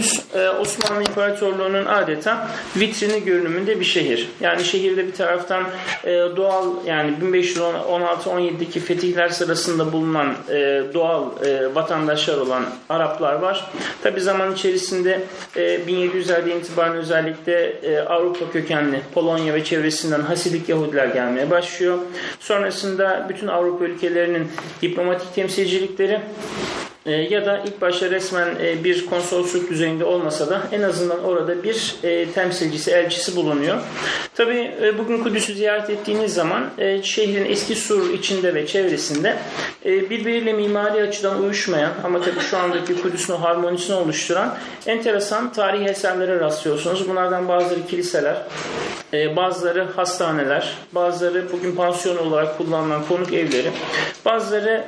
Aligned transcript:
Kudüs 0.00 0.34
e, 0.34 0.50
Osmanlı 0.50 1.02
İmparatorluğu'nun 1.02 1.86
adeta 1.86 2.48
vitrini 2.76 3.24
görünümünde 3.24 3.80
bir 3.80 3.84
şehir. 3.84 4.28
Yani 4.40 4.64
şehirde 4.64 5.06
bir 5.06 5.12
taraftan 5.12 5.64
e, 6.04 6.10
doğal 6.36 6.66
yani 6.86 7.14
1516-17'deki 7.22 8.80
fetihler 8.80 9.28
sırasında 9.28 9.92
bulunan 9.92 10.34
e, 10.50 10.82
doğal 10.94 11.30
vatandaşlar 11.74 12.38
olan 12.38 12.64
Araplar 12.88 13.34
var. 13.34 13.70
Tabi 14.02 14.20
zaman 14.20 14.52
içerisinde 14.52 15.20
1700'lerde 15.56 16.58
itibaren 16.58 16.96
özellikle 16.96 17.80
Avrupa 18.08 18.50
kökenli 18.52 19.00
Polonya 19.14 19.54
ve 19.54 19.64
çevresinden 19.64 20.20
Hasidik 20.20 20.68
Yahudiler 20.68 21.06
gelmeye 21.06 21.50
başlıyor. 21.50 21.98
Sonrasında 22.40 23.26
bütün 23.28 23.46
Avrupa 23.46 23.84
ülkelerinin 23.84 24.48
diplomatik 24.82 25.34
temsilcilikleri 25.34 26.20
e, 27.06 27.12
ya 27.12 27.46
da 27.46 27.62
ilk 27.66 27.80
başta 27.80 28.10
resmen 28.10 28.48
e, 28.62 28.84
bir 28.84 29.06
konsolosluk 29.06 29.70
düzeyinde 29.70 30.04
olmasa 30.04 30.50
da 30.50 30.62
en 30.72 30.82
azından 30.82 31.24
orada 31.24 31.62
bir 31.62 31.94
e, 32.02 32.30
temsilcisi, 32.30 32.90
elçisi 32.90 33.36
bulunuyor. 33.36 33.80
Tabi 34.34 34.70
bugün 34.98 35.22
Kudüs'ü 35.22 35.54
ziyaret 35.54 35.90
ettiğiniz 35.90 36.34
zaman 36.34 36.70
şehrin 37.02 37.44
eski 37.44 37.74
sur 37.74 38.14
içinde 38.14 38.54
ve 38.54 38.66
çevresinde 38.66 39.36
birbiriyle 39.84 40.52
mimari 40.52 41.02
açıdan 41.02 41.42
uyuşmayan 41.42 41.92
ama 42.04 42.20
tabi 42.20 42.40
şu 42.40 42.58
andaki 42.58 43.02
Kudüs'ün 43.02 43.36
harmonisini 43.36 43.96
oluşturan 43.96 44.56
enteresan 44.86 45.52
tarihi 45.52 45.84
eserlere 45.84 46.40
rastlıyorsunuz. 46.40 47.08
Bunlardan 47.08 47.48
bazıları 47.48 47.86
kiliseler, 47.86 48.36
bazıları 49.12 49.84
hastaneler, 49.96 50.74
bazıları 50.92 51.52
bugün 51.52 51.74
pansiyon 51.74 52.16
olarak 52.16 52.58
kullanılan 52.58 53.04
konuk 53.08 53.32
evleri, 53.32 53.70
bazıları 54.24 54.84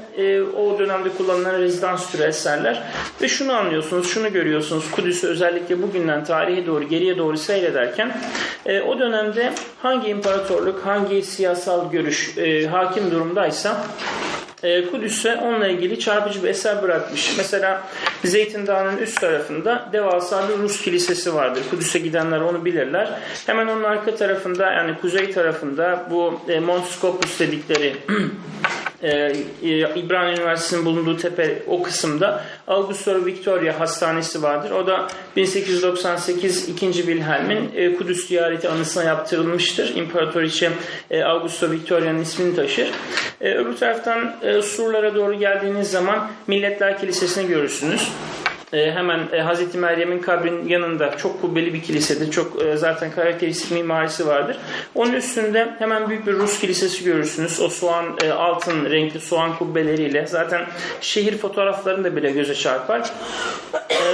o 0.56 0.78
dönemde 0.78 1.08
kullanılan 1.08 1.58
rezidans 1.58 2.01
türü 2.10 2.22
eserler 2.22 2.82
ve 3.22 3.28
şunu 3.28 3.52
anlıyorsunuz, 3.52 4.10
şunu 4.10 4.32
görüyorsunuz. 4.32 4.90
Kudüs'ü 4.90 5.26
özellikle 5.26 5.82
bugünden 5.82 6.24
tarihe 6.24 6.66
doğru, 6.66 6.88
geriye 6.88 7.18
doğru 7.18 7.36
seyrederken 7.36 8.16
e, 8.66 8.80
o 8.80 8.98
dönemde 8.98 9.52
hangi 9.82 10.08
imparatorluk, 10.08 10.86
hangi 10.86 11.22
siyasal 11.22 11.90
görüş 11.90 12.38
e, 12.38 12.66
hakim 12.66 13.10
durumdaysa 13.10 13.86
e, 14.62 14.86
Kudüs'e 14.86 15.36
onunla 15.36 15.68
ilgili 15.68 15.98
çarpıcı 15.98 16.42
bir 16.42 16.48
eser 16.48 16.82
bırakmış. 16.82 17.34
Mesela 17.36 17.82
Zeytin 18.24 18.66
Dağı'nın 18.66 18.96
üst 18.96 19.20
tarafında 19.20 19.88
devasa 19.92 20.48
bir 20.48 20.62
Rus 20.62 20.82
kilisesi 20.82 21.34
vardır. 21.34 21.62
Kudüs'e 21.70 21.98
gidenler 21.98 22.40
onu 22.40 22.64
bilirler. 22.64 23.10
Hemen 23.46 23.66
onun 23.66 23.82
arka 23.82 24.14
tarafında 24.14 24.72
yani 24.72 24.94
kuzey 25.00 25.30
tarafında 25.30 26.06
bu 26.10 26.40
e, 26.48 26.60
Mont 26.60 26.86
Scopus 26.86 27.40
dedikleri 27.40 27.96
e, 29.02 29.32
İbrahim 29.94 30.34
Üniversitesi'nin 30.34 30.84
bulunduğu 30.84 31.16
tepe 31.16 31.62
o 31.66 31.82
kısımda 31.82 32.44
Augusto 32.66 33.26
Victoria 33.26 33.80
Hastanesi 33.80 34.42
vardır. 34.42 34.70
O 34.70 34.86
da 34.86 35.08
1898 35.36 36.68
2. 36.68 36.92
Wilhelm'in 36.92 37.70
e, 37.74 37.96
Kudüs 37.96 38.28
ziyareti 38.28 38.68
anısına 38.68 39.04
yaptırılmıştır. 39.04 39.96
İmparatoriçe 39.96 40.70
e, 41.10 41.22
Augusto 41.22 41.70
Victoria'nın 41.70 42.22
ismini 42.22 42.56
taşır. 42.56 42.90
E, 43.40 43.54
öbür 43.54 43.76
taraftan 43.76 44.36
e, 44.42 44.62
surlara 44.62 45.14
doğru 45.14 45.34
geldiğiniz 45.34 45.90
zaman 45.90 46.30
Milletler 46.46 46.98
Kilisesi'ni 46.98 47.48
görürsünüz 47.48 48.12
e, 48.72 48.92
hemen 48.92 49.20
e, 49.32 49.40
Hazreti 49.40 49.78
Meryem'in 49.78 50.18
kabrinin 50.18 50.68
yanında 50.68 51.16
çok 51.16 51.40
kubbeli 51.40 51.74
bir 51.74 51.82
kilisedir. 51.82 52.30
Çok 52.30 52.62
e, 52.62 52.76
zaten 52.76 53.10
karakteristik 53.10 53.70
mimarisi 53.70 54.26
vardır. 54.26 54.58
Onun 54.94 55.12
üstünde 55.12 55.74
hemen 55.78 56.08
büyük 56.08 56.26
bir 56.26 56.32
Rus 56.32 56.60
kilisesi 56.60 57.04
görürsünüz. 57.04 57.60
O 57.60 57.68
soğan 57.68 58.18
altın 58.36 58.90
renkli 58.90 59.20
soğan 59.20 59.56
kubbeleriyle. 59.58 60.26
Zaten 60.26 60.66
şehir 61.00 61.38
fotoğraflarında 61.38 62.16
bile 62.16 62.30
göze 62.30 62.54
çarpar. 62.54 63.10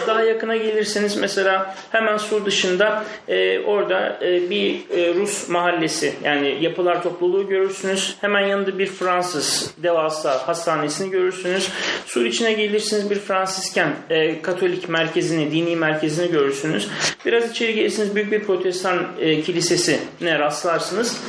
Daha 0.06 0.22
yakına 0.22 0.56
gelirseniz 0.56 1.16
mesela 1.16 1.74
hemen 1.90 2.16
sur 2.16 2.46
dışında 2.46 3.04
e, 3.28 3.60
orada 3.60 4.18
bir 4.50 4.80
Rus 5.14 5.48
mahallesi 5.48 6.14
yani 6.24 6.58
yapılar 6.60 7.02
topluluğu 7.02 7.48
görürsünüz. 7.48 8.16
Hemen 8.20 8.46
yanında 8.46 8.78
bir 8.78 8.86
Fransız 8.86 9.74
devasa 9.82 10.48
hastanesini 10.48 11.10
görürsünüz. 11.10 11.68
Sur 12.06 12.24
içine 12.24 12.52
gelirsiniz 12.52 13.10
bir 13.10 13.18
Fransızken 13.18 13.96
e, 14.10 14.42
Katolik 14.48 14.88
merkezini, 14.88 15.52
dini 15.52 15.76
merkezini 15.76 16.30
görürsünüz. 16.30 16.88
Biraz 17.26 17.50
içeri 17.50 17.74
gelirsiniz 17.74 18.14
büyük 18.14 18.32
bir 18.32 18.44
protestan 18.44 18.98
e, 19.20 19.42
kilisesine 19.42 20.38
rastlarsınız. 20.38 21.20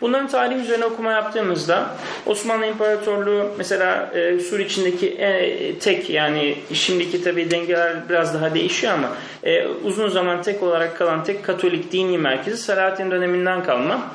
Bunların 0.00 0.28
tarihi 0.28 0.58
üzerine 0.58 0.84
okuma 0.84 1.12
yaptığımızda 1.12 1.96
Osmanlı 2.26 2.66
İmparatorluğu 2.66 3.50
mesela 3.58 4.10
e, 4.14 4.40
Sur 4.40 4.58
içindeki 4.58 5.08
e, 5.08 5.78
tek 5.78 6.10
yani 6.10 6.58
şimdiki 6.72 7.24
tabi 7.24 7.50
dengeler 7.50 8.08
biraz 8.08 8.34
daha 8.34 8.54
değişiyor 8.54 8.92
ama 8.92 9.08
e, 9.44 9.66
uzun 9.66 10.08
zaman 10.08 10.42
tek 10.42 10.62
olarak 10.62 10.98
kalan 10.98 11.24
tek 11.24 11.44
Katolik 11.44 11.92
dini 11.92 12.18
merkezi 12.18 12.56
Selahattin 12.56 13.10
döneminden 13.10 13.64
kalma. 13.64 14.10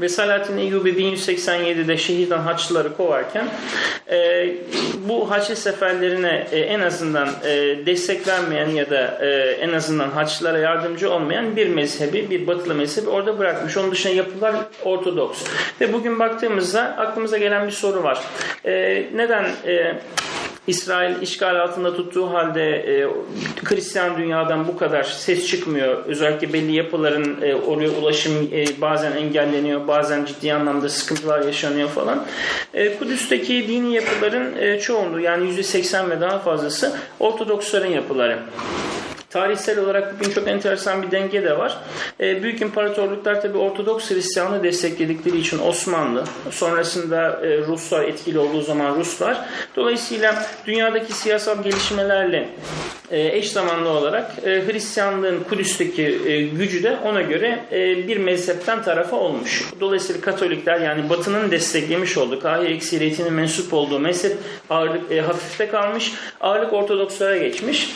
Ve 0.00 0.08
Salatin 0.08 0.56
Eyyubi 0.56 0.90
1187'de 0.90 1.96
şehirden 1.96 2.38
Haçlıları 2.38 2.96
kovarken 2.96 3.48
e, 4.10 4.48
bu 5.08 5.30
Haçlı 5.30 5.56
seferlerine 5.56 6.46
e, 6.52 6.58
en 6.58 6.80
azından 6.80 7.28
e, 7.44 7.50
destek 7.86 8.28
vermeyen 8.28 8.68
ya 8.68 8.90
da 8.90 9.18
e, 9.20 9.26
en 9.60 9.72
azından 9.72 10.10
Haçlılara 10.10 10.58
yardımcı 10.58 11.10
olmayan 11.10 11.56
bir 11.56 11.68
mezhebi, 11.68 12.30
bir 12.30 12.46
batılı 12.46 12.74
mezhebi 12.74 13.10
orada 13.10 13.38
bırakmış. 13.38 13.76
Onun 13.76 13.90
dışında 13.90 14.14
yapılar 14.14 14.54
Ortodoks. 14.84 15.44
Ve 15.80 15.92
bugün 15.92 16.18
baktığımızda 16.18 16.82
aklımıza 16.82 17.38
gelen 17.38 17.66
bir 17.66 17.72
soru 17.72 18.02
var. 18.02 18.20
E, 18.64 19.04
neden 19.14 19.44
e, 19.66 19.94
İsrail 20.66 21.22
işgal 21.22 21.60
altında 21.60 21.96
tuttuğu 21.96 22.32
halde 22.32 22.70
e, 22.70 23.08
Hristiyan 23.64 24.18
dünyadan 24.18 24.68
bu 24.68 24.76
kadar 24.76 25.02
ses 25.02 25.46
çıkmıyor. 25.46 26.04
Özellikle 26.04 26.52
belli 26.52 26.72
yapıların 26.72 27.42
e, 27.42 27.54
oraya 27.54 27.90
ulaşım 27.90 28.32
e, 28.52 28.80
bazen 28.80 29.12
engelleniyor, 29.12 29.88
bazen 29.88 30.24
ciddi 30.24 30.54
anlamda 30.54 30.88
sıkıntılar 30.88 31.44
yaşanıyor 31.44 31.88
falan. 31.88 32.26
E, 32.74 32.98
Kudüs'teki 32.98 33.68
dini 33.68 33.94
yapıların 33.94 34.56
e, 34.56 34.80
çoğunluğu 34.80 35.20
yani 35.20 35.50
%80 35.50 36.10
ve 36.10 36.20
daha 36.20 36.38
fazlası 36.38 36.96
Ortodoksların 37.20 37.90
yapıları. 37.90 38.38
Tarihsel 39.34 39.78
olarak 39.78 40.20
bugün 40.20 40.30
çok 40.30 40.48
enteresan 40.48 41.02
bir 41.02 41.10
denge 41.10 41.42
de 41.42 41.58
var. 41.58 41.76
E, 42.20 42.42
büyük 42.42 42.62
imparatorluklar 42.62 43.42
tabi 43.42 43.58
Ortodoks 43.58 44.10
Hristiyanlığı 44.10 44.62
destekledikleri 44.62 45.38
için 45.38 45.58
Osmanlı, 45.58 46.24
sonrasında 46.50 47.40
e, 47.46 47.58
Ruslar 47.58 48.04
etkili 48.04 48.38
olduğu 48.38 48.60
zaman 48.60 48.96
Ruslar. 48.96 49.40
Dolayısıyla 49.76 50.46
dünyadaki 50.66 51.12
siyasal 51.12 51.62
gelişmelerle 51.62 52.48
e, 53.10 53.36
eş 53.36 53.50
zamanlı 53.50 53.88
olarak 53.88 54.30
e, 54.46 54.66
Hristiyanlığın 54.66 55.44
Kudüs'teki 55.48 56.02
e, 56.26 56.42
gücü 56.42 56.82
de 56.82 56.96
ona 57.04 57.22
göre 57.22 57.64
e, 57.72 58.08
bir 58.08 58.16
mezhepten 58.16 58.82
tarafa 58.82 59.16
olmuş. 59.16 59.64
Dolayısıyla 59.80 60.20
Katolikler 60.20 60.80
yani 60.80 61.10
Batı'nın 61.10 61.50
desteklemiş 61.50 62.18
olduğu, 62.18 62.40
Kahire 62.40 62.74
ekseriyetinin 62.74 63.32
mensup 63.32 63.72
olduğu 63.72 63.98
mezhep 63.98 64.36
ağırlık 64.70 65.12
e, 65.12 65.20
hafifte 65.20 65.68
kalmış, 65.68 66.12
ağırlık 66.40 66.72
Ortodokslara 66.72 67.36
geçmiş. 67.36 67.90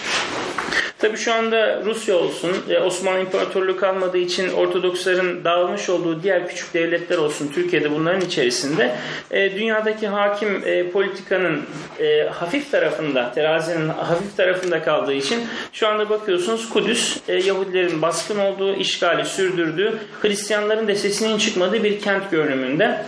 Tabi 0.99 1.17
şu 1.17 1.28
anda 1.35 1.83
Rusya 1.85 2.17
olsun, 2.17 2.57
e, 2.71 2.79
Osmanlı 2.79 3.21
İmparatorluğu 3.21 3.77
kalmadığı 3.77 4.19
için 4.19 4.53
Ortodoksların 4.53 5.45
dağılmış 5.45 5.89
olduğu 5.89 6.23
diğer 6.23 6.49
küçük 6.49 6.75
devletler 6.75 7.19
olsun 7.19 7.51
Türkiye'de 7.55 7.91
bunların 7.91 8.21
içerisinde 8.21 8.95
e, 9.31 9.55
dünyadaki 9.55 10.09
hakim 10.09 10.63
e, 10.65 10.91
politikanın 10.91 11.63
hafif 12.31 12.71
tarafında, 12.71 13.33
terazinin 13.35 13.89
hafif 13.89 14.37
tarafında 14.37 14.83
kaldığı 14.83 15.13
için 15.13 15.41
şu 15.73 15.89
anda 15.89 16.11
bakıyorsunuz 16.11 16.69
Kudüs 16.69 17.19
Yahudilerin 17.29 18.03
baskın 18.03 18.39
olduğu, 18.39 18.75
işgali 18.75 19.25
sürdürdüğü, 19.25 19.99
Hristiyanların 20.21 20.89
da 20.89 20.95
sesinin 20.95 21.39
çıkmadığı 21.39 21.85
bir 21.85 22.01
kent 22.01 22.31
görünümünde. 22.31 23.05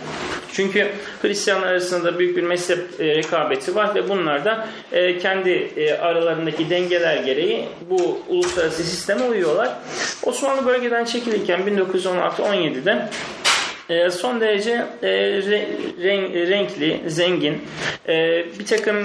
Çünkü 0.53 0.87
Hristiyanlar 1.21 1.67
arasında 1.67 2.19
büyük 2.19 2.37
bir 2.37 2.43
mezhep 2.43 2.79
rekabeti 2.99 3.75
var 3.75 3.95
ve 3.95 4.09
bunlar 4.09 4.45
da 4.45 4.67
kendi 5.21 5.69
aralarındaki 6.01 6.69
dengeler 6.69 7.17
gereği 7.17 7.65
bu 7.89 8.10
uluslararası 8.29 8.83
sisteme 8.83 9.23
uyuyorlar. 9.23 9.77
Osmanlı 10.23 10.65
bölgeden 10.65 11.05
çekilirken 11.05 11.59
1916-17'de 11.59 12.91
e, 12.91 13.50
son 14.11 14.41
derece 14.41 14.85
e, 15.03 15.09
renkli, 16.49 16.99
zengin, 17.07 17.61
e, 18.07 18.45
bir 18.59 18.65
takım 18.65 18.95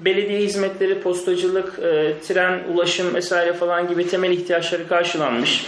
belediye 0.00 0.40
hizmetleri, 0.40 1.00
postacılık, 1.00 1.76
tren, 2.28 2.60
ulaşım 2.74 3.14
vesaire 3.14 3.52
falan 3.52 3.88
gibi 3.88 4.08
temel 4.08 4.30
ihtiyaçları 4.30 4.88
karşılanmış. 4.88 5.64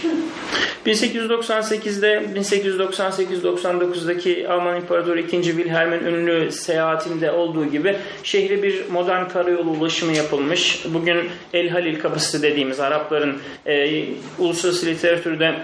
1898'de 0.87 2.23
1898-99'daki 2.35 4.49
Alman 4.49 4.77
İmparatoru 4.77 5.19
2. 5.19 5.43
Wilhelm'in 5.43 6.05
ünlü 6.05 6.51
seyahatinde 6.51 7.31
olduğu 7.31 7.65
gibi 7.65 7.95
şehri 8.23 8.63
bir 8.63 8.89
modern 8.89 9.29
karayolu 9.29 9.69
ulaşımı 9.69 10.17
yapılmış. 10.17 10.85
Bugün 10.93 11.29
El 11.53 11.69
Halil 11.69 11.99
kapısı 11.99 12.41
dediğimiz 12.41 12.79
Arapların 12.79 13.37
e, 13.65 14.03
uluslararası 14.39 14.85
literatürde 14.85 15.55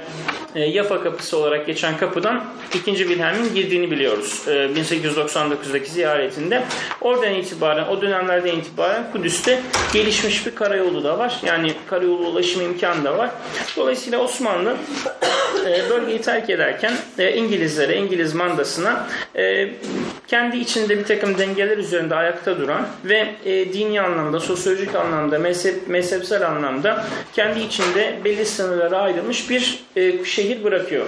e, 0.56 0.60
Yafa 0.60 1.04
kapısı 1.04 1.38
olarak 1.38 1.68
geçen 1.68 1.98
kapıdan 1.98 2.44
2. 2.74 2.96
Wilhelm'in 2.98 3.54
girdiğini 3.54 3.92
biliyoruz. 3.92 4.42
E, 4.48 4.52
1899'daki 4.52 5.90
ziyaretinde. 5.90 6.64
Oradan 7.02 7.34
itibaren, 7.34 7.88
o 7.88 8.02
dönemlerden 8.02 8.56
itibaren 8.56 9.12
Kudüs'te 9.12 9.62
gelişmiş 9.94 10.46
bir 10.46 10.56
karayolu 10.56 11.04
da 11.04 11.20
var. 11.20 11.40
Yani 11.46 11.74
karayolu 11.88 12.28
ulaşım 12.28 12.62
imkanı 12.62 13.04
da 13.04 13.18
var. 13.18 13.30
Dolayısıyla 13.78 14.20
Osmanlı 14.20 14.76
e, 15.66 15.90
bölgeyi 15.90 16.22
terk 16.22 16.50
ederken 16.50 16.94
e, 17.20 17.36
İngilizlere, 17.36 17.98
İngiliz 17.98 18.34
mandasına 18.34 19.08
e, 19.36 19.70
kendi 20.28 20.58
içinde 20.58 21.00
bir 21.00 21.04
takım 21.04 21.38
dengeler 21.38 21.78
üzerinde 21.78 22.16
ayakta 22.16 22.60
duran 22.60 22.88
ve 23.06 23.36
e, 23.46 23.74
dini 23.74 24.02
anlamda, 24.02 24.40
sosyolojik 24.40 24.96
anlamda, 24.96 25.40
mezhep, 25.40 25.88
mezhepsel 25.88 26.48
anlamda 26.48 27.06
kendi 27.34 27.60
içinde 27.60 28.20
belli 28.26 28.46
sınırlara 28.46 28.98
ayrılmış 28.98 29.50
bir 29.50 29.84
e, 29.96 30.24
şehir 30.44 30.64
bırakıyor. 30.64 31.06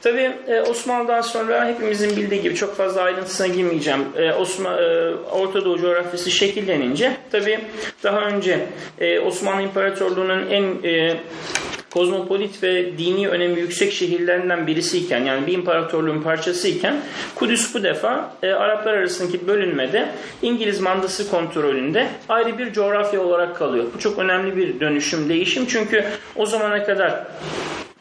Tabi 0.00 0.32
e, 0.48 0.60
Osmanlı'dan 0.60 1.20
sonra 1.20 1.68
hepimizin 1.68 2.16
bildiği 2.16 2.42
gibi 2.42 2.54
çok 2.54 2.76
fazla 2.76 3.02
ayrıntısına 3.02 3.46
girmeyeceğim. 3.46 4.04
E, 4.16 4.32
Osman, 4.32 4.78
e, 4.78 5.14
Orta 5.32 5.64
Doğu 5.64 5.78
coğrafyası 5.78 6.30
şekillenince 6.30 7.16
tabi 7.32 7.60
daha 8.02 8.20
önce 8.20 8.66
Osmanlı 9.26 9.62
İmparatorluğu'nun 9.62 10.50
en 10.50 10.64
kozmopolit 11.90 12.62
ve 12.62 12.98
dini 12.98 13.28
önemi 13.28 13.60
yüksek 13.60 13.92
şehirlerinden 13.92 14.66
birisiyken 14.66 15.24
yani 15.24 15.46
bir 15.46 15.52
imparatorluğun 15.52 16.22
parçasıyken 16.22 16.96
Kudüs 17.34 17.74
bu 17.74 17.82
defa 17.82 18.34
e, 18.42 18.50
Araplar 18.52 18.94
arasındaki 18.94 19.46
bölünmede 19.46 20.08
İngiliz 20.42 20.80
mandası 20.80 21.30
kontrolünde 21.30 22.06
ayrı 22.28 22.58
bir 22.58 22.72
coğrafya 22.72 23.20
olarak 23.20 23.56
kalıyor. 23.56 23.84
Bu 23.94 23.98
çok 23.98 24.18
önemli 24.18 24.56
bir 24.56 24.80
dönüşüm, 24.80 25.28
değişim 25.28 25.66
çünkü 25.66 26.04
o 26.36 26.46
zamana 26.46 26.84
kadar 26.84 27.24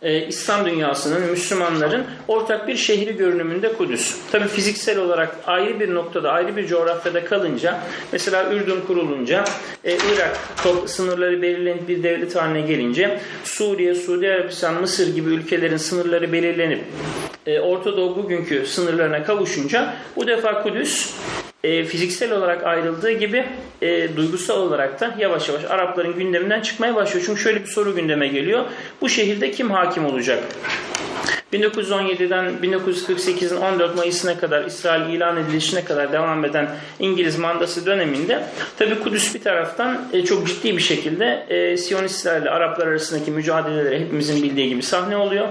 e, 0.02 0.28
İslam 0.28 0.66
dünyasının, 0.66 1.22
Müslümanların 1.22 2.06
ortak 2.28 2.68
bir 2.68 2.76
şehri 2.76 3.18
görünümünde 3.18 3.74
Kudüs. 3.74 4.16
Tabi 4.32 4.48
fiziksel 4.48 5.00
olarak 5.00 5.36
ayrı 5.48 5.80
bir 5.80 5.94
noktada, 5.94 6.32
ayrı 6.32 6.58
bir 6.58 6.68
coğrafyada 6.68 7.26
kalınca, 7.26 7.80
mesela 8.12 8.54
Ürdün 8.54 8.82
kurulunca, 8.88 9.44
e, 9.84 9.92
Irak 9.92 10.40
top, 10.64 10.90
sınırları 10.90 11.42
belirlenip 11.42 11.88
bir 11.88 12.04
devlet 12.04 12.36
haline 12.36 12.62
gelince, 12.62 13.20
Suriye, 13.44 13.96
Suudi 13.96 14.28
Arabistan, 14.28 14.82
Mısır 14.82 15.16
gibi 15.16 15.30
ülkelerin 15.30 15.78
sınırları 15.78 16.34
belirlenip, 16.34 16.84
e, 17.46 17.60
Orta 17.60 17.98
Doğu 17.98 18.16
bugünkü 18.16 18.66
sınırlarına 18.66 19.24
kavuşunca, 19.24 19.94
bu 20.16 20.28
defa 20.28 20.64
Kudüs 20.64 21.14
e, 21.64 21.86
fiziksel 21.86 22.32
olarak 22.32 22.64
ayrıldığı 22.64 23.12
gibi 23.12 23.46
e, 23.82 24.16
duygusal 24.16 24.62
olarak 24.62 25.02
da 25.02 25.16
yavaş 25.20 25.50
yavaş 25.50 25.64
Arapların 25.66 26.16
gündeminden 26.16 26.62
çıkmaya 26.62 26.96
başlıyor. 26.96 27.26
Çünkü 27.26 27.42
şöyle 27.42 27.62
bir 27.62 27.68
soru 27.68 27.96
gündeme 27.96 28.28
geliyor. 28.28 28.66
Bu 29.02 29.10
şehirde 29.10 29.52
kim 29.52 29.72
hakim 29.72 30.06
olacak? 30.06 30.44
1917'den 31.54 32.46
1948'in 32.64 33.58
14 33.58 33.96
Mayıs'ına 33.96 34.38
kadar 34.38 34.66
İsrail 34.66 35.14
ilan 35.14 35.38
edilişine 35.38 35.84
kadar 35.84 36.14
devam 36.14 36.46
eden 36.46 36.70
İngiliz 37.00 37.40
mandası 37.40 37.86
döneminde 37.86 38.44
tabi 38.78 39.00
Kudüs 39.00 39.36
bir 39.36 39.42
taraftan 39.42 40.02
e, 40.14 40.26
çok 40.26 40.48
ciddi 40.48 40.78
bir 40.78 40.82
şekilde 40.82 41.46
e, 41.50 41.78
Siyonistlerle 41.78 42.50
Araplar 42.50 42.88
arasındaki 42.88 43.32
mücadelelere 43.32 44.00
hepimizin 44.00 44.44
bildiği 44.44 44.70
gibi 44.70 44.84
sahne 44.84 45.18
oluyor. 45.18 45.48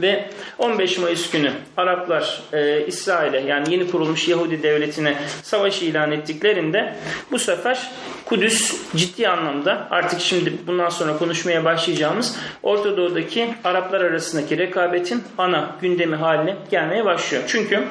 Ve 0.00 0.30
15 0.58 0.98
Mayıs 0.98 1.30
günü 1.30 1.52
Araplar 1.76 2.42
e, 2.52 2.86
İsrail'e 2.86 3.40
yani 3.40 3.72
yeni 3.72 3.90
kurulmuş 3.90 4.28
Yahudi 4.28 4.62
devletine 4.62 5.14
savaş 5.42 5.82
ilan 5.82 6.12
ettiklerinde 6.12 6.94
bu 7.30 7.38
sefer 7.38 7.90
Kudüs 8.24 8.76
ciddi 8.96 9.28
anlamda 9.28 9.88
artık 9.90 10.20
şimdi 10.20 10.52
bundan 10.66 10.88
sonra 10.88 11.18
konuşmaya 11.18 11.64
başlayacağımız 11.64 12.36
Orta 12.62 12.96
Doğu'daki 12.96 13.54
Araplar 13.64 14.00
arasındaki 14.00 14.58
rekabetin 14.58 15.19
ana 15.38 15.76
gündemi 15.80 16.16
haline 16.16 16.56
gelmeye 16.70 17.04
başlıyor. 17.04 17.42
Çünkü 17.46 17.84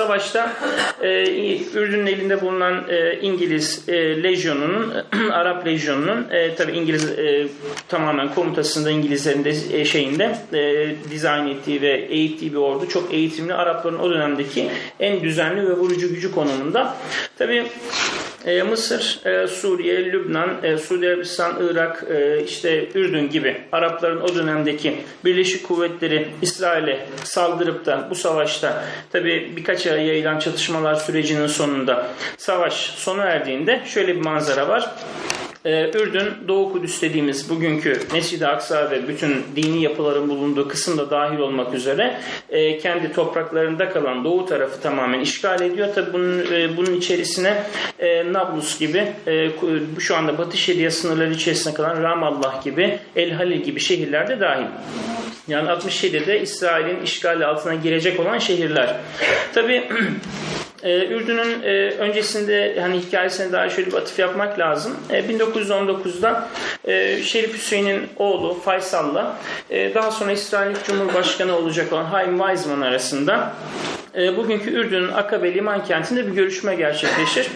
Savaşta 0.00 0.52
e, 1.02 1.24
Ürdün'ün 1.74 2.06
elinde 2.06 2.40
bulunan 2.40 2.84
e, 2.88 3.18
İngiliz 3.20 3.88
e, 3.88 4.22
lejyonunun, 4.22 4.94
Arap 5.32 5.66
lejyonunun 5.66 6.26
e, 6.30 6.54
tabi 6.54 6.72
İngiliz 6.72 7.10
e, 7.18 7.48
tamamen 7.88 8.34
komutasında 8.34 8.90
İngilizlerin 8.90 9.44
de 9.44 9.54
e, 9.72 9.84
şeyinde 9.84 10.36
e, 10.52 10.94
dizayn 11.10 11.46
ettiği 11.46 11.82
ve 11.82 11.92
eğittiği 11.92 12.52
bir 12.52 12.56
ordu. 12.56 12.88
Çok 12.88 13.14
eğitimli 13.14 13.54
Arapların 13.54 13.98
o 13.98 14.10
dönemdeki 14.10 14.70
en 15.00 15.22
düzenli 15.22 15.68
ve 15.68 15.72
vurucu 15.72 16.08
gücü 16.08 16.32
konumunda. 16.32 16.96
Tabi 17.38 17.66
e, 18.46 18.62
Mısır, 18.62 19.20
e, 19.26 19.46
Suriye, 19.46 20.04
Lübnan, 20.04 20.50
e, 20.62 20.76
Suudi 20.76 21.08
Arabistan, 21.08 21.52
Irak, 21.70 22.04
e, 22.10 22.44
işte 22.44 22.88
Ürdün 22.94 23.30
gibi 23.30 23.56
Arapların 23.72 24.20
o 24.20 24.34
dönemdeki 24.34 24.96
Birleşik 25.24 25.68
Kuvvetleri 25.68 26.28
İsrail'e 26.42 27.06
saldırıp 27.24 27.86
da 27.86 28.06
bu 28.10 28.14
savaşta 28.14 28.84
tabi 29.12 29.52
birkaç 29.56 29.86
ay 29.92 30.06
yayılan 30.06 30.38
çatışmalar 30.38 30.94
sürecinin 30.94 31.46
sonunda 31.46 32.06
savaş 32.38 32.74
sona 32.74 33.24
erdiğinde 33.24 33.80
şöyle 33.86 34.16
bir 34.16 34.20
manzara 34.20 34.68
var. 34.68 34.90
Ee, 35.64 35.90
Ürdün, 35.94 36.48
Doğu 36.48 36.72
Kudüs 36.72 37.02
dediğimiz 37.02 37.50
bugünkü 37.50 38.00
Mescid-i 38.12 38.46
Aksa 38.46 38.90
ve 38.90 39.08
bütün 39.08 39.44
dini 39.56 39.82
yapıların 39.82 40.28
bulunduğu 40.28 40.68
kısım 40.68 40.98
da 40.98 41.10
dahil 41.10 41.38
olmak 41.38 41.74
üzere 41.74 42.20
e, 42.50 42.78
kendi 42.78 43.12
topraklarında 43.12 43.90
kalan 43.90 44.24
doğu 44.24 44.46
tarafı 44.46 44.80
tamamen 44.80 45.20
işgal 45.20 45.60
ediyor. 45.60 45.94
Tabi 45.94 46.12
bunun, 46.12 46.38
e, 46.52 46.76
bunun 46.76 46.94
içerisine 46.94 47.62
e, 47.98 48.32
Nablus 48.32 48.78
gibi 48.78 49.12
e, 49.26 49.50
şu 49.98 50.16
anda 50.16 50.38
Batı 50.38 50.56
Şeria 50.56 50.90
sınırları 50.90 51.32
içerisinde 51.32 51.74
kalan 51.74 52.02
Ramallah 52.02 52.64
gibi, 52.64 52.98
El 53.16 53.30
Halil 53.30 53.62
gibi 53.62 53.80
şehirler 53.80 54.28
de 54.28 54.40
dahil. 54.40 54.66
Yani 55.48 55.68
67'de 55.68 56.40
İsrail'in 56.40 57.02
işgali 57.02 57.46
altına 57.46 57.74
girecek 57.74 58.20
olan 58.20 58.38
şehirler. 58.38 58.96
Tabi 59.54 59.88
Ee, 60.82 61.06
Ürdün'ün 61.06 61.62
e, 61.62 61.90
öncesinde 61.90 62.80
hani 62.80 62.98
hikayesine 62.98 63.52
daha 63.52 63.70
şöyle 63.70 63.90
bir 63.90 63.96
atıf 63.96 64.18
yapmak 64.18 64.58
lazım. 64.58 64.96
E, 65.10 65.20
1919'da 65.20 66.48
e, 66.84 67.22
Şerif 67.22 67.54
Hüseyin'in 67.54 68.08
oğlu 68.16 68.54
Faysal'la 68.54 69.36
e, 69.70 69.94
daha 69.94 70.10
sonra 70.10 70.32
İsrail 70.32 70.76
Cumhurbaşkanı 70.86 71.56
olacak 71.56 71.92
olan 71.92 72.04
Haim 72.04 72.38
Weizmann 72.38 72.80
arasında 72.80 73.52
e, 74.14 74.36
bugünkü 74.36 74.70
Ürdün'ün 74.70 75.12
Akabe 75.12 75.54
liman 75.54 75.84
kentinde 75.84 76.26
bir 76.26 76.32
görüşme 76.32 76.74
gerçekleşir. 76.74 77.48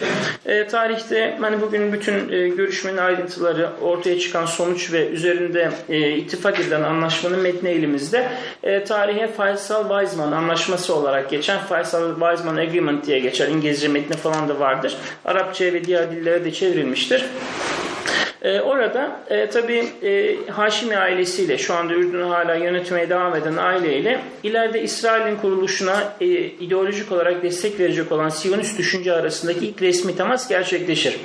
E, 0.45 0.67
tarihte 0.67 1.37
hani 1.41 1.61
bugün 1.61 1.93
bütün 1.93 2.31
e, 2.31 2.47
görüşmenin 2.47 2.97
ayrıntıları, 2.97 3.69
ortaya 3.81 4.19
çıkan 4.19 4.45
sonuç 4.45 4.93
ve 4.93 5.07
üzerinde 5.07 5.71
e, 5.89 6.11
ittifak 6.11 6.59
edilen 6.59 6.81
anlaşmanın 6.83 7.39
metni 7.39 7.69
elimizde. 7.69 8.29
E, 8.63 8.83
tarihe 8.83 9.29
Faysal-Weizmann 9.37 10.35
anlaşması 10.35 10.95
olarak 10.95 11.29
geçen 11.29 11.59
Faysal-Weizmann 11.59 12.61
Agreement 12.61 13.07
diye 13.07 13.19
geçer. 13.19 13.47
İngilizce 13.47 13.87
metni 13.87 14.17
falan 14.17 14.49
da 14.49 14.59
vardır. 14.59 14.97
Arapça 15.25 15.65
ve 15.65 15.85
diğer 15.85 16.11
dillere 16.11 16.45
de 16.45 16.53
çevrilmiştir. 16.53 17.25
E, 18.45 18.61
orada 18.61 19.19
e, 19.29 19.49
tabi 19.49 19.87
e, 20.03 20.35
Haşimi 20.51 20.97
ailesiyle 20.97 21.57
şu 21.57 21.73
anda 21.73 21.93
Ürdün'ü 21.93 22.23
hala 22.23 22.55
yönetmeye 22.55 23.09
devam 23.09 23.35
eden 23.35 23.57
aileyle 23.57 24.21
ileride 24.43 24.81
İsrail'in 24.81 25.35
kuruluşuna 25.35 26.13
e, 26.21 26.25
ideolojik 26.35 27.11
olarak 27.11 27.43
destek 27.43 27.79
verecek 27.79 28.11
olan 28.11 28.29
Siyonist 28.29 28.77
düşünce 28.77 29.13
arasındaki 29.13 29.67
ilk 29.67 29.81
resmi 29.81 30.17
temas 30.17 30.49
gerçekleşir. 30.49 31.17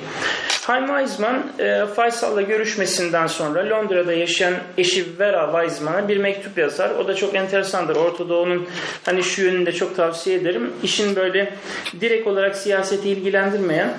Haim 0.61 0.87
Weizmann 0.87 1.43
e, 1.59 1.85
Faysal'la 1.95 2.41
görüşmesinden 2.41 3.27
sonra 3.27 3.69
Londra'da 3.69 4.13
yaşayan 4.13 4.53
eşi 4.77 5.05
Vera 5.19 5.45
Weizmann'a 5.51 6.07
bir 6.07 6.17
mektup 6.17 6.57
yazar. 6.57 6.89
O 6.89 7.07
da 7.07 7.15
çok 7.15 7.35
enteresandır. 7.35 7.95
Orta 7.95 8.29
Doğu'nun 8.29 8.67
hani 9.05 9.23
şu 9.23 9.41
yönünü 9.41 9.65
de 9.65 9.71
çok 9.71 9.95
tavsiye 9.95 10.35
ederim. 10.35 10.73
İşin 10.83 11.15
böyle 11.15 11.53
direkt 12.01 12.27
olarak 12.27 12.55
siyaseti 12.55 13.09
ilgilendirmeyen 13.09 13.93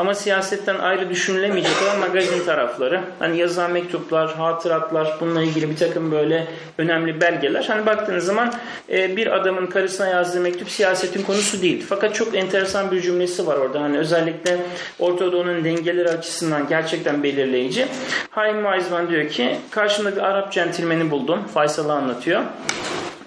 ama 0.00 0.14
siyasetten 0.14 0.78
ayrı 0.78 1.10
düşünülemeyecek 1.10 1.72
olan 1.84 1.98
magazin 1.98 2.39
tarafları. 2.44 3.00
Hani 3.18 3.38
yazılan 3.38 3.72
mektuplar, 3.72 4.34
hatıratlar, 4.34 5.16
bununla 5.20 5.42
ilgili 5.42 5.70
bir 5.70 5.76
takım 5.76 6.12
böyle 6.12 6.46
önemli 6.78 7.20
belgeler. 7.20 7.64
Hani 7.68 7.86
baktığınız 7.86 8.24
zaman 8.24 8.54
e, 8.92 9.16
bir 9.16 9.36
adamın 9.36 9.66
karısına 9.66 10.08
yazdığı 10.08 10.40
mektup 10.40 10.70
siyasetin 10.70 11.22
konusu 11.22 11.62
değil. 11.62 11.84
Fakat 11.88 12.14
çok 12.14 12.36
enteresan 12.36 12.90
bir 12.90 13.00
cümlesi 13.00 13.46
var 13.46 13.56
orada. 13.56 13.80
Hani 13.80 13.98
özellikle 13.98 14.58
Orta 14.98 15.32
Doğu'nun 15.32 15.64
dengeleri 15.64 16.08
açısından 16.08 16.68
gerçekten 16.68 17.22
belirleyici. 17.22 17.86
Haim 18.30 18.62
Weizmann 18.62 19.08
diyor 19.08 19.28
ki 19.28 19.56
karşımda 19.70 20.16
bir 20.16 20.22
Arap 20.22 20.52
centilmeni 20.52 21.10
buldum. 21.10 21.40
Faysal'ı 21.54 21.92
anlatıyor. 21.92 22.42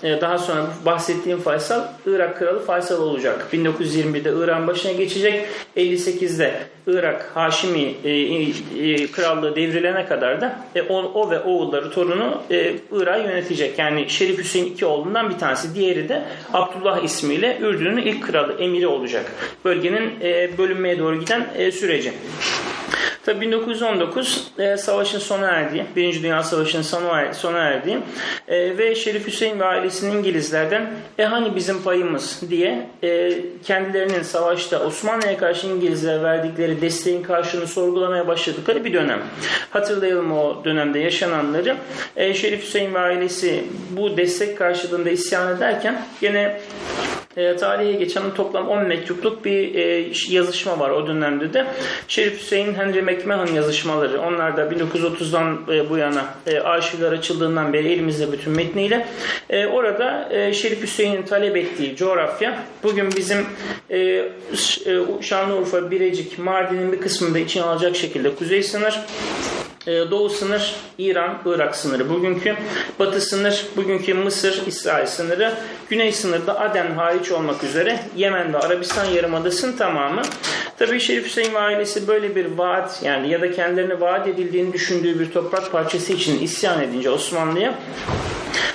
Ee, 0.03 0.21
daha 0.21 0.37
sonra 0.37 0.67
bahsettiğim 0.85 1.39
Faysal 1.39 1.81
Irak 2.05 2.39
kralı 2.39 2.65
Faysal 2.65 3.01
olacak. 3.01 3.47
1921'de 3.53 4.33
Irak'ın 4.37 4.67
başına 4.67 4.91
geçecek. 4.91 5.45
58'de 5.77 6.53
Irak 6.87 7.31
Haşimi 7.33 7.93
e, 8.03 8.11
e, 8.11 9.11
krallığı 9.11 9.55
devrilene 9.55 10.05
kadar 10.05 10.41
da 10.41 10.59
e, 10.75 10.81
o, 10.81 11.31
ve 11.31 11.39
oğulları 11.39 11.91
torunu 11.91 12.41
e, 12.51 12.73
Irak'ı 12.91 13.27
yönetecek. 13.27 13.79
Yani 13.79 14.09
Şerif 14.09 14.37
Hüseyin 14.37 14.65
iki 14.65 14.85
oğlundan 14.85 15.29
bir 15.29 15.37
tanesi. 15.37 15.75
Diğeri 15.75 16.09
de 16.09 16.23
Abdullah 16.53 17.03
ismiyle 17.03 17.57
Ürdün'ün 17.61 17.97
ilk 17.97 18.23
kralı, 18.23 18.53
emiri 18.59 18.87
olacak. 18.87 19.25
Bölgenin 19.65 20.13
e, 20.21 20.57
bölünmeye 20.57 20.99
doğru 20.99 21.19
giden 21.19 21.47
e, 21.57 21.71
süreci. 21.71 22.13
Tabii 23.25 23.41
1919 23.41 24.51
e, 24.59 24.77
savaşın 24.77 25.19
sona 25.19 25.47
erdiği, 25.47 25.85
Birinci 25.95 26.23
Dünya 26.23 26.43
Savaşı'nın 26.43 27.31
sona 27.33 27.59
erdiği 27.59 27.97
e, 28.47 28.77
ve 28.77 28.95
Şerif 28.95 29.27
Hüseyin 29.27 29.59
ve 29.59 29.65
ailesinin 29.65 30.17
İngilizlerden 30.17 30.93
e 31.19 31.23
hani 31.23 31.55
bizim 31.55 31.83
payımız 31.83 32.41
diye 32.49 32.89
e, 33.03 33.33
kendilerinin 33.65 34.21
savaşta 34.23 34.79
Osmanlı'ya 34.79 35.37
karşı 35.37 35.67
İngilizlere 35.67 36.23
verdikleri 36.23 36.81
desteğin 36.81 37.23
karşılığını 37.23 37.67
sorgulamaya 37.67 38.27
başladıkları 38.27 38.85
bir 38.85 38.93
dönem. 38.93 39.21
Hatırlayalım 39.69 40.31
o 40.31 40.65
dönemde 40.65 40.99
yaşananları. 40.99 41.75
E, 42.15 42.33
Şerif 42.33 42.63
Hüseyin 42.63 42.93
ve 42.93 42.99
ailesi 42.99 43.63
bu 43.89 44.17
destek 44.17 44.57
karşılığında 44.57 45.09
isyan 45.09 45.57
ederken 45.57 46.01
gene 46.21 46.59
e, 47.37 47.55
tarihe 47.55 47.91
geçen 47.91 48.33
toplam 48.33 48.67
10 48.67 48.87
mektupluk 48.87 49.45
bir 49.45 49.75
e, 49.75 50.11
yazışma 50.29 50.79
var 50.79 50.89
o 50.89 51.07
dönemde 51.07 51.53
de. 51.53 51.65
Şerif 52.07 52.39
Hüseyin 52.39 52.73
Henry 52.73 53.01
McMahon 53.01 53.47
yazışmaları. 53.47 54.21
Onlar 54.21 54.57
da 54.57 54.63
1930'dan 54.63 55.59
e, 55.71 55.89
bu 55.89 55.97
yana 55.97 56.25
e, 56.47 56.59
arşivler 56.59 57.11
açıldığından 57.11 57.73
beri 57.73 57.91
elimizde 57.91 58.31
bütün 58.31 58.53
metniyle. 58.53 59.07
E, 59.49 59.65
orada 59.65 60.29
e, 60.31 60.53
Şerif 60.53 60.83
Hüseyin'in 60.83 61.23
talep 61.23 61.57
ettiği 61.57 61.95
coğrafya 61.95 62.63
bugün 62.83 63.11
bizim 63.15 63.45
e, 63.89 63.97
e 63.99 64.31
Şanlıurfa, 65.21 65.91
Birecik, 65.91 66.39
Mardin'in 66.39 66.91
bir 66.91 67.01
kısmında 67.01 67.39
için 67.39 67.61
alacak 67.61 67.95
şekilde 67.95 68.35
kuzey 68.35 68.63
sınır 68.63 68.99
doğu 69.85 70.29
sınır 70.29 70.75
İran, 70.97 71.37
Irak 71.45 71.75
sınırı 71.75 72.09
bugünkü. 72.09 72.55
Batı 72.99 73.21
sınır 73.21 73.65
bugünkü 73.75 74.13
Mısır, 74.13 74.67
İsrail 74.67 75.07
sınırı. 75.07 75.53
Güney 75.89 76.11
sınırda 76.11 76.59
Aden 76.59 76.91
hariç 76.91 77.31
olmak 77.31 77.63
üzere 77.63 77.99
Yemen 78.15 78.53
ve 78.53 78.57
Arabistan 78.57 79.05
Yarımadası'nın 79.05 79.77
tamamı. 79.77 80.21
Tabii 80.79 80.99
Şerif 80.99 81.25
Hüseyin 81.25 81.53
ve 81.53 81.59
ailesi 81.59 82.07
böyle 82.07 82.35
bir 82.35 82.45
vaat 82.45 82.99
yani 83.03 83.29
ya 83.29 83.41
da 83.41 83.51
kendilerine 83.51 83.99
vaat 83.99 84.27
edildiğini 84.27 84.73
düşündüğü 84.73 85.19
bir 85.19 85.31
toprak 85.31 85.71
parçası 85.71 86.13
için 86.13 86.41
isyan 86.41 86.81
edince 86.83 87.09
Osmanlı'ya 87.09 87.73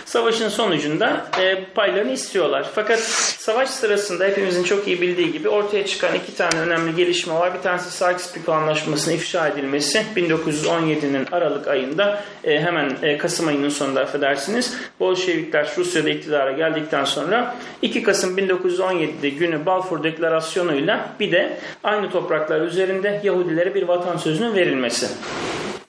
Savaşın 0.09 0.49
sonucunda 0.49 1.27
e, 1.41 1.65
paylarını 1.65 2.13
istiyorlar. 2.13 2.71
Fakat 2.75 3.01
savaş 3.39 3.71
sırasında 3.71 4.25
hepimizin 4.25 4.65
çok 4.65 4.89
iyi 4.89 5.01
bildiği 5.01 5.33
gibi 5.33 5.49
ortaya 5.49 5.87
çıkan 5.87 6.15
iki 6.15 6.37
tane 6.37 6.61
önemli 6.61 6.97
gelişme 6.97 7.35
var. 7.35 7.55
Bir 7.55 7.63
tanesi 7.63 8.05
Sykes-Picot 8.05 8.55
Anlaşması'nın 8.55 9.15
ifşa 9.15 9.49
edilmesi 9.49 10.03
1917'nin 10.17 11.27
Aralık 11.33 11.69
ayında 11.69 12.25
e, 12.45 12.61
hemen 12.61 12.97
e, 13.03 13.19
Kasım 13.19 13.49
ayının 13.49 13.69
sonunda 13.69 14.01
affedersiniz. 14.01 14.75
Bolşevikler 15.01 15.73
Rusya'da 15.79 16.11
iktidara 16.11 16.53
geldikten 16.53 17.05
sonra 17.05 17.57
2 17.83 18.03
Kasım 18.03 18.39
1917'de 18.39 19.29
günü 19.29 19.67
Balfour 19.67 20.03
Deklarasyonu'yla 20.03 21.09
bir 21.21 21.33
de 21.33 21.59
aynı 21.85 22.11
topraklar 22.11 22.61
üzerinde 22.61 23.21
Yahudilere 23.25 23.75
bir 23.75 23.83
vatan 23.83 24.17
sözünün 24.17 24.55
verilmesi. 24.55 25.07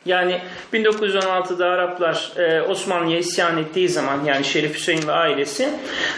Yani 0.05 0.41
1916'da 0.73 1.65
Araplar 1.65 2.31
e, 2.37 2.61
Osmanlı'ya 2.61 3.19
isyan 3.19 3.57
ettiği 3.57 3.89
zaman 3.89 4.25
yani 4.25 4.45
Şerif 4.45 4.75
Hüseyin 4.75 5.07
ve 5.07 5.11
ailesi 5.11 5.69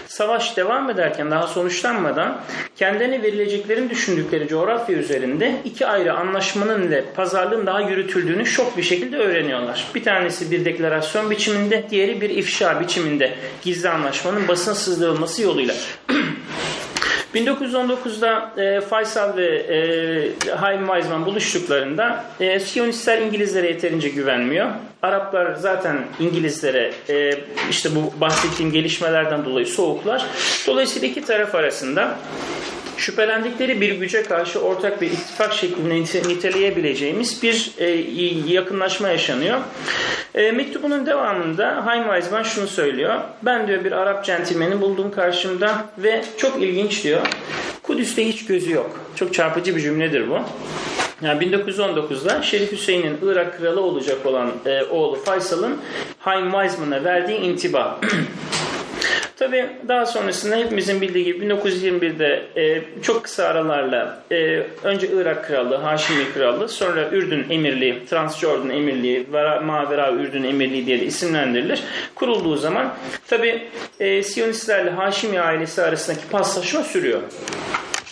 savaş 0.08 0.58
devam 0.58 0.90
ederken 0.90 1.32
daha 1.32 1.48
sonuçlanmadan 1.48 2.42
kendilerine 2.76 3.24
verileceklerini 3.24 3.90
düşündükleri 3.90 4.48
coğrafya 4.48 4.98
üzerinde 4.98 5.56
iki 5.66 5.88
ayrı 5.88 6.14
anlaşmanın 6.14 6.88
ile 6.88 7.06
pazarlığın 7.16 7.66
daha 7.66 7.82
yürütüldüğünü 7.82 8.46
şok 8.46 8.78
bir 8.78 8.84
şekilde 8.84 9.18
öğreniyorlar. 9.18 9.88
Bir 9.96 10.04
tanesi 10.04 10.52
bir 10.52 10.66
deklarasyon 10.66 11.30
biçiminde, 11.30 11.84
diğeri 11.90 12.22
bir 12.22 12.30
ifşa 12.30 12.80
biçiminde 12.80 13.34
gizli 13.62 13.90
anlaşmanın 13.90 14.48
basın 14.48 14.74
sızdırılması 14.74 15.42
yoluyla. 15.42 15.76
1919'da 17.36 18.52
e, 18.58 18.82
Faysal 18.82 19.38
ve 19.38 19.46
e, 19.46 20.56
Haim 20.56 20.86
Weizmann 20.86 21.26
buluştuklarında 21.26 22.26
e, 22.40 22.60
Siyonistler 22.60 23.18
İngilizlere 23.18 23.68
yeterince 23.68 24.10
güvenmiyor. 24.10 24.70
Araplar 25.02 25.56
zaten 25.56 25.98
İngilizlere 26.20 26.94
e, 27.10 27.40
işte 27.70 27.90
bu 27.96 28.22
bahsettiğim 28.22 28.72
gelişmelerden 28.72 29.46
dolayı 29.46 29.68
soğuklar. 29.68 30.26
Dolayısıyla 30.68 31.08
iki 31.08 31.26
taraf 31.26 31.56
arasında 31.56 32.18
şüphelendikleri 33.02 33.82
bir 33.82 33.92
güce 33.92 34.24
karşı 34.24 34.60
ortak 34.60 35.02
bir 35.02 35.08
ittifak 35.08 35.54
şeklinde 35.54 35.96
niteleyebileceğimiz 36.30 37.44
bir 37.44 37.72
e, 37.78 37.88
yakınlaşma 38.54 39.10
yaşanıyor. 39.10 39.60
E, 40.36 40.52
mektubunun 40.52 41.06
devamında 41.06 41.86
Haim 41.86 42.04
Weizmann 42.04 42.44
şunu 42.44 42.68
söylüyor. 42.68 43.20
Ben 43.42 43.68
diyor 43.68 43.84
bir 43.84 43.92
Arap 43.92 44.26
centilmeni 44.26 44.82
buldum 44.82 45.12
karşımda 45.12 45.86
ve 45.98 46.24
çok 46.38 46.62
ilginç 46.64 47.04
diyor. 47.04 47.22
Kudüs'te 47.84 48.28
hiç 48.28 48.46
gözü 48.46 48.72
yok. 48.72 49.00
Çok 49.16 49.34
çarpıcı 49.34 49.76
bir 49.76 49.82
cümledir 49.82 50.30
bu. 50.30 50.40
Yani 51.22 51.44
1919'da 51.46 52.42
Şerif 52.42 52.72
Hüseyin'in 52.72 53.18
Irak 53.24 53.58
kralı 53.58 53.82
olacak 53.82 54.26
olan 54.26 54.52
e, 54.66 54.84
oğlu 54.84 55.16
Faysal'ın 55.16 55.78
Haim 56.20 56.52
Weizmann'a 56.52 57.04
verdiği 57.04 57.38
intiba. 57.38 58.00
Tabi 59.42 59.70
daha 59.88 60.06
sonrasında 60.06 60.56
hepimizin 60.56 61.02
bildiği 61.02 61.26
gibi 61.26 61.46
1921'de 61.46 62.44
e, 62.56 62.82
çok 63.02 63.24
kısa 63.24 63.46
aralarla 63.46 64.24
e, 64.32 64.64
önce 64.84 65.08
Irak 65.08 65.48
Krallığı, 65.48 65.76
Haşimi 65.76 66.34
Krallığı, 66.34 66.70
sonra 66.70 67.10
Ürdün 67.10 67.46
Emirliği, 67.50 68.06
Transjordan 68.10 68.70
Emirliği, 68.70 69.28
Mavera 69.64 70.12
Ürdün 70.12 70.44
Emirliği 70.44 70.86
diye 70.86 71.02
de 71.02 71.06
isimlendirilir. 71.06 71.84
Kurulduğu 72.16 72.56
zaman 72.56 72.94
tabi 73.28 73.68
e, 74.00 74.24
Siyonistlerle 74.24 74.90
Haşimi 74.90 75.40
ailesi 75.40 75.82
arasındaki 75.82 76.28
paslaşma 76.32 76.84
sürüyor. 76.84 77.22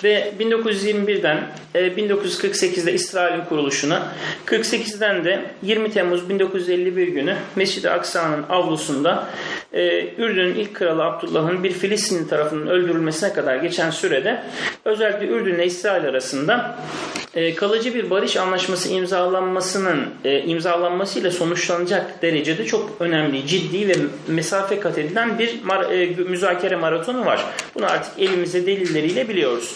Ve 0.04 0.34
1921'den 0.40 1.48
1948'de 1.76 2.94
İsrail'in 2.94 3.46
kuruluşuna, 3.46 4.08
48'den 4.46 5.26
de 5.26 5.46
20 5.64 5.92
Temmuz 5.92 6.30
1951 6.30 7.08
günü 7.08 7.36
Mescid-i 7.56 7.90
Aksa'nın 7.90 8.44
avlusunda 8.50 9.30
e, 9.74 10.08
Ürdün'ün 10.18 10.56
ilk 10.56 10.76
kralı 10.76 11.04
Abdullah'ın 11.04 11.64
bir 11.64 11.72
Filistinli 11.72 12.30
tarafından 12.30 12.68
öldürülmesine 12.68 13.34
kadar 13.34 13.56
geçen 13.56 13.92
sürede 13.92 14.44
özellikle 14.86 15.28
Ürdün 15.28 15.56
ile 15.56 15.66
İsrail 15.66 16.06
arasında 16.06 16.80
e, 17.36 17.56
kalıcı 17.56 17.94
bir 17.94 18.10
barış 18.10 18.38
anlaşması 18.38 18.90
imzalanmasının 18.90 20.08
e, 20.26 20.40
imzalanmasıyla 20.40 21.32
sonuçlanacak 21.32 22.22
derecede 22.22 22.66
çok 22.66 22.96
önemli, 23.00 23.48
ciddi 23.48 23.88
ve 23.88 23.96
mesafe 24.28 24.80
kat 24.80 24.98
edilen 24.98 25.40
bir 25.40 25.50
e, 25.92 26.06
müzakere 26.24 26.76
maratonu 26.76 27.26
var. 27.26 27.46
Bunu 27.76 27.86
artık 27.86 28.20
elimizde 28.20 28.66
delilleriyle 28.66 29.30
biliyoruz. 29.30 29.76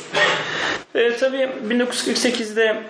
E, 0.95 1.15
tabii 1.17 1.49
1948'de 1.69 2.83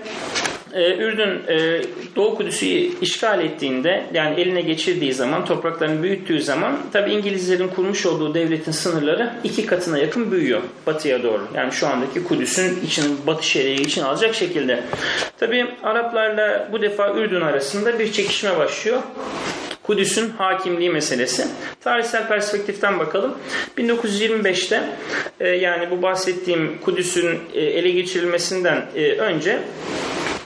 e, 0.74 0.98
Ürdün 0.98 1.42
e, 1.48 1.82
Doğu 2.16 2.36
Kudüs'ü 2.36 2.66
işgal 3.02 3.42
ettiğinde 3.42 4.06
yani 4.14 4.42
eline 4.42 4.62
geçirdiği 4.62 5.14
zaman 5.14 5.46
topraklarını 5.46 6.04
büyüttüğü 6.04 6.42
zaman 6.42 6.78
tabi 6.94 7.12
İngilizlerin 7.12 7.68
kurmuş 7.68 8.06
olduğu 8.06 8.34
devletin 8.34 8.72
sınırları 8.72 9.34
iki 9.44 9.66
katına 9.66 9.98
yakın 9.98 10.32
büyüyor 10.32 10.62
batıya 10.86 11.24
doğru. 11.24 11.48
Yani 11.56 11.72
şu 11.72 11.88
andaki 11.88 12.24
Kudüs'ün 12.24 12.82
için 12.86 13.18
batı 13.28 13.48
şeriye 13.48 13.76
için 13.76 14.02
alacak 14.02 14.36
şekilde. 14.36 14.84
Tabi 15.38 15.68
Araplarla 15.84 16.70
bu 16.72 16.82
defa 16.82 17.14
Ürdün 17.14 17.42
arasında 17.42 18.00
bir 18.00 18.12
çekişme 18.12 18.58
başlıyor. 18.58 19.02
Kudüs'ün 19.84 20.30
hakimliği 20.30 20.90
meselesi. 20.90 21.48
Tarihsel 21.82 22.28
perspektiften 22.28 23.00
bakalım. 23.00 23.38
1925'te 23.78 24.84
e, 25.40 25.50
yani 25.50 25.92
bu 25.92 26.02
bahsettiğim 26.02 26.80
Kudüs'ün 26.82 27.40
e, 27.54 27.62
ele 27.62 27.90
geçirilmesinden 27.90 28.86
e, 28.96 29.12
önce 29.12 29.60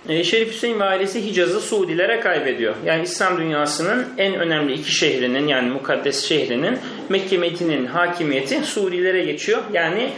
Şerif 0.08 0.54
Hüseyin 0.54 0.80
ve 0.80 0.84
ailesi 0.84 1.26
Hicaz'ı 1.26 1.62
Suudilere 1.62 2.20
kaybediyor. 2.20 2.76
Yani 2.86 3.04
İslam 3.04 3.38
dünyasının 3.38 4.08
en 4.18 4.36
önemli 4.36 4.74
iki 4.74 4.92
şehrinin 4.92 5.48
yani 5.48 5.70
mukaddes 5.70 6.26
şehrinin 6.26 6.78
Mekke 7.10 7.38
Medine'nin 7.38 7.86
hakimiyeti 7.86 8.64
Suudilere 8.64 9.24
geçiyor. 9.24 9.60
Yani 9.74 10.10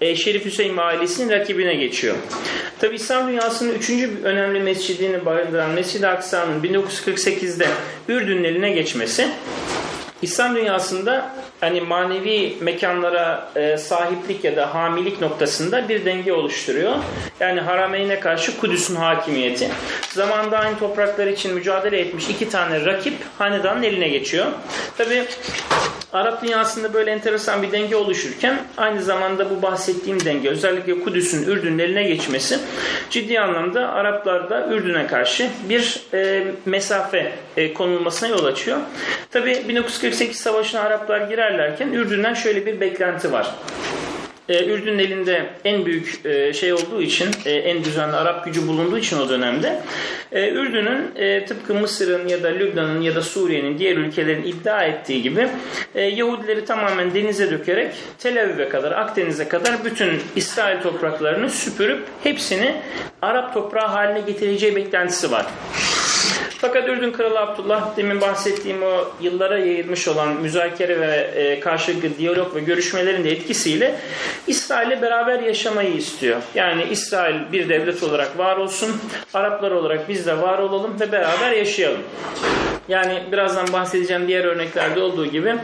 e, 0.00 0.16
Şerif 0.16 0.44
Hüseyin 0.44 0.76
ve 0.76 0.82
ailesinin 0.82 1.30
rakibine 1.30 1.74
geçiyor. 1.74 2.16
Tabi 2.80 2.94
İslam 2.94 3.28
dünyasının 3.28 3.74
üçüncü 3.74 4.10
önemli 4.24 4.60
mescidini 4.60 5.26
barındıran 5.26 5.70
Mescid-i 5.70 6.06
Aksa'nın 6.06 6.62
1948'de 6.62 7.66
Ürdün'ün 8.08 8.44
eline 8.44 8.70
geçmesi 8.70 9.28
İslam 10.22 10.56
dünyasında 10.56 11.30
hani 11.60 11.80
manevi 11.80 12.56
mekanlara 12.60 13.50
e, 13.56 13.76
sahiplik 13.76 14.44
ya 14.44 14.56
da 14.56 14.74
hamilik 14.74 15.20
noktasında 15.20 15.88
bir 15.88 16.04
denge 16.04 16.32
oluşturuyor. 16.32 16.96
Yani 17.40 17.60
Harameyn'e 17.60 18.20
karşı 18.20 18.60
Kudüs'ün 18.60 18.96
hakimiyeti. 18.96 19.70
Zamanda 20.10 20.58
aynı 20.58 20.78
topraklar 20.78 21.26
için 21.26 21.54
mücadele 21.54 22.00
etmiş 22.00 22.28
iki 22.28 22.48
tane 22.48 22.84
rakip 22.84 23.14
hanedanın 23.38 23.82
eline 23.82 24.08
geçiyor. 24.08 24.46
Tabi 24.98 25.24
Arap 26.12 26.42
dünyasında 26.42 26.94
böyle 26.94 27.10
enteresan 27.10 27.62
bir 27.62 27.72
denge 27.72 27.96
oluşurken 27.96 28.60
aynı 28.76 29.02
zamanda 29.02 29.50
bu 29.50 29.62
bahsettiğim 29.62 30.24
denge 30.24 30.48
özellikle 30.48 31.00
Kudüs'ün 31.00 31.42
Ürdün'ün 31.42 31.78
eline 31.78 32.02
geçmesi 32.02 32.58
ciddi 33.10 33.40
anlamda 33.40 33.88
Araplarda 33.88 34.66
Ürdün'e 34.66 35.06
karşı 35.06 35.50
bir 35.68 36.00
e, 36.14 36.46
mesafe 36.66 37.32
e, 37.56 37.74
konulmasına 37.74 38.28
yol 38.28 38.44
açıyor. 38.44 38.78
Tabi 39.30 39.64
1948 40.08 40.40
savaşına 40.40 40.80
Araplar 40.80 41.20
girerlerken 41.20 41.88
Ürdün'den 41.88 42.34
şöyle 42.34 42.66
bir 42.66 42.80
beklenti 42.80 43.32
var. 43.32 43.54
e, 44.48 44.64
Ürdün'ün 44.64 44.98
elinde 44.98 45.46
en 45.64 45.86
büyük 45.86 46.20
e, 46.24 46.52
şey 46.52 46.72
olduğu 46.72 47.02
için, 47.02 47.28
e, 47.44 47.50
en 47.50 47.84
düzenli 47.84 48.16
Arap 48.16 48.44
gücü 48.44 48.68
bulunduğu 48.68 48.98
için 48.98 49.18
o 49.20 49.28
dönemde 49.28 49.80
e, 50.32 50.48
Ürdün'ün 50.48 51.16
e, 51.16 51.46
tıpkı 51.46 51.74
Mısır'ın 51.74 52.28
ya 52.28 52.42
da 52.42 52.48
Lübnan'ın 52.48 53.00
ya 53.00 53.14
da 53.14 53.22
Suriye'nin 53.22 53.78
diğer 53.78 53.96
ülkelerin 53.96 54.42
iddia 54.42 54.84
ettiği 54.84 55.22
gibi 55.22 55.48
e, 55.94 56.02
Yahudileri 56.02 56.64
tamamen 56.64 57.14
denize 57.14 57.50
dökerek 57.50 57.94
Tel 58.18 58.42
Aviv'e 58.42 58.68
kadar, 58.68 58.92
Akdeniz'e 58.92 59.48
kadar 59.48 59.84
bütün 59.84 60.22
İsrail 60.36 60.82
topraklarını 60.82 61.50
süpürüp 61.50 62.06
hepsini 62.22 62.74
Arap 63.22 63.54
toprağı 63.54 63.86
haline 63.88 64.20
getireceği 64.20 64.76
beklentisi 64.76 65.30
var. 65.30 65.46
Fakat 66.60 66.88
Ürdün 66.88 67.12
Kralı 67.12 67.38
Abdullah 67.38 67.96
demin 67.96 68.20
bahsettiğim 68.20 68.82
o 68.82 69.04
yıllara 69.20 69.58
yayılmış 69.58 70.08
olan 70.08 70.28
müzakere 70.28 71.00
ve 71.00 71.30
e, 71.34 71.60
karşılıklı 71.60 72.18
diyalog 72.18 72.54
ve 72.54 72.60
görüşmelerin 72.60 73.24
de 73.24 73.30
etkisiyle 73.30 73.94
İsrail'le 74.46 75.02
beraber 75.02 75.40
yaşamayı 75.40 75.94
istiyor. 75.94 76.42
Yani 76.54 76.84
İsrail 76.90 77.52
bir 77.52 77.68
devlet 77.68 78.02
olarak 78.02 78.38
var 78.38 78.56
olsun, 78.56 78.96
Araplar 79.34 79.70
olarak 79.70 80.08
biz 80.08 80.26
de 80.26 80.42
var 80.42 80.58
olalım 80.58 81.00
ve 81.00 81.12
beraber 81.12 81.52
yaşayalım. 81.52 82.00
Yani 82.88 83.22
birazdan 83.32 83.72
bahsedeceğim 83.72 84.28
diğer 84.28 84.44
örneklerde 84.44 85.00
olduğu 85.00 85.26
gibi 85.26 85.54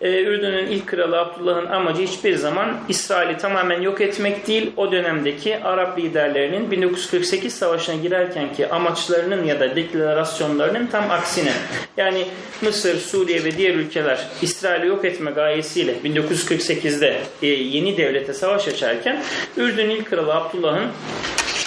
e, 0.00 0.22
Ürdün'ün 0.22 0.66
ilk 0.66 0.86
kralı 0.86 1.20
Abdullah'ın 1.20 1.66
amacı 1.66 2.02
hiçbir 2.02 2.36
zaman 2.36 2.76
İsrail'i 2.88 3.36
tamamen 3.38 3.80
yok 3.80 4.00
etmek 4.00 4.46
değil, 4.46 4.72
o 4.76 4.92
dönemdeki 4.92 5.58
Arap 5.64 5.98
liderlerinin 5.98 6.70
1948 6.70 7.54
savaşına 7.54 7.94
girerkenki 7.94 8.68
amaçlarının 8.68 9.44
ya 9.44 9.60
da 9.60 9.76
deklarasyonlarının 10.00 10.86
tam 10.86 11.10
aksine. 11.10 11.52
Yani 11.96 12.26
Mısır, 12.62 12.98
Suriye 12.98 13.44
ve 13.44 13.56
diğer 13.56 13.74
ülkeler 13.74 14.26
İsrail'i 14.42 14.86
yok 14.86 15.04
etme 15.04 15.30
gayesiyle 15.30 15.94
1948'de 16.04 17.20
e, 17.42 17.46
yeni 17.46 17.96
devlete 17.96 18.34
savaş 18.34 18.68
açarken 18.68 19.22
Ürdün 19.56 19.90
ilk 19.90 20.10
kralı 20.10 20.34
Abdullah'ın 20.34 20.86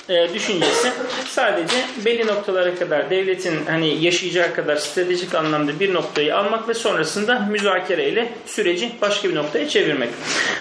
e, 0.09 0.33
düşüncesi 0.33 0.91
sadece 1.25 1.75
belli 2.05 2.27
noktalara 2.27 2.75
kadar 2.75 3.09
devletin 3.09 3.59
hani 3.67 4.03
yaşayacağı 4.03 4.53
kadar 4.53 4.75
stratejik 4.75 5.35
anlamda 5.35 5.79
bir 5.79 5.93
noktayı 5.93 6.37
almak 6.37 6.69
ve 6.69 6.73
sonrasında 6.73 7.39
müzakereyle 7.51 8.29
süreci 8.45 8.91
başka 9.01 9.29
bir 9.29 9.35
noktaya 9.35 9.69
çevirmek. 9.69 10.09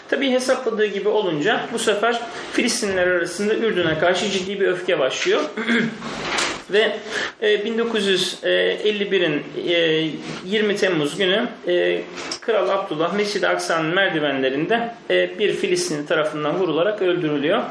Tabi 0.09 0.31
hesapladığı 0.31 0.87
gibi 0.87 1.09
olunca 1.09 1.61
bu 1.73 1.79
sefer 1.79 2.21
Filistinler 2.53 3.07
arasında 3.07 3.55
Ürdün'e 3.55 3.99
karşı 3.99 4.31
ciddi 4.31 4.61
bir 4.61 4.69
öfke 4.69 4.99
başlıyor. 4.99 5.41
Ve 6.71 6.97
1951'in 7.43 9.43
e, 9.67 10.11
20 10.45 10.73
e, 10.73 10.77
Temmuz 10.77 11.19
günü 11.19 11.49
e, 11.67 12.03
Kral 12.41 12.69
Abdullah 12.69 13.15
Mescid-i 13.15 13.49
Aksa'nın 13.49 13.95
merdivenlerinde 13.95 14.95
bir 15.39 15.53
Filistinli 15.53 16.07
tarafından 16.07 16.59
vurularak 16.59 17.03
öldürülüyor. 17.03 17.63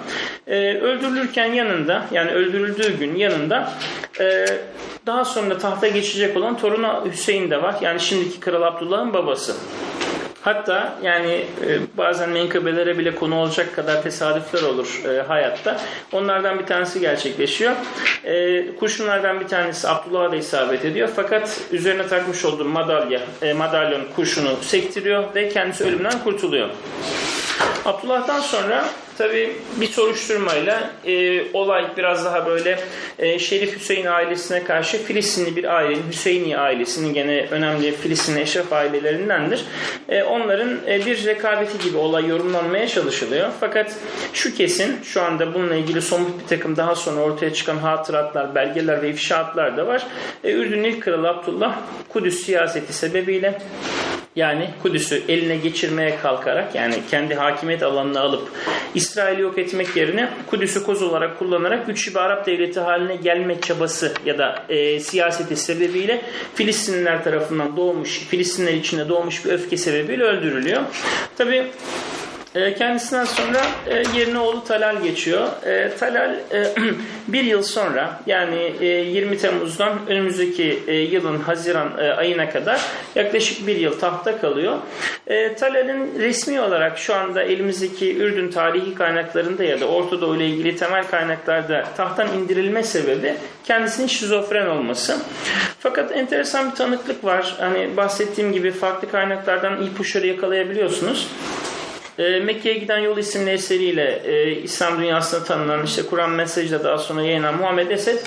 Öldürülürken 0.81 1.53
yanında 1.53 2.05
yani 2.11 2.31
öldürüldüğü 2.31 2.99
gün 2.99 3.15
yanında 3.15 3.73
daha 5.05 5.25
sonra 5.25 5.57
tahta 5.57 5.87
geçecek 5.87 6.37
olan 6.37 6.57
torunu 6.57 7.05
Hüseyin 7.11 7.51
de 7.51 7.61
var. 7.61 7.75
Yani 7.81 7.99
şimdiki 7.99 8.39
Kral 8.39 8.61
Abdullah'ın 8.61 9.13
babası. 9.13 9.55
Hatta 10.41 10.95
yani 11.03 11.45
e, 11.67 11.97
bazen 11.97 12.29
menkıbelere 12.29 12.97
bile 12.97 13.15
konu 13.15 13.35
olacak 13.35 13.75
kadar 13.75 14.03
tesadüfler 14.03 14.61
olur 14.61 15.01
e, 15.09 15.21
hayatta. 15.21 15.81
Onlardan 16.11 16.59
bir 16.59 16.65
tanesi 16.65 16.99
gerçekleşiyor. 16.99 17.71
E, 18.23 18.65
kurşunlardan 18.75 19.39
bir 19.39 19.47
tanesi 19.47 19.87
Abdullah'a 19.87 20.31
da 20.31 20.35
isabet 20.35 20.85
ediyor. 20.85 21.09
Fakat 21.15 21.61
üzerine 21.71 22.07
takmış 22.07 22.45
olduğu 22.45 22.65
madalya, 22.65 23.21
e, 23.41 23.53
madalyon 23.53 24.01
kurşunu 24.15 24.55
sektiriyor 24.61 25.35
ve 25.35 25.49
kendisi 25.49 25.83
ölümden 25.83 26.23
kurtuluyor. 26.23 26.69
Abdullah'tan 27.85 28.39
sonra 28.39 28.85
Tabi 29.21 29.51
bir 29.81 29.87
soruşturmayla 29.87 30.89
e, 31.05 31.43
olay 31.53 31.85
biraz 31.97 32.25
daha 32.25 32.45
böyle 32.45 32.79
e, 33.19 33.39
Şerif 33.39 33.75
Hüseyin 33.75 34.05
ailesine 34.05 34.63
karşı 34.63 35.03
Filistinli 35.03 35.55
bir 35.55 35.75
ailenin, 35.75 36.09
Hüseyini 36.09 36.57
ailesinin 36.57 37.13
gene 37.13 37.47
önemli 37.51 37.91
Filistinli 37.91 38.39
eşref 38.39 38.73
ailelerindendir. 38.73 39.65
E, 40.09 40.23
onların 40.23 40.79
e, 40.87 41.05
bir 41.05 41.25
rekabeti 41.25 41.87
gibi 41.87 41.97
olay 41.97 42.27
yorumlanmaya 42.27 42.87
çalışılıyor. 42.87 43.49
Fakat 43.59 43.95
şu 44.33 44.55
kesin 44.55 45.03
şu 45.03 45.21
anda 45.21 45.53
bununla 45.53 45.75
ilgili 45.75 46.01
somut 46.01 46.43
bir 46.43 46.47
takım 46.47 46.77
daha 46.77 46.95
sonra 46.95 47.21
ortaya 47.21 47.53
çıkan 47.53 47.77
hatıratlar, 47.77 48.55
belgeler 48.55 49.01
ve 49.01 49.09
ifşaatlar 49.09 49.77
da 49.77 49.87
var. 49.87 50.07
E, 50.43 50.51
Ürdün 50.51 50.83
ilk 50.83 51.03
kralı 51.03 51.29
Abdullah 51.29 51.79
Kudüs 52.09 52.45
siyaseti 52.45 52.93
sebebiyle 52.93 53.59
yani 54.35 54.69
Kudüs'ü 54.81 55.23
eline 55.27 55.55
geçirmeye 55.55 56.17
kalkarak 56.17 56.75
yani 56.75 56.95
kendi 57.11 57.35
hakimiyet 57.35 57.83
alanına 57.83 58.21
alıp 58.21 58.49
İsrail'i 59.11 59.41
yok 59.41 59.57
etmek 59.57 59.95
yerine 59.95 60.29
Kudüs'ü 60.49 60.83
koz 60.83 61.01
olarak 61.01 61.39
kullanarak 61.39 61.87
güçlü 61.87 62.11
bir 62.11 62.19
Arap 62.19 62.45
devleti 62.45 62.79
haline 62.79 63.15
gelme 63.15 63.61
çabası 63.61 64.13
ya 64.25 64.37
da 64.37 64.63
e, 64.69 64.99
siyaseti 64.99 65.55
sebebiyle 65.55 66.21
Filistinliler 66.55 67.23
tarafından 67.23 67.77
doğmuş, 67.77 68.19
Filistinler 68.19 68.73
içinde 68.73 69.09
doğmuş 69.09 69.45
bir 69.45 69.51
öfke 69.51 69.77
sebebiyle 69.77 70.23
öldürülüyor. 70.23 70.81
Tabi 71.37 71.67
e, 72.55 72.73
kendisinden 72.73 73.25
sonra 73.25 73.61
e, 73.87 74.03
yerine 74.17 74.39
oğlu 74.39 74.63
Talal 74.63 75.01
geçiyor. 75.03 75.47
E, 75.65 75.91
Talal 75.99 76.35
bir 77.27 77.43
yıl 77.43 77.63
sonra 77.63 78.19
yani 78.25 78.73
20 78.81 79.37
Temmuz'dan 79.37 79.99
önümüzdeki 80.07 80.83
yılın 81.11 81.39
Haziran 81.39 81.91
ayına 82.17 82.49
kadar 82.49 82.81
yaklaşık 83.15 83.67
bir 83.67 83.75
yıl 83.75 83.99
tahtta 83.99 84.41
kalıyor. 84.41 84.77
Talal'in 85.59 86.19
resmi 86.19 86.61
olarak 86.61 86.97
şu 86.97 87.15
anda 87.15 87.43
elimizdeki 87.43 88.17
Ürdün 88.17 88.51
tarihi 88.51 88.95
kaynaklarında 88.95 89.63
ya 89.63 89.79
da 89.79 89.85
Orta 89.85 90.21
Doğu 90.21 90.35
ile 90.35 90.47
ilgili 90.47 90.75
temel 90.75 91.07
kaynaklarda 91.07 91.85
tahttan 91.97 92.27
indirilme 92.37 92.83
sebebi 92.83 93.35
kendisinin 93.63 94.07
şizofren 94.07 94.67
olması. 94.67 95.17
Fakat 95.79 96.17
enteresan 96.17 96.71
bir 96.71 96.75
tanıklık 96.75 97.23
var. 97.23 97.55
Hani 97.59 97.97
bahsettiğim 97.97 98.53
gibi 98.53 98.71
farklı 98.71 99.11
kaynaklardan 99.11 99.83
ipuçları 99.83 100.27
yakalayabiliyorsunuz. 100.27 101.27
E, 102.21 102.39
Mekke'ye 102.39 102.77
giden 102.77 102.99
yol 102.99 103.17
isimli 103.17 103.49
eseriyle 103.49 104.21
e, 104.25 104.51
İslam 104.51 104.99
dünyasına 104.99 105.43
tanınan 105.43 105.85
işte 105.85 106.01
Kur'an 106.09 106.29
mesajıyla 106.29 106.83
daha 106.83 106.97
sonra 106.97 107.21
yayınlanan 107.21 107.59
Muhammed 107.59 107.89
Esed 107.89 108.19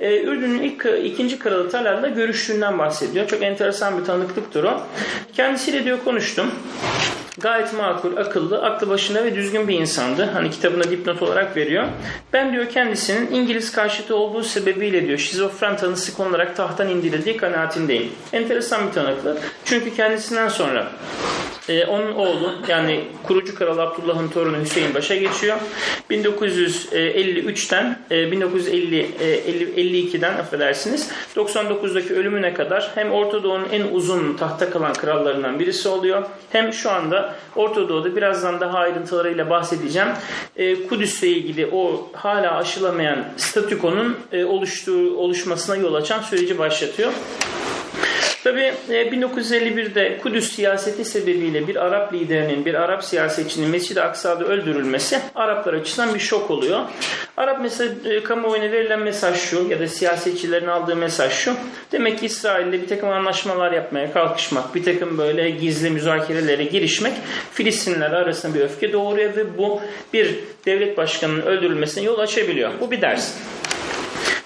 e, 0.00 0.20
Ürdün'ün 0.20 0.62
ilk 0.62 0.86
ikinci 1.04 1.38
kralı 1.38 1.70
Talal'la 1.70 2.08
görüştüğünden 2.08 2.78
bahsediyor. 2.78 3.26
Çok 3.26 3.42
enteresan 3.42 4.00
bir 4.00 4.04
tanıklıktır 4.04 4.64
o. 4.64 4.82
Kendisiyle 5.32 5.84
diyor 5.84 5.98
konuştum. 6.04 6.50
Gayet 7.38 7.72
makul, 7.72 8.16
akıllı, 8.16 8.62
aklı 8.62 8.88
başında 8.88 9.24
ve 9.24 9.34
düzgün 9.34 9.68
bir 9.68 9.78
insandı. 9.78 10.30
Hani 10.32 10.50
kitabına 10.50 10.84
dipnot 10.84 11.22
olarak 11.22 11.56
veriyor. 11.56 11.84
Ben 12.32 12.52
diyor 12.52 12.68
kendisinin 12.68 13.30
İngiliz 13.32 13.72
karşıtı 13.72 14.16
olduğu 14.16 14.42
sebebiyle 14.42 15.06
diyor 15.06 15.18
şizofren 15.18 15.76
tanısı 15.76 16.16
konularak 16.16 16.56
tahttan 16.56 16.88
indirildiği 16.88 17.36
kanaatindeyim. 17.36 18.12
Enteresan 18.32 18.86
bir 18.86 18.92
tanıklık. 18.92 19.38
Çünkü 19.64 19.94
kendisinden 19.96 20.48
sonra 20.48 20.86
e, 21.68 21.84
onun 21.86 22.12
oğlu 22.12 22.52
yani 22.68 23.04
kurucu 23.22 23.54
kral 23.54 23.78
Abdullah'ın 23.78 24.28
torunu 24.28 24.60
Hüseyin 24.60 24.94
başa 24.94 25.16
geçiyor. 25.16 25.56
1953'ten 26.10 27.98
e, 28.10 28.32
1950 28.32 28.98
e, 28.98 29.38
52'den 29.78 30.34
affedersiniz 30.34 31.10
99'daki 31.36 32.14
ölümüne 32.14 32.54
kadar 32.54 32.90
hem 32.94 33.12
Orta 33.12 33.42
Doğu'nun 33.42 33.68
en 33.72 33.82
uzun 33.92 34.36
tahta 34.36 34.70
kalan 34.70 34.92
krallarından 34.92 35.58
birisi 35.58 35.88
oluyor. 35.88 36.22
Hem 36.52 36.72
şu 36.72 36.90
anda 36.90 37.34
Orta 37.56 37.88
Doğu'da 37.88 38.16
birazdan 38.16 38.60
daha 38.60 38.78
ayrıntılarıyla 38.78 39.50
bahsedeceğim. 39.50 40.08
E, 40.56 40.86
Kudüs'le 40.86 41.22
ilgili 41.22 41.66
o 41.72 42.10
hala 42.12 42.56
aşılamayan 42.56 43.24
statükonun 43.36 44.16
e, 44.32 44.44
oluştuğu 44.44 45.16
oluşmasına 45.16 45.76
yol 45.76 45.94
açan 45.94 46.22
süreci 46.22 46.58
başlatıyor. 46.58 47.12
Tabi 48.44 48.72
1951'de 48.90 50.06
e, 50.06 50.18
Kudüs 50.18 50.52
siyaseti 50.52 51.04
sebebiyle 51.04 51.68
bir 51.68 51.76
Arap 51.76 52.14
liderinin, 52.14 52.64
bir 52.64 52.74
Arap 52.74 53.04
siyasetçinin 53.04 53.68
Mescid-i 53.68 54.02
Aksa'da 54.02 54.44
öldürülmesi 54.44 55.18
Araplar 55.34 55.74
açısından 55.74 56.14
bir 56.14 56.20
şok 56.20 56.50
oluyor. 56.50 56.80
Arap 57.36 57.60
mesaj, 57.60 57.88
e, 58.04 58.22
kamuoyuna 58.22 58.72
verilen 58.72 59.00
mesaj 59.00 59.36
şu 59.38 59.66
ya 59.70 59.80
da 59.80 59.86
siyasetçilerin 59.86 60.66
aldığı 60.66 60.96
mesaj 60.96 61.32
şu. 61.32 61.54
Demek 61.92 62.20
ki 62.20 62.26
İsrail'le 62.26 62.72
bir 62.72 62.88
takım 62.88 63.08
anlaşmalar 63.08 63.72
yapmaya 63.72 64.12
kalkışmak, 64.12 64.74
bir 64.74 64.84
takım 64.84 65.18
böyle 65.18 65.50
gizli 65.50 65.90
müzakerelere 65.90 66.64
girişmek 66.64 67.14
Filistinler 67.52 68.10
arasında 68.10 68.54
bir 68.54 68.60
öfke 68.60 68.92
doğuruyor 68.92 69.36
ve 69.36 69.58
bu 69.58 69.80
bir 70.12 70.34
devlet 70.66 70.96
başkanının 70.96 71.42
öldürülmesine 71.42 72.04
yol 72.04 72.18
açabiliyor. 72.18 72.70
Bu 72.80 72.90
bir 72.90 73.00
ders. 73.00 73.34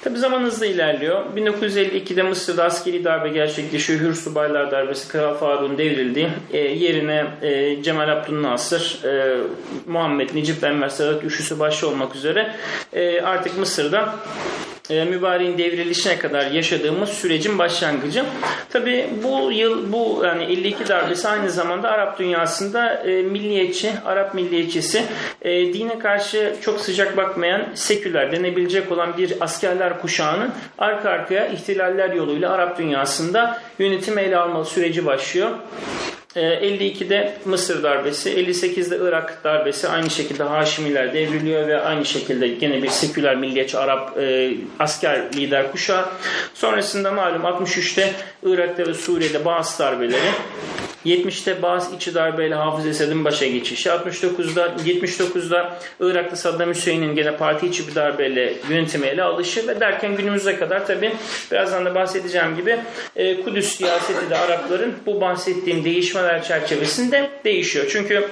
Tabi 0.05 0.19
zaman 0.19 0.43
hızlı 0.43 0.67
ilerliyor. 0.67 1.25
1952'de 1.37 2.23
Mısır'da 2.23 2.65
askeri 2.65 3.05
darbe 3.05 3.29
gerçekleşiyor. 3.29 4.01
Hür 4.01 4.15
Subaylar 4.15 4.71
Darbesi 4.71 5.09
Kral 5.09 5.35
Faruk'un 5.35 5.79
devrildi. 5.79 6.31
E, 6.53 6.59
yerine 6.59 7.27
e, 7.43 7.83
Cemal 7.83 8.09
Abdülnasır, 8.09 9.05
e, 9.05 9.37
Muhammed 9.87 10.31
Necip 10.35 10.65
Enver 10.65 10.89
Sadat 10.89 11.25
üçlüsü 11.25 11.59
başta 11.59 11.87
olmak 11.87 12.15
üzere 12.17 12.55
e, 12.93 13.21
artık 13.21 13.59
Mısır'da 13.59 14.15
e, 14.91 15.05
mübareğin 15.05 15.59
devrilişine 15.59 16.19
kadar 16.19 16.51
yaşadığımız 16.51 17.09
sürecin 17.09 17.59
başlangıcı. 17.59 18.25
Tabi 18.71 19.07
bu 19.23 19.53
yıl 19.53 19.93
bu 19.93 20.23
yani 20.25 20.45
52 20.45 20.89
darbesi 20.89 21.29
aynı 21.29 21.51
zamanda 21.51 21.91
Arap 21.91 22.19
dünyasında 22.19 22.95
e, 22.95 23.23
milliyetçi, 23.23 23.93
Arap 24.05 24.35
milliyetçisi, 24.35 25.03
e, 25.43 25.75
dine 25.75 25.99
karşı 25.99 26.57
çok 26.63 26.81
sıcak 26.81 27.17
bakmayan 27.17 27.67
seküler 27.75 28.33
denebilecek 28.33 28.93
olan 28.93 29.17
bir 29.19 29.35
askerler 29.41 30.01
kuşağının 30.01 30.53
arka 30.79 31.11
arkaya 31.11 31.47
ihtilaller 31.47 32.11
yoluyla 32.11 32.51
Arap 32.51 32.79
dünyasında 32.79 33.63
yönetim 33.79 34.19
ele 34.19 34.37
alma 34.37 34.65
süreci 34.65 35.07
başlıyor. 35.07 35.51
52'de 36.37 37.15
ee, 37.15 37.35
Mısır 37.45 37.83
darbesi, 37.83 38.31
58'de 38.31 38.99
Irak 39.03 39.45
darbesi 39.45 39.89
aynı 39.89 40.11
şekilde 40.11 40.43
Haşimiler 40.43 41.15
devriliyor 41.15 41.69
ve 41.69 41.81
aynı 41.81 42.05
şekilde 42.05 42.49
gene 42.49 42.83
bir 42.83 42.89
seküler 42.89 43.37
milliyetçi 43.37 43.79
Arap 43.79 44.19
e, 44.19 44.55
asker 44.79 45.33
lider 45.33 45.73
kuşağı. 45.73 46.05
Sonrasında 46.55 47.13
malum 47.13 47.43
63'te 47.43 48.13
Irak'ta 48.43 48.87
ve 48.87 48.95
Suriye'de 48.95 49.45
bazı 49.45 49.79
darbeleri, 49.79 50.31
70'te 51.07 51.63
bazı 51.63 51.97
içi 51.97 52.15
darbeyle 52.15 52.55
Hafız 52.55 52.87
Esed'in 52.87 53.25
başa 53.25 53.47
geçişi. 53.47 53.89
69'da 53.89 54.67
79'da 54.67 55.79
Irak'ta 56.01 56.37
Saddam 56.37 56.71
Hüseyin'in 56.71 57.15
gene 57.15 57.37
parti 57.37 57.67
içi 57.67 57.89
bir 57.89 57.95
darbeyle 57.95 58.55
yönetimi 58.71 59.07
ele 59.07 59.23
alışı 59.23 59.69
ve 59.69 59.81
derken 59.81 60.17
günümüze 60.17 60.57
kadar 60.57 60.87
tabi 60.87 61.13
birazdan 61.51 61.85
da 61.85 61.95
bahsedeceğim 61.95 62.57
gibi 62.57 62.79
e, 63.17 63.43
Kudüs 63.43 63.77
siyaseti 63.77 64.31
de 64.31 64.37
Arapların 64.37 64.95
bu 65.07 65.21
bahsettiğim 65.21 65.85
değişmeler 65.85 66.45
çerçevesinde 66.45 67.31
değişiyor. 67.45 67.87
Çünkü 67.91 68.29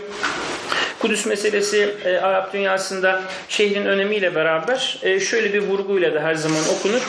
Kudüs 1.00 1.26
meselesi 1.26 1.94
e, 2.04 2.16
Arap 2.16 2.52
dünyasında 2.52 3.22
şehrin 3.48 3.86
önemiyle 3.86 4.34
beraber 4.34 4.98
e, 5.02 5.20
şöyle 5.20 5.54
bir 5.54 5.60
vurguyla 5.60 6.14
da 6.14 6.20
her 6.20 6.34
zaman 6.34 6.60
okunur. 6.78 7.00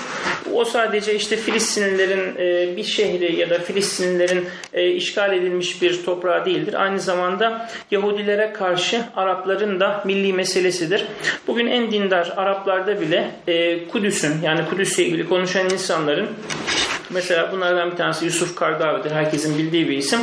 O 0.54 0.66
sadece 0.66 1.16
işte 1.16 1.36
Filistinlilerin 1.38 2.36
e, 2.38 2.78
bir 2.78 2.84
şehri 2.91 3.36
ya 3.36 3.49
da 3.49 3.60
Filistinlilerin 3.60 4.45
e, 4.73 4.91
işgal 4.91 5.34
edilmiş 5.34 5.82
bir 5.82 6.06
toprağı 6.06 6.45
değildir. 6.45 6.73
Aynı 6.84 6.99
zamanda 6.99 7.69
Yahudilere 7.91 8.54
karşı 8.54 9.01
Arapların 9.15 9.80
da 9.80 10.04
milli 10.06 10.34
meselesidir. 10.34 11.06
Bugün 11.47 11.67
en 11.67 11.91
dindar 11.91 12.34
Araplarda 12.38 13.01
bile 13.01 13.32
e, 13.47 13.88
Kudüs'ün 13.88 14.41
yani 14.43 14.62
Kudüs'le 14.69 14.99
ilgili 14.99 15.30
konuşan 15.30 15.69
insanların 15.69 16.27
Mesela 17.13 17.51
bunlardan 17.51 17.91
bir 17.91 17.95
tanesi 17.95 18.25
Yusuf 18.25 18.56
Kardavi'dir. 18.56 19.12
Herkesin 19.12 19.58
bildiği 19.58 19.89
bir 19.89 19.97
isim. 19.97 20.19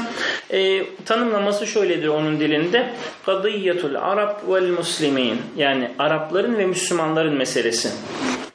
E, 0.51 0.87
tanımlaması 1.05 1.67
şöyledir 1.67 2.09
onun 2.09 2.41
dilinde. 2.41 2.91
Kadıyyatul 3.27 3.95
Arab 3.95 4.37
vel 4.49 4.71
Muslimin. 4.71 5.43
Yani 5.57 5.91
Arapların 5.99 6.59
ve 6.59 6.67
Müslümanların 6.67 7.35
meselesi. 7.35 7.89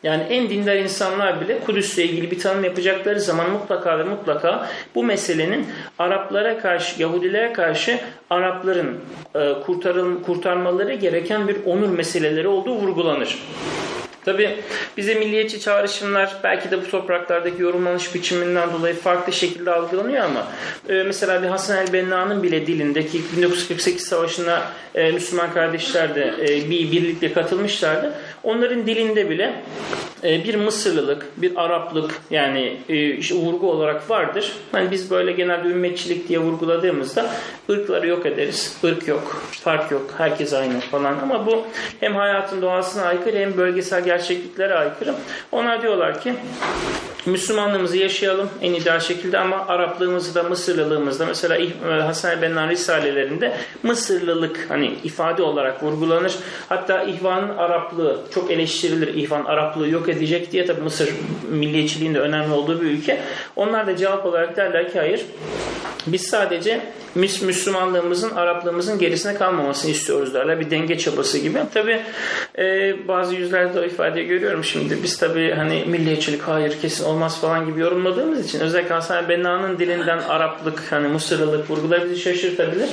Yani 0.04 0.24
en 0.24 0.50
dindar 0.50 0.76
insanlar 0.76 1.42
bile 1.42 1.60
Kudüs'le 1.60 1.98
ilgili 1.98 2.32
bir 2.32 2.40
tanım 2.40 2.64
yapacakları 2.64 3.20
zaman 3.22 3.50
mutlaka 3.50 4.00
ve 4.00 4.04
mutlaka 4.04 4.70
bu 4.96 5.04
meselenin 5.04 5.68
Araplara 6.00 6.60
karşı, 6.60 7.02
Yahudilere 7.02 7.54
karşı 7.54 8.00
Arapların 8.30 9.00
e, 9.36 9.54
kurtarmaları 10.26 10.94
gereken 10.94 11.48
bir 11.48 11.58
onur 11.66 11.90
meseleleri 11.90 12.48
olduğu 12.48 12.76
vurgulanır. 12.76 13.38
Tabi 14.26 14.60
bize 14.98 15.14
milliyetçi 15.14 15.60
çağrışımlar 15.60 16.36
belki 16.44 16.72
de 16.72 16.82
bu 16.82 16.92
topraklardaki 16.92 17.62
yorumlanış 17.62 18.16
biçiminden 18.16 18.74
dolayı 18.74 18.96
farklı 18.96 19.34
şekilde 19.34 19.72
algılanıyor 19.72 20.24
ama 20.24 20.48
e, 20.90 21.04
mesela 21.04 21.44
bir 21.44 21.48
Hasan 21.48 21.78
el-Benna'nın 21.78 22.44
bile 22.44 22.68
dilindeki 22.68 23.22
1948 23.38 24.04
Savaşı'na 24.04 24.62
e, 24.96 25.12
Müslüman 25.12 25.54
kardeşler 25.54 26.16
de 26.16 26.34
e, 26.42 26.70
bir 26.70 26.92
birlikte 26.92 27.34
katılmışlardı. 27.34 28.14
Onların 28.44 28.88
dilinde 28.88 29.30
bile 29.30 29.54
e, 30.24 30.44
bir 30.44 30.56
Mısırlılık, 30.56 31.26
bir 31.38 31.52
Araplık 31.56 32.22
yani 32.30 32.78
e, 32.90 33.10
işte 33.10 33.36
vurgu 33.36 33.72
olarak 33.72 34.10
vardır. 34.10 34.52
Hani 34.72 34.92
biz 34.92 35.12
böyle 35.12 35.32
genelde 35.32 35.68
ümmetçilik 35.68 36.30
diye 36.30 36.40
vurguladığımızda 36.40 37.30
ırkları 37.70 38.08
yok 38.08 38.26
ederiz. 38.26 38.78
Irk 38.84 39.08
yok, 39.08 39.42
fark 39.52 39.92
yok, 39.92 40.14
herkes 40.18 40.54
aynı 40.54 40.80
falan. 40.80 41.20
Ama 41.20 41.46
bu 41.46 41.64
hem 42.00 42.16
hayatın 42.16 42.62
doğasına 42.62 43.04
aykırı 43.04 43.38
hem 43.38 43.58
bölgesel 43.58 44.04
gerçekliklere 44.04 44.74
aykırı. 44.74 45.14
Onlar 45.52 45.82
diyorlar 45.82 46.22
ki 46.22 46.34
Müslümanlığımızı 47.26 47.98
yaşayalım 47.98 48.50
en 48.62 48.74
ideal 48.74 49.00
şekilde 49.00 49.40
ama 49.40 49.68
Araplığımızı 49.68 50.36
da 50.36 50.44
Mısırlılığımızı 50.44 51.20
da 51.20 51.26
mesela 51.26 51.58
e, 51.58 52.02
Hasan 52.02 52.42
Bennan 52.42 52.70
Risalelerinde 52.70 53.58
Mısırlılık 53.84 54.66
hani 54.70 54.96
ifade 55.04 55.44
olarak 55.44 55.84
vurgulanır. 55.84 56.36
Hatta 56.70 57.04
İhvan'ın 57.04 57.58
Araplığı 57.58 58.22
çok 58.34 58.52
eleştirilir. 58.52 59.08
İhvan 59.08 59.46
Araplığı 59.46 59.90
yok 59.90 60.10
edecek 60.10 60.52
diye 60.52 60.66
tabi 60.66 60.82
Mısır 60.82 61.10
milliyetçiliğinde 61.52 62.20
önemli 62.20 62.54
olduğu 62.54 62.82
bir 62.82 62.86
ülke. 62.86 63.20
Onlar 63.56 63.88
da 63.88 63.96
cevap 63.96 64.26
olarak 64.26 64.58
derler 64.58 64.92
ki 64.92 65.00
hayır 65.00 65.26
biz 66.08 66.22
sadece 66.22 66.82
Müslümanlığımızın, 67.16 68.36
Araplığımızın 68.36 69.00
gerisine 69.00 69.34
kalmamasını 69.34 69.92
istiyoruz 69.92 70.34
derler. 70.34 70.60
Bir 70.60 70.70
denge 70.70 70.98
çabası 70.98 71.38
gibi. 71.38 71.60
Tabi 71.74 72.02
e, 72.58 72.96
bazı 73.08 73.36
yüzlerde 73.36 73.80
o 73.80 73.84
ifadeyi 73.84 74.28
görüyorum 74.28 74.64
şimdi. 74.64 75.04
Biz 75.04 75.18
tabi 75.18 75.52
hani 75.52 75.84
milliyetçilik 75.88 76.42
hayır 76.42 76.82
kesin 76.82 77.06
olmaz 77.06 77.42
falan 77.42 77.66
gibi 77.66 77.80
yorumladığımız 77.80 78.46
için 78.46 78.60
özellikle 78.60 78.94
Hasan 78.94 79.30
Benna'nın 79.30 79.80
dilinden 79.80 80.18
Araplık, 80.18 80.84
hani 80.90 81.08
Mısırlılık 81.08 81.70
vurgular 81.70 82.06
bizi 82.06 82.22
şaşırtabilir. 82.22 82.90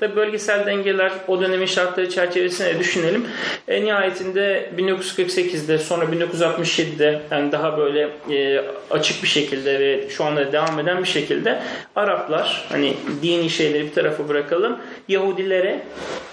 Tabi 0.00 0.16
bölgesel 0.16 0.66
dengeler 0.66 1.12
o 1.28 1.40
dönemin 1.40 1.66
şartları 1.66 2.10
çerçevesinde 2.10 2.78
düşünelim. 2.78 3.26
En 3.68 3.84
nihayetinde 3.84 4.70
1948'de 4.76 5.78
sonra 5.78 6.04
1967'de 6.04 7.20
yani 7.30 7.52
daha 7.52 7.78
böyle 7.78 8.08
e, 8.30 8.64
açık 8.90 9.22
bir 9.22 9.28
şekilde 9.28 9.80
ve 9.80 10.10
şu 10.10 10.24
anda 10.24 10.52
devam 10.52 10.78
eden 10.78 10.98
bir 11.02 11.08
şekilde 11.08 11.62
Araplar 11.96 12.66
hani 12.68 12.94
dini 13.24 13.50
şeyleri 13.50 13.86
bir 13.86 13.92
tarafa 13.92 14.28
bırakalım 14.28 14.78
Yahudilere 15.08 15.80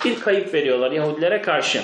bir 0.06 0.20
kayıp 0.20 0.54
veriyorlar 0.54 0.92
Yahudilere 0.92 1.42
karşı. 1.42 1.82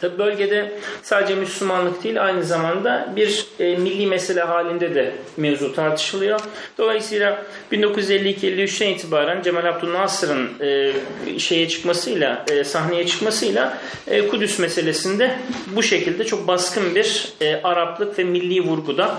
Tabi 0.00 0.18
bölgede 0.18 0.72
sadece 1.02 1.34
Müslümanlık 1.34 2.04
değil 2.04 2.24
aynı 2.24 2.44
zamanda 2.44 3.12
bir 3.16 3.46
e, 3.60 3.76
milli 3.76 4.06
mesele 4.06 4.40
halinde 4.40 4.94
de 4.94 5.12
mevzu 5.36 5.74
tartışılıyor. 5.74 6.40
Dolayısıyla 6.78 7.42
1952-53'ten 7.72 8.88
itibaren 8.88 9.42
Cemal 9.42 9.64
Abdülnasır'ın 9.64 10.48
e, 10.60 10.92
şeye 11.38 11.68
çıkmasıyla, 11.68 12.44
e, 12.50 12.64
sahneye 12.64 13.06
çıkmasıyla 13.06 13.78
e, 14.06 14.28
Kudüs 14.28 14.58
meselesinde 14.58 15.30
bu 15.66 15.82
şekilde 15.82 16.24
çok 16.24 16.48
baskın 16.48 16.94
bir 16.94 17.32
e, 17.40 17.62
Araplık 17.62 18.18
ve 18.18 18.24
milli 18.24 18.60
vurguda 18.60 19.16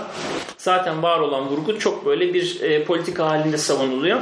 zaten 0.61 1.03
var 1.03 1.19
olan 1.19 1.47
vurgu 1.49 1.79
çok 1.79 2.05
böyle 2.05 2.33
bir 2.33 2.61
e, 2.61 2.83
politika 2.83 3.29
halinde 3.29 3.57
savunuluyor. 3.57 4.19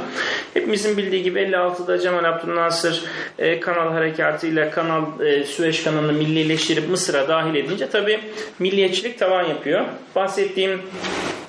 Hepimizin 0.54 0.96
bildiği 0.96 1.22
gibi 1.22 1.38
56'da 1.38 1.98
Cemal 1.98 2.24
Abdülnasır 2.24 3.04
e, 3.38 3.60
kanal 3.60 3.92
harekatıyla 3.92 4.70
kanal 4.70 5.20
e, 5.20 5.44
Süveyş 5.44 5.82
kanalını 5.82 6.12
millileştirip 6.12 6.88
Mısır'a 6.88 7.28
dahil 7.28 7.54
edince 7.54 7.88
tabi 7.88 8.20
milliyetçilik 8.58 9.18
tavan 9.18 9.44
yapıyor. 9.44 9.84
Bahsettiğim 10.14 10.82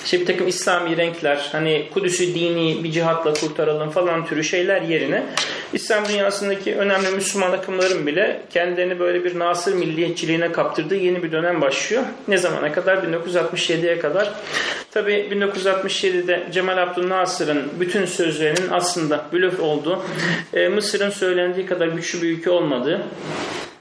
işte 0.03 0.19
bir 0.19 0.25
takım 0.25 0.47
İslami 0.47 0.97
renkler 0.97 1.49
hani 1.51 1.87
Kudüs'ü 1.93 2.35
dini 2.35 2.83
bir 2.83 2.91
cihatla 2.91 3.33
kurtaralım 3.33 3.89
falan 3.89 4.25
türü 4.25 4.43
şeyler 4.43 4.81
yerine 4.81 5.23
İslam 5.73 6.07
dünyasındaki 6.07 6.75
önemli 6.75 7.09
Müslüman 7.09 7.51
akımların 7.51 8.07
bile 8.07 8.41
kendilerini 8.49 8.99
böyle 8.99 9.23
bir 9.23 9.39
Nasır 9.39 9.73
milliyetçiliğine 9.73 10.51
kaptırdığı 10.51 10.95
yeni 10.95 11.23
bir 11.23 11.31
dönem 11.31 11.61
başlıyor. 11.61 12.03
Ne 12.27 12.37
zamana 12.37 12.71
kadar? 12.71 12.97
1967'ye 12.97 13.99
kadar. 13.99 14.33
Tabi 14.91 15.11
1967'de 15.11 16.47
Cemal 16.51 16.77
Abdülnasır'ın 16.77 17.63
bütün 17.79 18.05
sözlerinin 18.05 18.69
aslında 18.71 19.25
blöf 19.33 19.59
olduğu, 19.59 20.03
e, 20.53 20.67
Mısır'ın 20.67 21.09
söylendiği 21.09 21.65
kadar 21.65 21.87
güçlü 21.87 22.21
bir 22.21 22.29
ülke 22.29 22.49
olmadığı, 22.49 23.01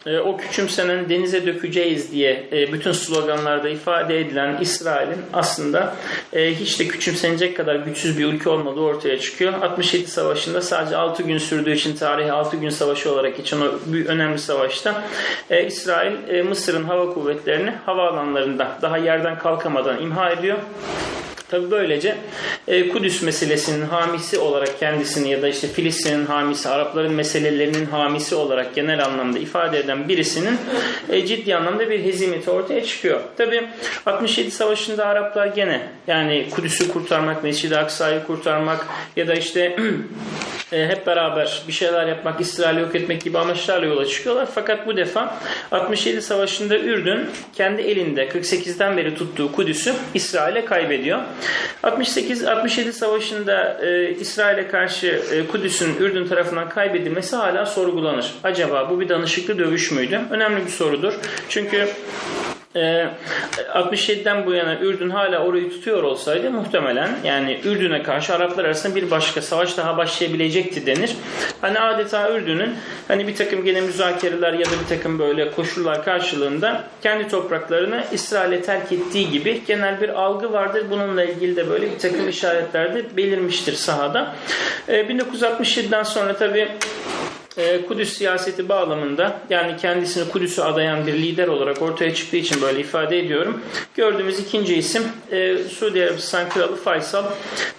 e, 0.07 0.19
o 0.19 0.37
küçümsenen 0.37 1.09
denize 1.09 1.47
dökeceğiz 1.47 2.13
diye 2.13 2.49
e, 2.53 2.73
bütün 2.73 2.93
sloganlarda 2.93 3.69
ifade 3.69 4.21
edilen 4.21 4.59
İsrail'in 4.61 5.23
aslında 5.33 5.97
e, 6.33 6.55
hiç 6.55 6.81
de 6.81 6.89
küçümsenecek 6.89 7.57
kadar 7.57 7.75
güçsüz 7.75 8.19
bir 8.19 8.25
ülke 8.25 8.51
olmadığı 8.51 8.81
ortaya 8.81 9.21
çıkıyor. 9.21 9.53
67 9.63 10.07
Savaşı'nda 10.07 10.61
sadece 10.61 10.97
6 10.97 11.23
gün 11.23 11.39
sürdüğü 11.39 11.73
için 11.73 11.97
tarihi 11.97 12.33
6 12.33 12.57
gün 12.57 12.71
savaşı 12.71 13.13
olarak 13.13 13.39
için 13.39 13.61
o 13.61 13.65
büyük, 13.87 14.09
önemli 14.09 14.39
savaşta 14.39 15.05
İsrail 15.67 16.45
Mısır'ın 16.45 16.85
hava 16.85 17.15
kuvvetlerini 17.15 17.73
havaalanlarında 17.87 18.79
daha 18.83 18.99
yerden 18.99 19.39
kalkamadan 19.39 20.03
imha 20.03 20.31
ediyor. 20.31 20.59
Tabi 21.51 21.71
böylece 21.71 22.17
e, 22.69 22.89
Kudüs 22.89 23.23
meselesinin 23.23 23.87
hamisi 23.87 24.39
olarak 24.39 24.79
kendisini 24.81 25.31
ya 25.31 25.43
da 25.43 25.49
işte 25.49 25.69
Filistin'in 25.69 26.27
hamisi, 26.27 26.69
Arapların 26.69 27.13
meselelerinin 27.13 27.87
hamisi 27.87 28.35
olarak 28.35 28.75
genel 28.75 29.05
anlamda 29.05 29.39
ifade 29.39 29.79
eden 29.79 30.09
birisinin 30.09 30.59
e, 31.09 31.27
ciddi 31.27 31.57
anlamda 31.57 31.91
bir 31.91 32.05
hezimeti 32.05 32.51
ortaya 32.51 32.85
çıkıyor. 32.85 33.21
Tabi 33.37 33.69
67 34.07 34.51
Savaşı'nda 34.51 35.07
Araplar 35.07 35.47
gene 35.47 35.89
yani 36.07 36.47
Kudüs'ü 36.51 36.93
kurtarmak, 36.93 37.45
Mescid-i 37.45 37.77
Aksa'yı 37.77 38.25
kurtarmak 38.27 38.87
ya 39.17 39.29
da 39.29 39.35
işte 39.35 39.77
e, 40.73 40.87
hep 40.89 41.07
beraber 41.07 41.63
bir 41.69 41.73
şeyler 41.73 42.07
yapmak, 42.07 42.41
İsrail'i 42.41 42.81
yok 42.81 42.95
etmek 42.95 43.23
gibi 43.25 43.39
amaçlarla 43.39 43.87
yola 43.87 44.07
çıkıyorlar. 44.07 44.49
Fakat 44.55 44.87
bu 44.87 44.97
defa 44.97 45.39
67 45.73 46.23
Savaşı'nda 46.23 46.79
Ürdün 46.79 47.31
kendi 47.55 47.83
elinde 47.83 48.29
48'den 48.29 48.97
beri 48.97 49.15
tuttuğu 49.15 49.53
Kudüs'ü 49.53 49.95
İsrail'e 50.15 50.65
kaybediyor. 50.65 51.19
68-67 51.83 52.93
Savaşı'nda 52.93 53.81
e, 53.83 54.11
İsrail'e 54.11 54.69
karşı 54.69 55.23
e, 55.33 55.47
Kudüs'ün 55.47 55.97
Ürdün 56.01 56.29
tarafından 56.29 56.69
kaybedilmesi 56.69 57.37
hala 57.37 57.67
sorgulanır. 57.67 58.35
Acaba 58.45 58.91
bu 58.91 59.01
bir 59.01 59.09
danışıklı 59.09 59.59
dövüş 59.59 59.91
müydü? 59.91 60.21
Önemli 60.31 60.67
bir 60.67 60.71
sorudur. 60.71 61.15
Çünkü 61.49 61.89
67'den 62.75 64.43
ee, 64.43 64.47
bu 64.47 64.53
yana 64.53 64.79
Ürdün 64.79 65.11
hala 65.11 65.45
orayı 65.45 65.71
tutuyor 65.71 66.03
olsaydı 66.03 66.51
muhtemelen 66.51 67.11
yani 67.25 67.61
Ürdün'e 67.65 68.03
karşı 68.03 68.35
Araplar 68.35 68.65
arasında 68.65 68.95
bir 68.97 69.11
başka 69.11 69.43
savaş 69.43 69.77
daha 69.77 69.97
başlayabilecekti 69.97 70.87
denir. 70.87 71.17
Hani 71.61 71.81
adeta 71.81 72.33
Ürdün'ün 72.33 72.75
hani 73.09 73.29
bir 73.29 73.37
takım 73.37 73.65
gene 73.65 73.81
müzakereler 73.81 74.53
ya 74.53 74.67
da 74.67 74.73
bir 74.85 74.89
takım 74.97 75.19
böyle 75.19 75.51
koşullar 75.51 76.05
karşılığında 76.05 76.85
kendi 77.03 77.29
topraklarını 77.29 78.05
İsrail'e 78.13 78.63
terk 78.63 78.93
ettiği 78.93 79.31
gibi 79.31 79.63
genel 79.67 80.01
bir 80.01 80.09
algı 80.09 80.53
vardır. 80.53 80.85
Bununla 80.91 81.25
ilgili 81.25 81.57
de 81.57 81.71
böyle 81.71 81.91
bir 81.93 81.99
takım 81.99 82.29
işaretler 82.29 82.95
de 82.95 83.17
belirmiştir 83.17 83.73
sahada. 83.73 84.35
1967'den 84.89 86.01
ee, 86.01 86.05
sonra 86.05 86.37
tabii 86.37 86.59
e, 86.61 87.39
Kudüs 87.88 88.12
siyaseti 88.12 88.68
bağlamında 88.68 89.40
yani 89.51 89.77
kendisini 89.77 90.29
Kudüs'e 90.29 90.64
adayan 90.64 91.07
bir 91.07 91.12
lider 91.12 91.49
olarak 91.49 91.83
ortaya 91.83 92.14
çıktığı 92.14 92.37
için 92.37 92.62
böyle 92.62 92.81
ifade 92.81 93.18
ediyorum. 93.18 93.61
Gördüğümüz 93.94 94.38
ikinci 94.38 94.75
isim 94.75 95.03
e, 95.31 95.57
Suudi 95.59 96.05
Arabistan 96.05 96.49
Kralı 96.49 96.77
Faysal. 96.77 97.25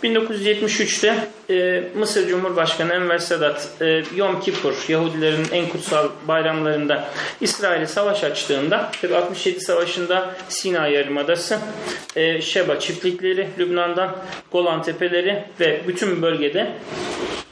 1973'te 0.04 1.28
e, 1.52 1.84
Mısır 1.96 2.28
Cumhurbaşkanı 2.28 2.94
Enver 2.94 3.18
Sedat 3.18 3.68
e, 3.82 4.04
Yom 4.16 4.40
Kippur 4.40 4.74
Yahudilerin 4.88 5.46
en 5.52 5.70
kutsal 5.70 6.10
bayramlarında 6.28 7.10
İsrail'e 7.42 7.88
savaş 7.88 8.24
açtığında 8.24 8.92
tabi 9.02 9.16
67 9.16 9.60
Savaşı'nda 9.60 10.36
Sina 10.50 10.88
Yarımadası, 10.88 11.60
e, 12.16 12.42
Şeba 12.42 12.80
çiftlikleri, 12.80 13.48
Lübnan'dan 13.60 14.16
Golan 14.52 14.84
Tepeleri 14.84 15.44
ve 15.60 15.82
bütün 15.88 16.22
bölgede 16.22 16.72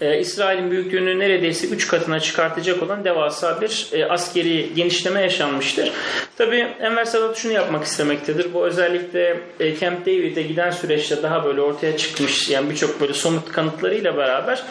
e, 0.02 0.20
İsrail'in 0.20 0.72
büyüklüğünü 0.72 1.20
neredeyse 1.20 1.68
3 1.68 1.88
katına 1.88 2.20
çıkartacak 2.20 2.84
olan 2.84 3.04
devasa 3.04 3.62
bir 3.62 3.90
e, 3.94 4.06
askeri 4.06 4.74
genişleme 4.76 5.22
yaşanmıştır. 5.22 5.92
Tabi 6.38 6.68
Enver 6.82 7.06
Sadat 7.06 7.38
şunu 7.38 7.54
yapmak 7.54 7.84
istemektedir. 7.84 8.54
Bu 8.54 8.66
özellikle 8.66 9.40
e, 9.60 9.78
Camp 9.78 10.06
David'e 10.06 10.42
giden 10.42 10.72
süreçte 10.72 11.24
daha 11.24 11.46
böyle 11.46 11.62
ortaya 11.62 11.98
çıkmış 11.98 12.50
yani 12.50 12.70
birçok 12.70 13.02
böyle 13.02 13.14
somut 13.14 13.52
kanıtlarıyla 13.90 14.18
beraber 14.18 14.64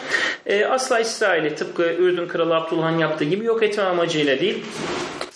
e, 0.45 0.65
asla 0.65 0.99
İsrail'i 0.99 1.55
tıpkı 1.55 1.83
Ürdün 1.83 2.27
Kralı 2.27 2.55
Abdülhan 2.55 2.97
yaptığı 2.97 3.25
gibi 3.25 3.45
yok 3.45 3.63
etme 3.63 3.83
amacıyla 3.83 4.39
değil 4.39 4.65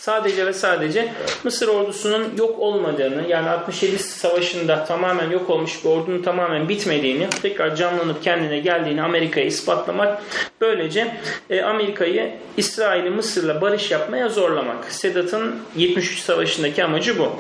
sadece 0.04 0.46
ve 0.46 0.54
sadece 0.54 1.14
Mısır 1.44 1.68
ordusunun 1.68 2.34
yok 2.38 2.60
olmadığını 2.60 3.30
yani 3.30 3.50
67 3.50 4.00
savaşında 4.00 4.86
tamamen 4.86 5.30
yok 5.30 5.50
olmuş 5.50 5.84
bir 5.84 5.90
ordunun 5.90 6.22
tamamen 6.22 6.70
bitmediğini 6.70 7.30
tekrar 7.42 7.76
canlanıp 7.76 8.24
kendine 8.24 8.60
geldiğini 8.60 9.02
Amerika'ya 9.02 9.46
ispatlamak 9.46 10.22
böylece 10.62 11.18
e, 11.50 11.62
Amerika'yı 11.62 12.32
İsrail'i 12.58 13.10
Mısır'la 13.10 13.62
barış 13.62 13.92
yapmaya 13.92 14.30
zorlamak. 14.30 14.92
Sedat'ın 14.92 15.56
73 15.76 16.20
savaşındaki 16.20 16.84
amacı 16.84 17.20
bu. 17.20 17.32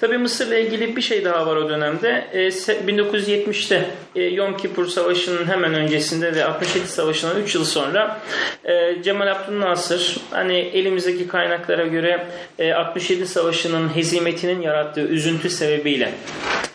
Tabi 0.00 0.18
Mısır'la 0.18 0.56
ilgili 0.56 0.96
bir 0.96 1.02
şey 1.02 1.24
daha 1.24 1.46
var 1.46 1.56
o 1.56 1.68
dönemde. 1.68 2.26
E, 2.32 2.48
1970'te 2.48 3.90
e, 4.16 4.22
Yom 4.22 4.56
Kippur 4.56 4.86
Savaşı'nın 4.86 5.46
hemen 5.46 5.74
öncesinde 5.74 6.34
ve 6.34 6.44
67 6.44 6.88
Savaşı'ndan 6.88 7.40
3 7.40 7.54
yıl 7.54 7.64
sonra 7.64 8.20
e, 8.64 9.02
Cemal 9.02 9.26
Abdülnasır 9.26 10.16
hani 10.30 10.56
elimizdeki 10.56 11.28
kaynaklara 11.46 11.86
göre 11.86 12.26
e, 12.58 12.72
67 12.72 13.26
Savaşı'nın 13.26 13.96
hezimetinin 13.96 14.62
yarattığı 14.62 15.00
üzüntü 15.00 15.50
sebebiyle 15.50 16.12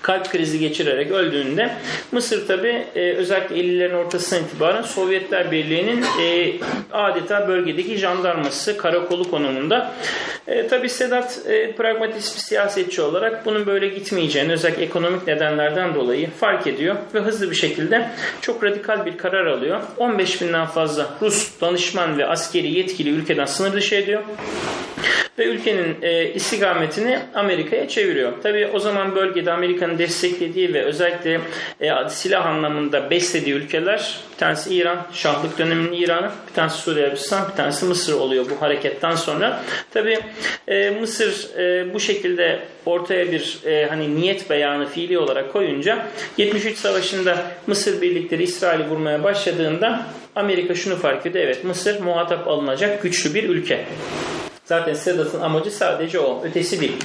kalp 0.01 0.31
krizi 0.31 0.59
geçirerek 0.59 1.11
öldüğünde 1.11 1.71
Mısır 2.11 2.47
tabi 2.47 2.85
e, 2.95 3.13
özellikle 3.13 3.55
50'lerin 3.55 3.95
ortasından 3.95 4.43
itibaren 4.43 4.81
Sovyetler 4.81 5.51
Birliği'nin 5.51 6.03
e, 6.21 6.53
adeta 6.91 7.47
bölgedeki 7.47 7.97
jandarması 7.97 8.77
karakolu 8.77 9.31
konumunda. 9.31 9.93
E, 10.47 10.67
tabi 10.67 10.89
Sedat 10.89 11.39
e, 11.47 11.71
pragmatist 11.71 12.35
bir 12.35 12.41
siyasetçi 12.41 13.01
olarak 13.01 13.45
bunun 13.45 13.65
böyle 13.65 13.87
gitmeyeceğini 13.87 14.51
özellikle 14.51 14.83
ekonomik 14.83 15.27
nedenlerden 15.27 15.95
dolayı 15.95 16.29
fark 16.39 16.67
ediyor 16.67 16.95
ve 17.13 17.19
hızlı 17.19 17.51
bir 17.51 17.55
şekilde 17.55 18.09
çok 18.41 18.63
radikal 18.63 19.05
bir 19.05 19.17
karar 19.17 19.45
alıyor. 19.45 19.81
15 19.97 20.41
binden 20.41 20.65
fazla 20.65 21.09
Rus 21.21 21.61
danışman 21.61 22.17
ve 22.17 22.27
askeri 22.27 22.73
yetkili 22.73 23.09
ülkeden 23.09 23.45
sınır 23.45 23.73
dışı 23.73 23.95
ediyor 23.95 24.23
ve 25.39 25.45
ülkenin 25.45 25.95
e, 26.01 26.33
istikametini 26.33 27.19
Amerika'ya 27.35 27.87
çeviriyor. 27.87 28.41
Tabi 28.43 28.67
o 28.73 28.79
zaman 28.79 29.15
bölgede 29.15 29.51
Amerika'nın 29.51 29.97
desteklediği 29.97 30.73
ve 30.73 30.83
özellikle 30.83 31.41
e, 31.81 32.09
silah 32.09 32.45
anlamında 32.45 33.09
beslediği 33.09 33.55
ülkeler 33.55 34.19
bir 34.33 34.37
tanesi 34.37 34.75
İran, 34.75 35.07
Şahlık 35.13 35.57
döneminin 35.57 35.93
İran'ı, 35.93 36.31
bir 36.49 36.53
tanesi 36.53 36.77
Suriye 36.77 37.05
Arabistan, 37.05 37.49
bir 37.51 37.57
tanesi 37.57 37.85
Mısır 37.85 38.13
oluyor 38.13 38.45
bu 38.49 38.61
hareketten 38.61 39.15
sonra. 39.15 39.63
Tabi 39.91 40.19
e, 40.67 40.89
Mısır 40.89 41.57
e, 41.59 41.93
bu 41.93 41.99
şekilde 41.99 42.59
ortaya 42.85 43.31
bir 43.31 43.59
e, 43.65 43.85
hani 43.85 44.15
niyet 44.15 44.49
beyanı 44.49 44.85
fiili 44.85 45.19
olarak 45.19 45.53
koyunca 45.53 46.05
73 46.37 46.77
Savaşı'nda 46.77 47.37
Mısır 47.67 48.01
birlikleri 48.01 48.43
İsrail'i 48.43 48.89
vurmaya 48.89 49.23
başladığında 49.23 50.05
Amerika 50.35 50.75
şunu 50.75 50.95
fark 50.95 51.25
ediyor. 51.25 51.45
Evet 51.45 51.63
Mısır 51.63 52.01
muhatap 52.01 52.47
alınacak 52.47 53.03
güçlü 53.03 53.33
bir 53.33 53.49
ülke. 53.49 53.85
Zaten 54.71 54.93
Sedat'ın 54.93 55.41
amacı 55.41 55.71
sadece 55.71 56.19
o. 56.19 56.43
Ötesi 56.43 56.81
değil. 56.81 56.97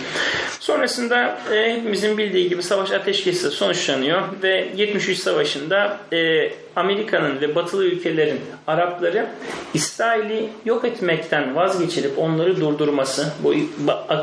Sonrasında 0.61 1.39
e, 1.53 1.77
hepimizin 1.77 2.19
bildiği 2.19 2.49
gibi 2.49 2.63
savaş 2.63 2.93
ateşkesi 2.93 3.51
sonuçlanıyor 3.51 4.23
ve 4.43 4.69
73 4.77 5.19
Savaşı'nda 5.19 5.99
e, 6.13 6.51
Amerika'nın 6.77 7.41
ve 7.41 7.55
batılı 7.55 7.85
ülkelerin 7.85 8.41
Arapları 8.67 9.27
İsrail'i 9.75 10.49
yok 10.65 10.85
etmekten 10.85 11.57
vazgeçirip 11.57 12.19
onları 12.19 12.61
durdurması 12.61 13.33
bu 13.43 13.55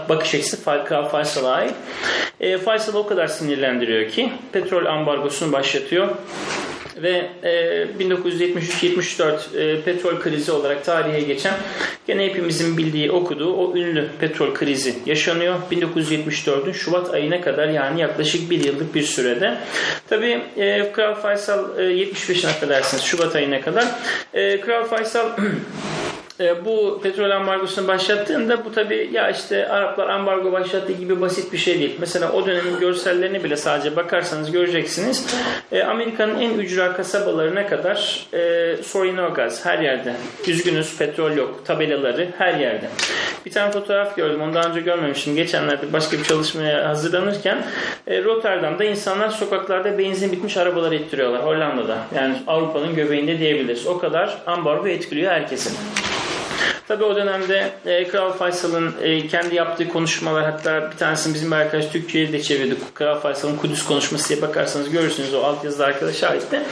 bakış 0.09 0.35
açısı 0.35 0.63
Kral 0.63 1.09
Faysal'a 1.09 1.51
ait. 1.51 1.73
E, 2.39 2.57
Faysal 2.57 2.93
o 2.93 3.07
kadar 3.07 3.27
sinirlendiriyor 3.27 4.11
ki 4.11 4.31
petrol 4.51 4.85
ambargosunu 4.85 5.51
başlatıyor 5.51 6.09
ve 6.97 7.29
e, 7.43 7.51
1973-74 7.99 9.57
e, 9.57 9.81
petrol 9.81 10.19
krizi 10.19 10.51
olarak 10.51 10.85
tarihe 10.85 11.21
geçen 11.21 11.53
gene 12.07 12.25
hepimizin 12.25 12.77
bildiği 12.77 13.11
okuduğu 13.11 13.53
o 13.53 13.75
ünlü 13.75 14.09
petrol 14.19 14.53
krizi 14.53 14.95
yaşanıyor. 15.05 15.55
1974'ün 15.71 16.71
Şubat 16.71 17.13
ayına 17.13 17.41
kadar 17.41 17.67
yani 17.67 18.01
yaklaşık 18.01 18.49
bir 18.49 18.63
yıllık 18.63 18.95
bir 18.95 19.01
sürede. 19.01 19.57
Tabi 20.09 20.41
e, 20.57 20.91
Kral 20.91 21.15
Faysal 21.15 21.79
e, 21.79 21.81
75'in 21.81 22.42
affedersiniz 22.45 23.03
Şubat 23.03 23.35
ayına 23.35 23.61
kadar. 23.61 23.85
E, 24.33 24.61
Kral 24.61 24.85
Faysal 24.85 25.29
e, 26.39 26.65
bu 26.65 26.99
petrol 27.03 27.31
ambargosunu 27.31 27.87
başlattığında 27.87 28.65
bu 28.65 28.71
tabi 28.71 29.09
ya 29.13 29.29
işte 29.29 29.67
Araplar 29.69 30.09
ambargo 30.09 30.51
başlattığı 30.51 30.93
gibi 30.93 31.21
basit 31.21 31.53
bir 31.53 31.57
şey 31.57 31.79
değil. 31.79 31.95
Mesela 31.99 32.31
o 32.31 32.45
dönemin 32.45 32.79
görsellerine 32.79 33.43
bile 33.43 33.57
sadece 33.57 33.95
bakarsanız 33.95 34.51
göreceksiniz. 34.51 35.35
E, 35.71 35.83
Amerika'nın 35.83 36.39
en 36.39 36.59
ücra 36.59 36.93
kasabalarına 36.93 37.67
kadar 37.67 38.27
e, 38.33 38.77
soy 38.83 39.15
no 39.15 39.33
gaz 39.33 39.65
her 39.65 39.79
yerde. 39.79 40.13
Üzgünüz 40.47 40.97
petrol 40.97 41.31
yok 41.31 41.65
tabelaları 41.65 42.27
her 42.37 42.53
yerde. 42.53 42.89
Bir 43.45 43.51
tane 43.51 43.71
fotoğraf 43.71 44.15
gördüm. 44.15 44.41
Onu 44.41 44.53
daha 44.53 44.69
önce 44.69 44.79
görmemiştim. 44.79 45.35
Geçenlerde 45.35 45.93
başka 45.93 46.17
bir 46.17 46.23
çalışmaya 46.23 46.89
hazırlanırken 46.89 47.57
e, 48.07 48.23
Rotterdam'da 48.23 48.83
insanlar 48.83 49.29
sokaklarda 49.29 49.97
benzin 49.99 50.31
bitmiş 50.31 50.57
arabalar 50.57 50.91
ettiriyorlar. 50.91 51.45
Hollanda'da. 51.45 51.97
Yani 52.15 52.35
Avrupa'nın 52.47 52.95
göbeğinde 52.95 53.39
diyebiliriz. 53.39 53.87
O 53.87 53.97
kadar 53.97 54.37
ambargo 54.47 54.87
etkiliyor 54.87 55.31
herkesin. 55.31 55.77
Tabii 56.87 57.03
o 57.03 57.15
dönemde 57.15 57.71
e, 57.85 58.07
Kral 58.07 58.31
Faysal'ın 58.31 58.93
e, 59.01 59.27
kendi 59.27 59.55
yaptığı 59.55 59.89
konuşmalar 59.89 60.45
hatta 60.45 60.91
bir 60.91 60.97
tanesini 60.97 61.33
bizim 61.33 61.53
arkadaş 61.53 61.87
Türkçe'ye 61.87 62.33
de 62.33 62.41
çevirdi. 62.41 62.75
Kral 62.93 63.19
Faysal'ın 63.19 63.57
Kudüs 63.57 63.85
konuşması 63.85 64.29
diye 64.29 64.41
bakarsanız 64.41 64.89
görürsünüz 64.89 65.33
o 65.33 65.43
altyazıda 65.43 65.85
arkadaş 65.85 66.23
aitte. 66.23 66.63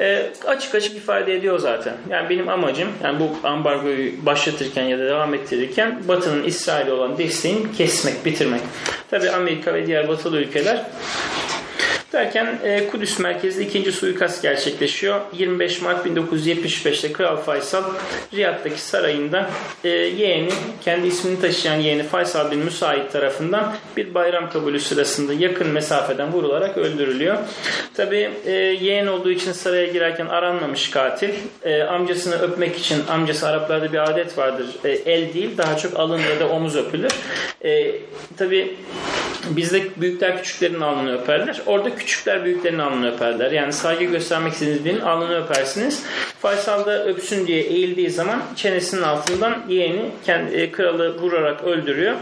E, 0.00 0.30
açık 0.46 0.74
açık 0.74 0.96
ifade 0.96 1.34
ediyor 1.34 1.58
zaten. 1.58 1.94
Yani 2.10 2.30
benim 2.30 2.48
amacım 2.48 2.88
yani 3.04 3.20
bu 3.20 3.48
ambargoyu 3.48 4.26
başlatırken 4.26 4.84
ya 4.84 4.98
da 4.98 5.04
devam 5.04 5.34
ettirirken 5.34 6.02
Batı'nın 6.08 6.44
İsrail'e 6.44 6.92
olan 6.92 7.18
desteğini 7.18 7.72
kesmek, 7.76 8.24
bitirmek. 8.24 8.60
Tabii 9.10 9.30
Amerika 9.30 9.74
ve 9.74 9.86
diğer 9.86 10.08
batılı 10.08 10.38
ülkeler 10.38 10.84
Derken 12.16 12.58
e, 12.64 12.86
Kudüs 12.86 13.18
merkezli 13.18 13.64
ikinci 13.64 13.92
suikast 13.92 14.42
gerçekleşiyor. 14.42 15.20
25 15.32 15.82
Mart 15.82 16.06
1975'te 16.06 17.12
Kral 17.12 17.36
Faysal 17.36 17.84
Riyad'daki 18.34 18.80
sarayında 18.80 19.50
e, 19.84 19.88
yeğeni, 19.88 20.50
kendi 20.84 21.06
ismini 21.06 21.40
taşıyan 21.40 21.76
yeğeni 21.76 22.02
Faysal 22.02 22.50
bin 22.50 22.58
Müsait 22.58 23.12
tarafından 23.12 23.74
bir 23.96 24.14
bayram 24.14 24.50
kabulü 24.50 24.80
sırasında 24.80 25.32
yakın 25.32 25.68
mesafeden 25.68 26.32
vurularak 26.32 26.78
öldürülüyor. 26.78 27.36
Tabi 27.94 28.30
e, 28.46 28.52
yeğen 28.52 29.06
olduğu 29.06 29.30
için 29.30 29.52
saraya 29.52 29.86
girerken 29.86 30.26
aranmamış 30.26 30.90
katil. 30.90 31.30
E, 31.62 31.82
amcasını 31.82 32.42
öpmek 32.42 32.78
için, 32.78 33.06
amcası 33.10 33.48
Araplarda 33.48 33.92
bir 33.92 34.10
adet 34.10 34.38
vardır. 34.38 34.66
E, 34.84 34.90
el 34.90 35.34
değil, 35.34 35.58
daha 35.58 35.76
çok 35.76 36.00
alın 36.00 36.18
ya 36.18 36.40
da 36.40 36.48
omuz 36.48 36.76
öpülür. 36.76 37.12
E, 37.64 37.92
Tabi 38.36 38.76
Bizde 39.50 39.82
büyükler 39.96 40.42
küçüklerin 40.42 40.80
alnını 40.80 41.22
öperler. 41.22 41.62
Orada 41.66 41.94
küçükler 42.06 42.44
büyüklerin 42.44 42.78
alnını 42.78 43.14
öperler. 43.14 43.50
Yani 43.50 43.72
saygı 43.72 44.04
göstermek 44.04 44.52
istediğiniz 44.52 44.84
birinin 44.84 45.00
alnını 45.00 45.44
öpersiniz. 45.44 46.02
Faysal 46.42 46.86
da 46.86 47.06
öpsün 47.06 47.46
diye 47.46 47.62
eğildiği 47.62 48.10
zaman 48.10 48.42
çenesinin 48.56 49.02
altından 49.02 49.64
yeğeni 49.68 50.10
kendi, 50.26 50.56
e, 50.56 50.72
kralı 50.72 51.18
vurarak 51.18 51.64
öldürüyor. 51.64 52.14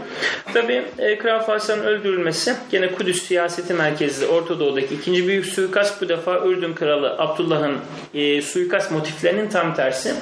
Tabi 0.53 0.85
e, 0.97 1.17
Kral 1.17 1.39
Faysal'ın 1.39 1.83
öldürülmesi 1.83 2.55
gene 2.71 2.91
Kudüs 2.91 3.23
siyaseti 3.23 3.73
merkezli 3.73 4.25
Orta 4.25 4.59
Doğu'daki 4.59 4.95
ikinci 4.95 5.27
büyük 5.27 5.45
suikast 5.45 6.01
bu 6.01 6.09
defa 6.09 6.39
Ürdün 6.45 6.73
Kralı 6.73 7.15
Abdullah'ın 7.17 7.77
e, 8.13 8.41
suikast 8.41 8.91
motiflerinin 8.91 9.49
tam 9.49 9.75
tersi. 9.75 10.13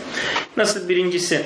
Nasıl 0.58 0.90
birincisi 0.90 1.42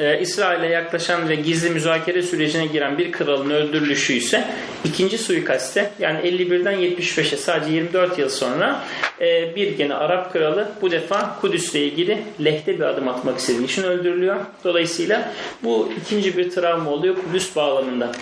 e, 0.00 0.20
İsrail'e 0.20 0.66
yaklaşan 0.66 1.28
ve 1.28 1.34
gizli 1.34 1.70
müzakere 1.70 2.22
sürecine 2.22 2.66
giren 2.66 2.98
bir 2.98 3.12
kralın 3.12 3.50
öldürülüşü 3.50 4.12
ise 4.12 4.44
ikinci 4.84 5.18
suikaste 5.18 5.90
yani 5.98 6.18
51'den 6.18 6.74
75'e 6.74 7.36
sadece 7.36 7.72
24 7.72 8.18
yıl 8.18 8.28
sonra 8.28 8.84
e, 9.20 9.56
bir 9.56 9.76
gene 9.76 9.94
Arap 9.94 10.32
kralı 10.32 10.68
bu 10.82 10.90
defa 10.90 11.40
Kudüs'le 11.40 11.74
ilgili 11.74 12.22
lehte 12.44 12.78
bir 12.78 12.84
adım 12.84 13.08
atmak 13.08 13.38
istediği 13.38 13.64
için 13.64 13.82
öldürülüyor. 13.82 14.36
Dolayısıyla 14.64 15.32
bu 15.62 15.92
ikinci 16.02 16.36
bir 16.36 16.50
travma 16.50 16.90
oluyor 16.90 17.16
Kudüs 17.24 17.56
bağlamında. 17.56 18.12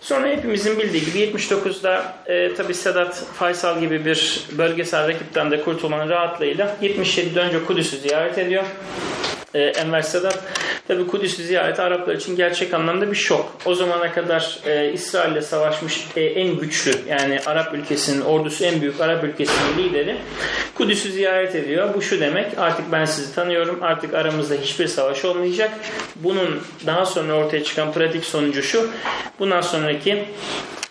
Sonra 0.00 0.28
hepimizin 0.28 0.78
bildiği 0.78 1.04
gibi 1.04 1.18
79'da 1.18 2.14
e, 2.26 2.54
tabi 2.54 2.74
Sedat 2.74 3.24
Faysal 3.34 3.80
gibi 3.80 4.04
bir 4.04 4.40
bölgesel 4.58 5.08
rakipten 5.08 5.50
de 5.50 5.60
kurtulan 5.60 6.08
rahatlığıyla 6.08 6.76
77'de 6.82 7.40
önce 7.40 7.64
Kudüs'ü 7.64 7.96
ziyaret 7.96 8.38
ediyor 8.38 8.64
e, 9.54 9.60
Enver 9.60 10.02
Sedat. 10.02 10.38
Tabi 10.88 11.06
Kudüs'ü 11.06 11.44
ziyareti 11.44 11.82
Araplar 11.82 12.14
için 12.14 12.36
gerçek 12.36 12.74
anlamda 12.74 13.10
bir 13.10 13.16
şok. 13.16 13.56
O 13.66 13.74
zamana 13.74 14.12
kadar 14.12 14.58
e, 14.66 14.92
İsrail'le 14.92 15.40
savaşmış 15.40 16.06
e, 16.16 16.20
en 16.20 16.56
güçlü 16.56 16.92
yani 17.08 17.40
Arap 17.46 17.74
ülkesinin 17.74 18.20
ordusu 18.20 18.64
en 18.64 18.80
büyük 18.80 19.00
Arap 19.00 19.24
ülkesinin 19.24 19.78
lideri 19.78 20.16
Kudüs'ü 20.74 21.12
ziyaret 21.12 21.54
ediyor. 21.54 21.94
Bu 21.94 22.02
şu 22.02 22.20
demek 22.20 22.58
artık 22.58 22.92
ben 22.92 23.04
sizi 23.04 23.34
tanıyorum 23.34 23.78
artık 23.82 24.14
aramızda 24.14 24.54
hiçbir 24.54 24.86
savaş 24.86 25.24
olmayacak. 25.24 25.70
Bunun 26.16 26.60
daha 26.86 27.06
sonra 27.06 27.32
ortaya 27.32 27.64
çıkan 27.64 27.92
pratik 27.92 28.24
sonucu 28.24 28.62
şu 28.62 28.88
bundan 29.38 29.60
sonraki 29.60 30.24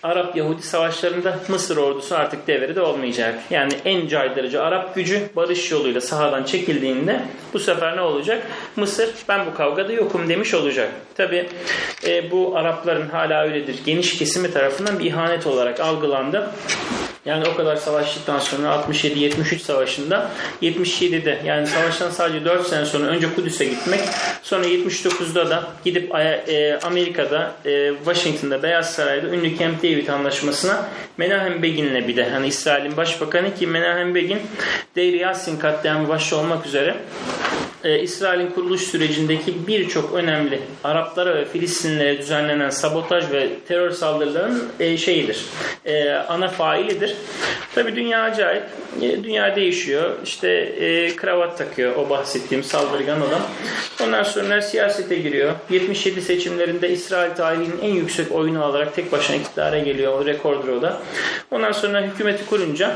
Arap-Yahudi 0.03 0.61
savaşlarında 0.61 1.39
Mısır 1.47 1.77
ordusu 1.77 2.15
artık 2.15 2.47
devrede 2.47 2.81
olmayacak. 2.81 3.39
Yani 3.49 3.73
en 3.85 4.07
caydırıcı 4.07 4.63
Arap 4.63 4.95
gücü 4.95 5.29
barış 5.35 5.71
yoluyla 5.71 6.01
sahadan 6.01 6.43
çekildiğinde 6.43 7.21
bu 7.53 7.59
sefer 7.59 7.97
ne 7.97 8.01
olacak? 8.01 8.47
Mısır 8.75 9.09
ben 9.29 9.45
bu 9.45 9.53
kavgada 9.53 9.93
yokum 9.93 10.29
demiş 10.29 10.53
olacak. 10.53 10.91
Tabi 11.17 11.49
e, 12.07 12.31
bu 12.31 12.57
Arapların 12.57 13.09
hala 13.09 13.43
öyledir. 13.43 13.79
Geniş 13.85 14.17
kesimi 14.17 14.51
tarafından 14.51 14.99
bir 14.99 15.05
ihanet 15.05 15.47
olarak 15.47 15.79
algılandı. 15.79 16.49
Yani 17.25 17.43
o 17.53 17.55
kadar 17.55 17.75
savaştıktan 17.75 18.39
sonra 18.39 18.85
67-73 18.89 19.59
savaşında 19.59 20.31
77'de 20.61 21.41
yani 21.45 21.67
savaştan 21.67 22.09
sadece 22.09 22.45
4 22.45 22.67
sene 22.67 22.85
sonra 22.85 23.07
önce 23.07 23.33
Kudüs'e 23.35 23.65
gitmek 23.65 23.99
sonra 24.43 24.65
79'da 24.65 25.49
da 25.49 25.63
gidip 25.85 26.15
e, 26.15 26.79
Amerika'da 26.83 27.51
e, 27.65 27.91
Washington'da 28.05 28.63
Beyaz 28.63 28.93
Saray'da 28.93 29.27
ünlü 29.27 29.57
Camp 29.57 29.83
David 29.83 30.07
anlaşmasına 30.07 30.89
Menahem 31.17 31.63
Begin'le 31.63 32.07
bir 32.07 32.15
de 32.15 32.29
hani 32.29 32.47
İsrail'in 32.47 32.97
başbakanı 32.97 33.55
ki 33.55 33.67
Menahem 33.67 34.15
Begin 34.15 34.39
Deir 34.95 35.13
Yassin 35.13 35.59
katliamı 35.59 36.09
başta 36.09 36.35
olmak 36.35 36.65
üzere 36.65 36.95
e, 37.83 37.99
İsrail'in 37.99 38.51
kuruluş 38.51 38.81
sürecindeki 38.81 39.67
birçok 39.67 40.13
önemli 40.13 40.59
Araplara 40.83 41.35
ve 41.35 41.45
Filistinlere 41.45 42.17
düzenlenen 42.17 42.69
sabotaj 42.69 43.31
ve 43.31 43.49
terör 43.67 43.91
saldırılarının 43.91 44.63
e, 44.79 44.97
şeyidir. 44.97 45.45
E, 45.85 46.11
ana 46.11 46.47
failidir. 46.47 47.10
Tabi 47.75 47.95
dünya 47.95 48.23
acayip. 48.23 48.63
E, 49.01 49.23
dünya 49.23 49.55
değişiyor. 49.55 50.11
İşte 50.23 50.49
e, 50.49 51.15
kravat 51.15 51.57
takıyor 51.57 51.95
o 51.95 52.09
bahsettiğim 52.09 52.63
saldırgan 52.63 53.21
adam. 53.21 53.41
Ondan 54.03 54.23
sonra 54.23 54.61
siyasete 54.61 55.15
giriyor. 55.15 55.55
77 55.69 56.21
seçimlerinde 56.21 56.89
İsrail 56.89 57.35
tarihinin 57.35 57.79
en 57.81 57.93
yüksek 57.93 58.31
oyunu 58.31 58.63
alarak 58.63 58.95
tek 58.95 59.11
başına 59.11 59.35
iktidara 59.35 59.79
geliyor. 59.79 60.13
O 60.21 60.25
rekordur 60.25 60.67
o 60.67 60.81
da. 60.81 61.01
Ondan 61.51 61.71
sonra 61.71 62.01
hükümeti 62.01 62.45
kurunca 62.45 62.93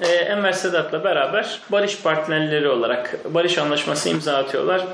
e, 0.00 0.06
Enver 0.06 0.52
Sedat'la 0.52 1.04
beraber 1.04 1.60
barış 1.72 2.02
partnerleri 2.02 2.68
olarak 2.68 3.34
barış 3.34 3.58
anlaşması 3.58 4.08
imza 4.08 4.36
atıyorlar. 4.36 4.84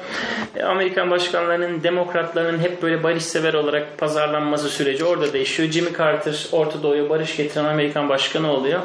E, 0.57 0.63
Amerikan 0.63 1.11
başkanlarının, 1.11 1.83
demokratlarının 1.83 2.59
hep 2.59 2.83
böyle 2.83 3.03
barış 3.03 3.25
sever 3.25 3.55
olarak 3.55 3.99
pazarlanması 3.99 4.69
süreci 4.69 5.05
orada 5.05 5.33
değişiyor. 5.33 5.69
Jimmy 5.69 5.93
Carter 5.99 6.47
Orta 6.53 6.83
Doğu'ya 6.83 7.11
barış 7.11 7.37
getiren 7.37 7.65
Amerikan 7.65 8.09
başkanı 8.09 8.26
oluyor. 8.35 8.81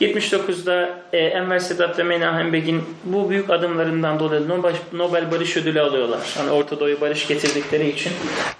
79'da 0.00 0.98
e, 1.12 1.18
Enver 1.18 1.58
Sedat 1.58 1.98
ve 1.98 2.02
Menahem 2.02 2.52
Begin 2.52 2.82
bu 3.04 3.30
büyük 3.30 3.50
adımlarından 3.50 4.18
dolayı 4.18 4.48
Nobel, 4.48 4.74
Nobel 4.92 5.30
Barış 5.30 5.56
Ödülü 5.56 5.80
alıyorlar. 5.80 6.20
Hani 6.36 6.50
Orta 6.50 6.80
Doğu'ya 6.80 7.00
barış 7.00 7.26
getirdikleri 7.26 7.88
için. 7.88 8.12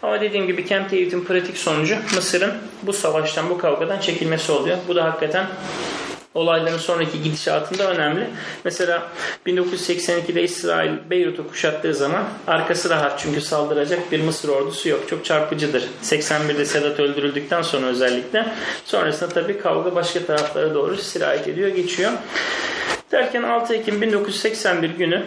Ama 0.02 0.20
dediğim 0.20 0.46
gibi 0.46 0.66
Camp 0.66 0.92
David'in 0.92 1.24
pratik 1.24 1.56
sonucu 1.56 1.96
Mısır'ın 2.14 2.52
bu 2.82 2.92
savaştan, 2.92 3.50
bu 3.50 3.58
kavgadan 3.58 3.98
çekilmesi 4.00 4.52
oluyor. 4.52 4.78
Bu 4.88 4.96
da 4.96 5.04
hakikaten 5.04 5.46
olayların 6.34 6.78
sonraki 6.78 7.22
gidişatında 7.22 7.90
önemli. 7.90 8.26
Mesela 8.64 9.08
1982'de 9.46 10.42
İsrail 10.42 10.92
Beyrut'u 11.10 11.48
kuşattığı 11.48 11.94
zaman 11.94 12.24
arkası 12.46 12.90
rahat 12.90 13.18
çünkü 13.18 13.40
saldıracak 13.40 14.12
bir 14.12 14.20
Mısır 14.20 14.48
ordusu 14.48 14.88
yok. 14.88 15.08
Çok 15.08 15.24
çarpıcıdır. 15.24 15.84
81'de 16.02 16.64
Sedat 16.64 17.00
öldürüldükten 17.00 17.62
sonra 17.62 17.86
özellikle. 17.86 18.46
Sonrasında 18.84 19.28
tabii 19.28 19.60
kavga 19.60 19.94
başka 19.94 20.26
taraflara 20.26 20.74
doğru 20.74 20.96
sirayet 20.96 21.48
ediyor, 21.48 21.68
geçiyor. 21.68 22.12
Derken 23.12 23.42
6 23.42 23.74
Ekim 23.74 24.02
1981 24.02 24.90
günü 24.90 25.24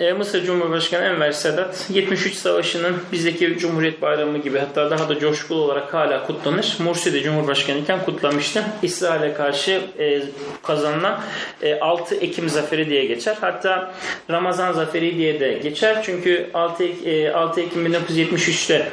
e, 0.00 0.12
Mısır 0.12 0.44
Cumhurbaşkanı 0.44 1.04
Enver 1.04 1.32
Sedat 1.32 1.86
73 1.90 2.34
Savaşı'nın 2.34 2.96
bizdeki 3.12 3.58
Cumhuriyet 3.58 4.02
Bayramı 4.02 4.38
gibi 4.38 4.58
hatta 4.58 4.90
daha 4.90 5.08
da 5.08 5.18
coşkulu 5.18 5.60
olarak 5.62 5.94
hala 5.94 6.26
kutlanır. 6.26 6.76
Mursi 6.78 7.12
de 7.12 7.22
Cumhurbaşkanı 7.22 7.78
iken 7.78 8.04
kutlamıştı. 8.04 8.64
İsrail'e 8.82 9.34
karşı 9.34 9.82
e, 9.98 10.22
kazanılan 10.62 11.20
e, 11.62 11.80
6 11.80 12.14
Ekim 12.14 12.48
Zaferi 12.48 12.90
diye 12.90 13.04
geçer. 13.04 13.36
Hatta 13.40 13.94
Ramazan 14.30 14.72
Zaferi 14.72 15.16
diye 15.16 15.40
de 15.40 15.52
geçer. 15.52 16.02
Çünkü 16.02 16.50
6, 16.54 16.84
e, 16.84 17.32
6 17.32 17.60
Ekim 17.60 17.86
1973'te 17.86 18.88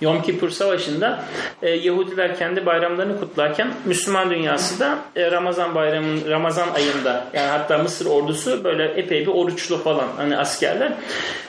Yom 0.00 0.22
Kippur 0.22 0.50
Savaşı'nda 0.50 1.24
e, 1.62 1.70
Yahudiler 1.70 2.38
kendi 2.38 2.66
bayramlarını 2.66 3.20
kutlarken 3.20 3.68
Müslüman 3.84 4.30
dünyası 4.30 4.80
da 4.80 4.98
e, 5.16 5.30
Ramazan 5.30 5.74
bayramının 5.74 6.30
Ramazan 6.30 6.68
ayında 6.68 7.24
yani 7.32 7.48
hatta 7.48 7.78
Mısır 7.78 8.06
ordusu 8.06 8.64
böyle 8.64 8.84
epey 8.84 9.20
bir 9.20 9.32
oruçlu 9.32 9.78
falan 9.78 10.08
hani 10.16 10.36
askerler. 10.36 10.92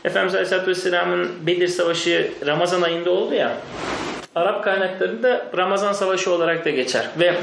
Efendimiz 0.03 0.33
Aleyhisselatü 0.33 0.71
Vesselam'ın 0.71 1.29
Bedir 1.47 1.67
Savaşı 1.67 2.31
Ramazan 2.45 2.81
ayında 2.81 3.11
oldu 3.11 3.33
ya 3.33 3.51
Arap 4.39 4.63
kaynaklarında 4.63 5.45
Ramazan 5.57 5.93
Savaşı 5.93 6.33
olarak 6.33 6.65
da 6.65 6.69
geçer. 6.69 7.09
Ve 7.19 7.35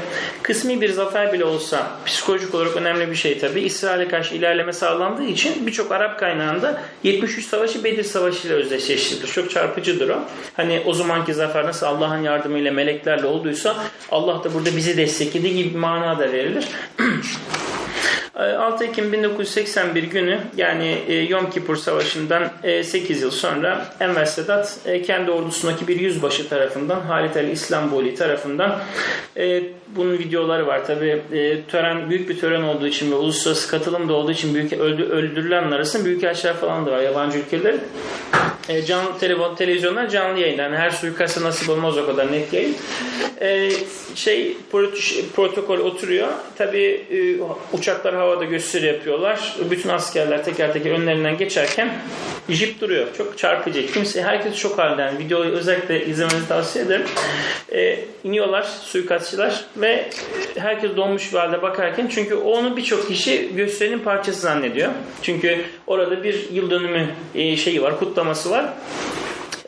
kısmi 0.43 0.81
bir 0.81 0.89
zafer 0.89 1.33
bile 1.33 1.45
olsa 1.45 1.87
psikolojik 2.05 2.55
olarak 2.55 2.75
önemli 2.75 3.11
bir 3.11 3.15
şey 3.15 3.39
tabi. 3.39 3.61
İsrail'e 3.61 4.07
karşı 4.07 4.35
ilerleme 4.35 4.73
sağlandığı 4.73 5.23
için 5.23 5.67
birçok 5.67 5.91
Arap 5.91 6.19
kaynağında 6.19 6.81
73 7.03 7.45
Savaşı 7.45 7.83
Bedir 7.83 8.03
Savaşı 8.03 8.47
ile 8.47 8.53
özdeşleştirilir. 8.53 9.27
Çok 9.27 9.51
çarpıcıdır 9.51 10.09
o. 10.09 10.19
Hani 10.55 10.83
o 10.85 10.93
zamanki 10.93 11.33
zafer 11.33 11.65
nasıl 11.65 11.85
Allah'ın 11.85 12.21
yardımıyla 12.23 12.71
meleklerle 12.71 13.25
olduysa 13.25 13.75
Allah 14.11 14.43
da 14.43 14.53
burada 14.53 14.75
bizi 14.75 14.97
desteklediği 14.97 15.55
gibi 15.55 15.73
bir 15.73 15.79
mana 15.79 16.19
da 16.19 16.31
verilir. 16.31 16.67
6 18.37 18.85
Ekim 18.85 19.13
1981 19.13 20.03
günü 20.03 20.39
yani 20.57 20.97
e, 21.07 21.13
Yom 21.15 21.49
Kippur 21.49 21.75
Savaşı'ndan 21.75 22.49
8 22.83 23.21
yıl 23.21 23.31
sonra 23.31 23.85
Enver 23.99 24.25
Sedat 24.25 24.79
kendi 25.05 25.31
ordusundaki 25.31 25.87
bir 25.87 25.99
yüzbaşı 25.99 26.49
tarafından 26.49 26.99
Halit 26.99 27.37
el 27.37 27.47
İslamboli 27.47 28.15
tarafından 28.15 28.79
bunun 29.95 30.13
videoları 30.13 30.67
var. 30.67 30.85
Tabi 30.85 31.21
tören 31.67 32.09
büyük 32.09 32.29
bir 32.29 32.39
tören 32.39 32.61
olduğu 32.61 32.87
için 32.87 33.11
ve 33.11 33.15
uluslararası 33.15 33.71
katılım 33.71 34.09
da 34.09 34.13
olduğu 34.13 34.31
için 34.31 34.53
büyük 34.53 34.73
öldü, 34.73 35.03
öldürülen 35.03 35.71
arasında 35.71 36.05
büyük 36.05 36.23
elçiler 36.23 36.53
falan 36.53 36.85
da 36.85 36.91
var 36.91 37.01
yabancı 37.01 37.37
ülkelerin 37.37 37.81
canlı 38.87 39.19
telefon 39.19 39.55
televizyonlar 39.55 40.09
canlı 40.09 40.39
yayın. 40.39 40.57
Yani 40.57 40.75
her 40.75 40.89
suikasta 40.89 41.43
nasip 41.43 41.69
olmaz 41.69 41.97
o 41.97 42.05
kadar 42.05 42.31
net 42.31 42.53
yayın. 42.53 42.75
Şey 44.15 44.57
protokol 45.35 45.79
oturuyor. 45.79 46.27
Tabi 46.57 47.05
uçaklar 47.73 48.13
havada 48.27 48.45
gösteri 48.45 48.85
yapıyorlar. 48.85 49.55
Bütün 49.69 49.89
askerler 49.89 50.45
teker 50.45 50.73
teker 50.73 50.91
önlerinden 50.91 51.37
geçerken 51.37 51.93
jip 52.49 52.81
duruyor. 52.81 53.07
Çok 53.17 53.37
çarpıcı. 53.37 53.91
Kimse 53.93 54.23
herkes 54.23 54.55
çok 54.55 54.77
halde. 54.77 55.01
Yani 55.01 55.19
videoyu 55.19 55.51
özellikle 55.51 56.05
izlemenizi 56.05 56.47
tavsiye 56.47 56.85
ederim. 56.85 57.05
E, 57.71 57.99
iniyorlar 58.23 58.63
suikastçılar 58.63 59.65
ve 59.77 60.09
herkes 60.57 60.95
donmuş 60.97 61.33
bir 61.33 61.37
halde 61.37 61.61
bakarken 61.61 62.07
çünkü 62.07 62.35
onu 62.35 62.77
birçok 62.77 63.07
kişi 63.07 63.55
gösterinin 63.55 63.99
parçası 63.99 64.39
zannediyor. 64.39 64.91
Çünkü 65.21 65.61
orada 65.87 66.23
bir 66.23 66.51
yıl 66.51 66.71
dönümü 66.71 67.07
e, 67.35 67.57
şeyi 67.57 67.81
var, 67.81 67.99
kutlaması 67.99 68.51
var 68.51 68.65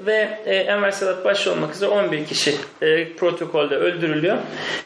ve 0.10 0.40
e, 0.46 0.56
Enver 0.56 0.92
Sedat 0.92 1.26
başta 1.26 1.52
olmak 1.52 1.76
üzere 1.76 1.90
11 1.90 2.26
kişi 2.26 2.56
e, 2.82 3.14
protokolde 3.14 3.76
öldürülüyor. 3.76 4.38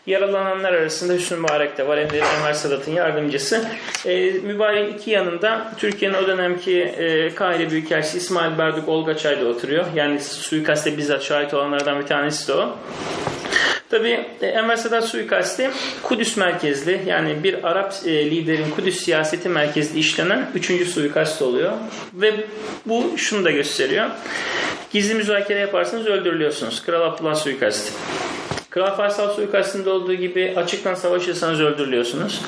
Yaralananlar 0.07 0.73
arasında 0.73 1.13
Hüsnü 1.13 1.37
Mübarek 1.37 1.77
de 1.77 1.87
var. 1.87 1.97
Enver 1.97 2.53
Sedat'ın 2.53 2.91
yardımcısı. 2.91 3.65
E, 4.05 4.31
mübarek 4.31 4.95
iki 4.95 5.11
yanında 5.11 5.71
Türkiye'nin 5.77 6.17
o 6.17 6.27
dönemki 6.27 6.81
e, 6.81 7.35
Kahire 7.35 7.71
Büyükelçisi 7.71 8.17
İsmail 8.17 8.57
Berduk 8.57 8.89
Olgaçay 8.89 9.41
da 9.41 9.45
oturuyor. 9.45 9.85
Yani 9.95 10.19
suikaste 10.19 10.97
bizzat 10.97 11.23
şahit 11.23 11.53
olanlardan 11.53 11.99
bir 11.99 12.07
tanesi 12.07 12.47
de 12.47 12.53
o. 12.53 12.77
Tabi 13.93 14.25
e, 14.41 14.47
Enver 14.47 15.01
suikasti 15.01 15.69
Kudüs 16.03 16.37
merkezli 16.37 17.01
yani 17.07 17.43
bir 17.43 17.63
Arap 17.63 17.93
e, 18.05 18.31
liderin 18.31 18.71
Kudüs 18.75 19.03
siyaseti 19.03 19.49
merkezli 19.49 19.99
işlenen 19.99 20.49
üçüncü 20.55 20.85
suikast 20.85 21.41
oluyor. 21.41 21.71
Ve 22.13 22.33
bu 22.85 23.17
şunu 23.17 23.45
da 23.45 23.51
gösteriyor. 23.51 24.09
Gizli 24.91 25.15
müzakere 25.15 25.59
yaparsanız 25.59 26.07
öldürülüyorsunuz. 26.07 26.83
Kral 26.83 27.01
Abdullah 27.01 27.35
suikasti. 27.35 27.91
Kral 28.69 28.95
Faysal 28.95 29.33
suikastinde 29.33 29.89
olduğu 29.89 30.13
gibi 30.13 30.53
açıktan 30.55 30.95
savaşırsanız 30.95 31.61
öldürülüyorsunuz. 31.61 32.41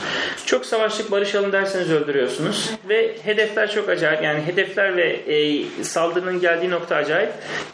Çok 0.45 0.65
savaştık 0.65 1.11
barışalım 1.11 1.51
derseniz 1.51 1.91
öldürüyorsunuz. 1.91 2.69
Ve 2.89 3.15
hedefler 3.23 3.71
çok 3.71 3.89
acayip. 3.89 4.23
Yani 4.23 4.41
hedefler 4.41 4.97
ve 4.97 5.09
e, 5.09 5.65
saldırının 5.83 6.39
geldiği 6.39 6.69
nokta 6.69 6.95
acayip. 6.95 7.31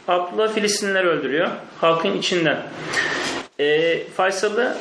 Abdullah 0.08 0.54
Filistinliler 0.54 1.04
öldürüyor. 1.04 1.48
Halkın 1.82 2.18
içinden. 2.18 2.58
E, 3.62 4.04
Faysal'ı 4.16 4.78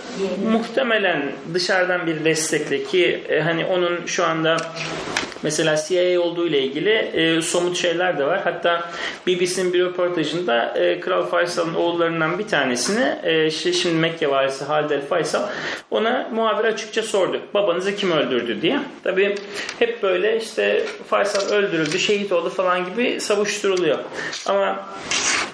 muhtemelen 0.51 1.33
dışarıdan 1.55 2.07
bir 2.07 2.25
destekle 2.25 2.85
ki 2.85 3.23
e, 3.29 3.41
hani 3.41 3.65
onun 3.65 4.07
şu 4.07 4.25
anda 4.25 4.57
Mesela 5.43 5.77
CIA 5.77 6.21
olduğu 6.21 6.47
ile 6.47 6.63
ilgili 6.63 6.91
e, 6.91 7.43
somut 7.43 7.77
şeyler 7.77 8.19
de 8.19 8.25
var. 8.25 8.41
Hatta 8.45 8.91
BBC'nin 9.27 9.73
bir 9.73 9.81
röportajında 9.81 10.79
e, 10.79 11.01
Kral 11.01 11.27
Faysal'ın 11.27 11.75
oğullarından 11.75 12.39
bir 12.39 12.49
tanesini 12.49 13.17
e, 13.23 13.51
şimdi 13.51 13.95
Mekke 13.95 14.31
valisi 14.31 14.65
Halid 14.65 15.03
Faysal 15.09 15.43
ona 15.91 16.29
muhabir 16.33 16.65
açıkça 16.65 17.03
sordu. 17.03 17.41
Babanızı 17.55 17.97
kim 17.97 18.13
öldürdü 18.13 18.63
diye. 18.63 18.81
Tabi 19.05 19.35
hep 19.79 20.03
böyle 20.03 20.37
işte 20.37 20.85
Faysal 21.09 21.49
öldürüldü, 21.53 21.99
şehit 21.99 22.33
oldu 22.33 22.51
falan 22.51 22.85
gibi 22.85 23.21
savuşturuluyor. 23.21 23.99
Ama 24.47 24.89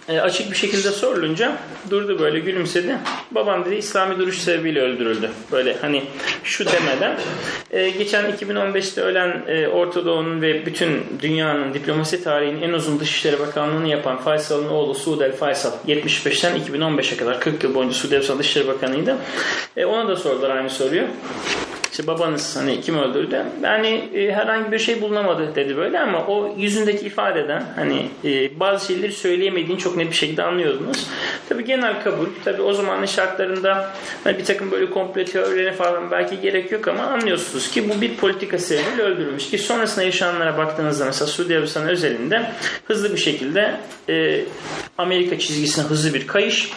e, 0.09 0.21
açık 0.21 0.51
bir 0.51 0.57
şekilde 0.57 0.91
sorulunca 0.91 1.57
durdu 1.91 2.19
böyle 2.19 2.39
gülümsedi. 2.39 2.99
Babam 3.31 3.65
dedi 3.65 3.75
İslami 3.75 4.19
duruş 4.19 4.39
sebebiyle 4.39 4.81
öldürüldü. 4.81 5.31
Böyle 5.53 5.77
hani 5.81 6.05
şu 6.45 6.67
demeden. 6.67 7.17
E, 7.71 7.91
geçen 7.91 8.25
2015'te 8.31 9.01
ölen 9.01 9.43
e, 9.49 9.69
Orta 9.69 10.05
Doğu'nun 10.05 10.43
ve 10.43 10.67
bütün 10.67 11.07
dünyanın 11.23 11.75
diplomasi 11.75 12.25
tarihinin 12.25 12.63
en 12.63 12.73
uzun 12.73 13.01
Dışişleri 13.01 13.41
Bakanlığı'nı 13.41 13.89
yapan 13.89 14.19
Faysal'ın 14.19 14.69
oğlu 14.69 14.95
Suud 14.95 15.21
El 15.21 15.33
Faysal 15.33 15.73
75'ten 15.89 16.59
2015'e 16.59 17.17
kadar 17.17 17.41
40 17.41 17.65
yıl 17.65 17.75
boyunca 17.75 17.95
Suudi 17.95 18.15
Arabistan 18.15 18.39
Dışişleri 18.39 18.69
Bakanı'ydı. 18.69 19.17
E, 19.77 19.85
ona 19.85 20.09
da 20.09 20.17
sordular 20.17 20.51
aynı 20.51 20.71
soruyu 20.71 21.05
işte 21.97 22.07
babanız 22.07 22.57
hani 22.57 22.81
kim 22.81 22.99
öldürdü? 22.99 23.43
Yani 23.63 24.09
e, 24.15 24.33
herhangi 24.33 24.73
bir 24.73 24.79
şey 24.79 25.01
bulunamadı 25.01 25.55
dedi 25.55 25.77
böyle 25.77 26.01
ama 26.01 26.27
o 26.27 26.55
yüzündeki 26.59 27.07
ifadeden 27.07 27.65
hani 27.77 28.09
e, 28.25 28.61
bazı 28.61 28.87
şeyleri 28.87 29.13
söyleyemediğini 29.13 29.79
çok 29.79 29.97
net 29.97 30.11
bir 30.11 30.17
şekilde 30.17 30.43
anlıyordunuz. 30.43 31.07
Tabi 31.49 31.65
genel 31.65 32.03
kabul. 32.03 32.27
Tabi 32.45 32.63
o 32.63 32.73
zamanın 32.73 33.07
şartlarında 33.07 33.91
hani 34.25 34.39
bir 34.39 34.45
takım 34.45 34.71
böyle 34.71 34.91
komplo 34.91 35.25
teorilerine 35.25 35.73
falan 35.73 36.11
belki 36.11 36.41
gerek 36.41 36.73
yok 36.73 36.89
ama 36.89 37.03
anlıyorsunuz 37.03 37.71
ki 37.71 37.89
bu 37.89 38.01
bir 38.01 38.17
politika 38.17 38.59
sebebiyle 38.59 39.03
öldürülmüş 39.03 39.51
ki 39.51 39.59
sonrasında 39.59 40.05
yaşananlara 40.05 40.59
baktığınızda 40.59 41.05
mesela 41.05 41.27
Suudi 41.27 41.55
Arabistan 41.55 41.89
özelinde 41.89 42.51
hızlı 42.85 43.13
bir 43.13 43.21
şekilde 43.21 43.81
e, 44.09 44.45
Amerika 44.99 45.39
çizgisine 45.39 45.85
hızlı 45.85 46.15
bir 46.15 46.27
kayış 46.27 46.71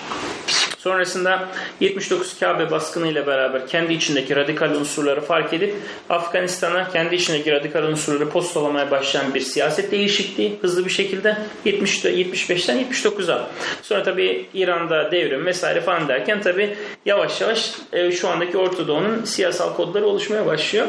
Sonrasında 0.80 1.48
79 1.80 2.40
Kabe 2.40 2.72
baskını 2.72 3.08
ile 3.08 3.28
beraber 3.28 3.68
kendi 3.68 3.94
içindeki 3.94 4.36
radikal 4.36 4.72
unsurları 4.72 5.22
fark 5.22 5.54
edip 5.54 5.76
Afganistan'a 6.10 6.90
kendi 6.90 7.16
içindeki 7.16 7.52
radikal 7.52 7.84
unsurları 7.84 8.30
postalamaya 8.30 8.92
başlayan 8.92 9.34
bir 9.34 9.40
siyaset 9.40 9.92
değişikliği 9.92 10.60
hızlı 10.62 10.86
bir 10.86 10.90
şekilde 10.90 11.38
70, 11.66 12.06
75'ten 12.06 12.86
79'a. 12.92 13.48
Sonra 13.82 14.04
tabi 14.04 14.46
İran'da 14.54 15.12
devrim 15.12 15.46
vesaire 15.46 15.82
falan 15.82 16.08
derken 16.08 16.42
tabi 16.42 16.76
yavaş 17.06 17.42
yavaş 17.42 17.72
e, 17.94 18.12
şu 18.12 18.30
andaki 18.30 18.58
Orta 18.58 18.88
Doğu'nun 18.88 19.24
siyasal 19.24 19.76
kodları 19.76 20.06
oluşmaya 20.06 20.46
başlıyor. 20.46 20.88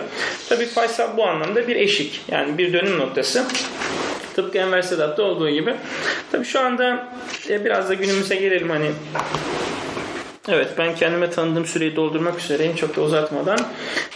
Tabi 0.48 0.66
Faysal 0.66 1.16
bu 1.16 1.26
anlamda 1.26 1.68
bir 1.68 1.76
eşik 1.76 2.20
yani 2.28 2.58
bir 2.58 2.72
dönüm 2.72 2.98
noktası. 2.98 3.44
Tıpkı 4.36 4.58
Enver 4.58 4.82
Sedat'ta 4.82 5.22
olduğu 5.22 5.50
gibi. 5.50 5.74
Tabi 6.32 6.44
şu 6.44 6.60
anda 6.60 7.08
e, 7.48 7.64
biraz 7.64 7.88
da 7.88 7.94
günümüze 7.94 8.36
gelelim 8.36 8.70
hani 8.70 8.90
Evet 10.50 10.68
ben 10.78 10.94
kendime 10.94 11.30
tanıdığım 11.30 11.66
süreyi 11.66 11.96
doldurmak 11.96 12.40
üzereyim 12.40 12.76
çok 12.76 12.96
da 12.96 13.00
uzatmadan. 13.00 13.58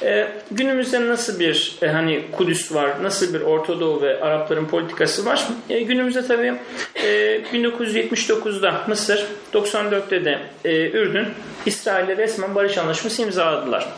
Ee, 0.03 0.29
günümüzde 0.51 1.09
nasıl 1.09 1.41
bir 1.41 1.77
e, 1.83 1.89
hani 1.89 2.25
Kudüs 2.33 2.75
var, 2.75 3.03
nasıl 3.03 3.35
bir 3.35 3.41
Orta 3.41 3.81
Doğu 3.81 4.03
ve 4.03 4.21
Arapların 4.21 4.67
politikası 4.67 5.27
var? 5.27 5.49
E, 5.71 5.81
günümüzde 5.81 6.27
tabii 6.27 6.55
e, 6.95 7.41
1979'da 7.53 8.85
Mısır, 8.89 9.27
94'te 9.53 10.25
de 10.25 10.39
e, 10.65 10.91
Ürdün, 10.91 11.27
İsrail'le 11.67 12.19
resmen 12.19 12.55
barış 12.55 12.79
anlaşması 12.79 13.23
imzaladılar. 13.23 13.89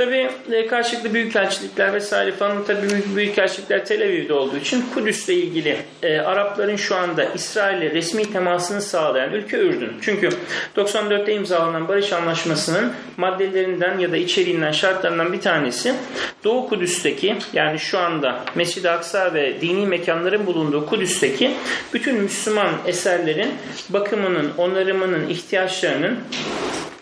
Tabi 0.00 0.30
e, 0.52 0.66
karşılıklı 0.66 1.14
büyükelçilikler 1.14 1.92
vesaire 1.92 2.32
falan 2.32 2.64
tabi 2.64 2.90
büyük 2.90 3.16
büyükelçilikler 3.16 3.84
Tel 3.84 4.02
Aviv'de 4.02 4.34
olduğu 4.34 4.56
için 4.56 4.84
Kudüs'le 4.94 5.28
ilgili 5.28 5.76
e, 6.02 6.18
Arapların 6.18 6.76
şu 6.76 6.96
anda 6.96 7.24
İsrail'le 7.24 7.94
resmi 7.94 8.32
temasını 8.32 8.82
sağlayan 8.82 9.32
ülke 9.32 9.56
Ürdün. 9.56 9.92
Çünkü 10.00 10.28
94'te 10.76 11.34
imzalanan 11.34 11.88
barış 11.88 12.12
anlaşmasının 12.12 12.92
maddelerinden 13.16 13.98
ya 13.98 14.12
da 14.12 14.16
içeriğinden 14.16 14.72
şartlarından 14.72 15.32
bir 15.32 15.40
tanesi 15.40 15.94
Doğu 16.44 16.68
Kudüs'teki 16.68 17.36
yani 17.52 17.78
şu 17.78 17.98
anda 17.98 18.44
Mescid-i 18.54 18.90
Aksa 18.90 19.34
ve 19.34 19.60
dini 19.60 19.86
mekanların 19.86 20.46
bulunduğu 20.46 20.86
Kudüs'teki 20.86 21.54
bütün 21.94 22.16
Müslüman 22.16 22.70
eserlerin 22.86 23.54
bakımının, 23.90 24.52
onarımının, 24.58 25.28
ihtiyaçlarının 25.28 26.18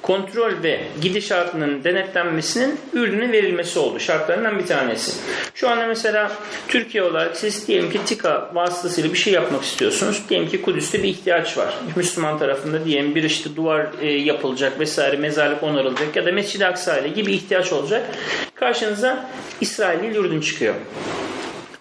kontrol 0.08 0.62
ve 0.62 0.80
gidişatının 1.02 1.84
denetlenmesinin 1.84 2.80
Ürdün'e 2.92 3.32
verilmesi 3.32 3.78
oldu. 3.78 4.00
Şartlarından 4.00 4.58
bir 4.58 4.66
tanesi. 4.66 5.12
Şu 5.54 5.70
anda 5.70 5.86
mesela 5.86 6.32
Türkiye 6.68 7.02
olarak 7.02 7.36
siz 7.36 7.68
diyelim 7.68 7.90
ki 7.90 8.00
TİKA 8.04 8.50
vasıtasıyla 8.54 9.12
bir 9.12 9.18
şey 9.18 9.32
yapmak 9.32 9.64
istiyorsunuz. 9.64 10.22
Diyelim 10.28 10.48
ki 10.48 10.62
Kudüs'te 10.62 11.02
bir 11.02 11.08
ihtiyaç 11.08 11.58
var. 11.58 11.74
Müslüman 11.96 12.38
tarafında 12.38 12.84
diyelim 12.84 13.14
bir 13.14 13.22
işte 13.22 13.56
duvar 13.56 13.86
e, 14.00 14.06
yapılacak 14.06 14.80
vesaire 14.80 15.16
mezarlık 15.16 15.62
onarılacak 15.62 16.16
ya 16.16 16.26
da 16.26 16.32
Mescid-i 16.32 16.66
Aksa 16.66 16.98
ile 16.98 17.08
gibi 17.08 17.32
ihtiyaç 17.32 17.72
olacak. 17.72 18.06
Karşınıza 18.54 19.30
İsrail'i 19.60 20.16
Ürdün 20.16 20.40
çıkıyor. 20.40 20.74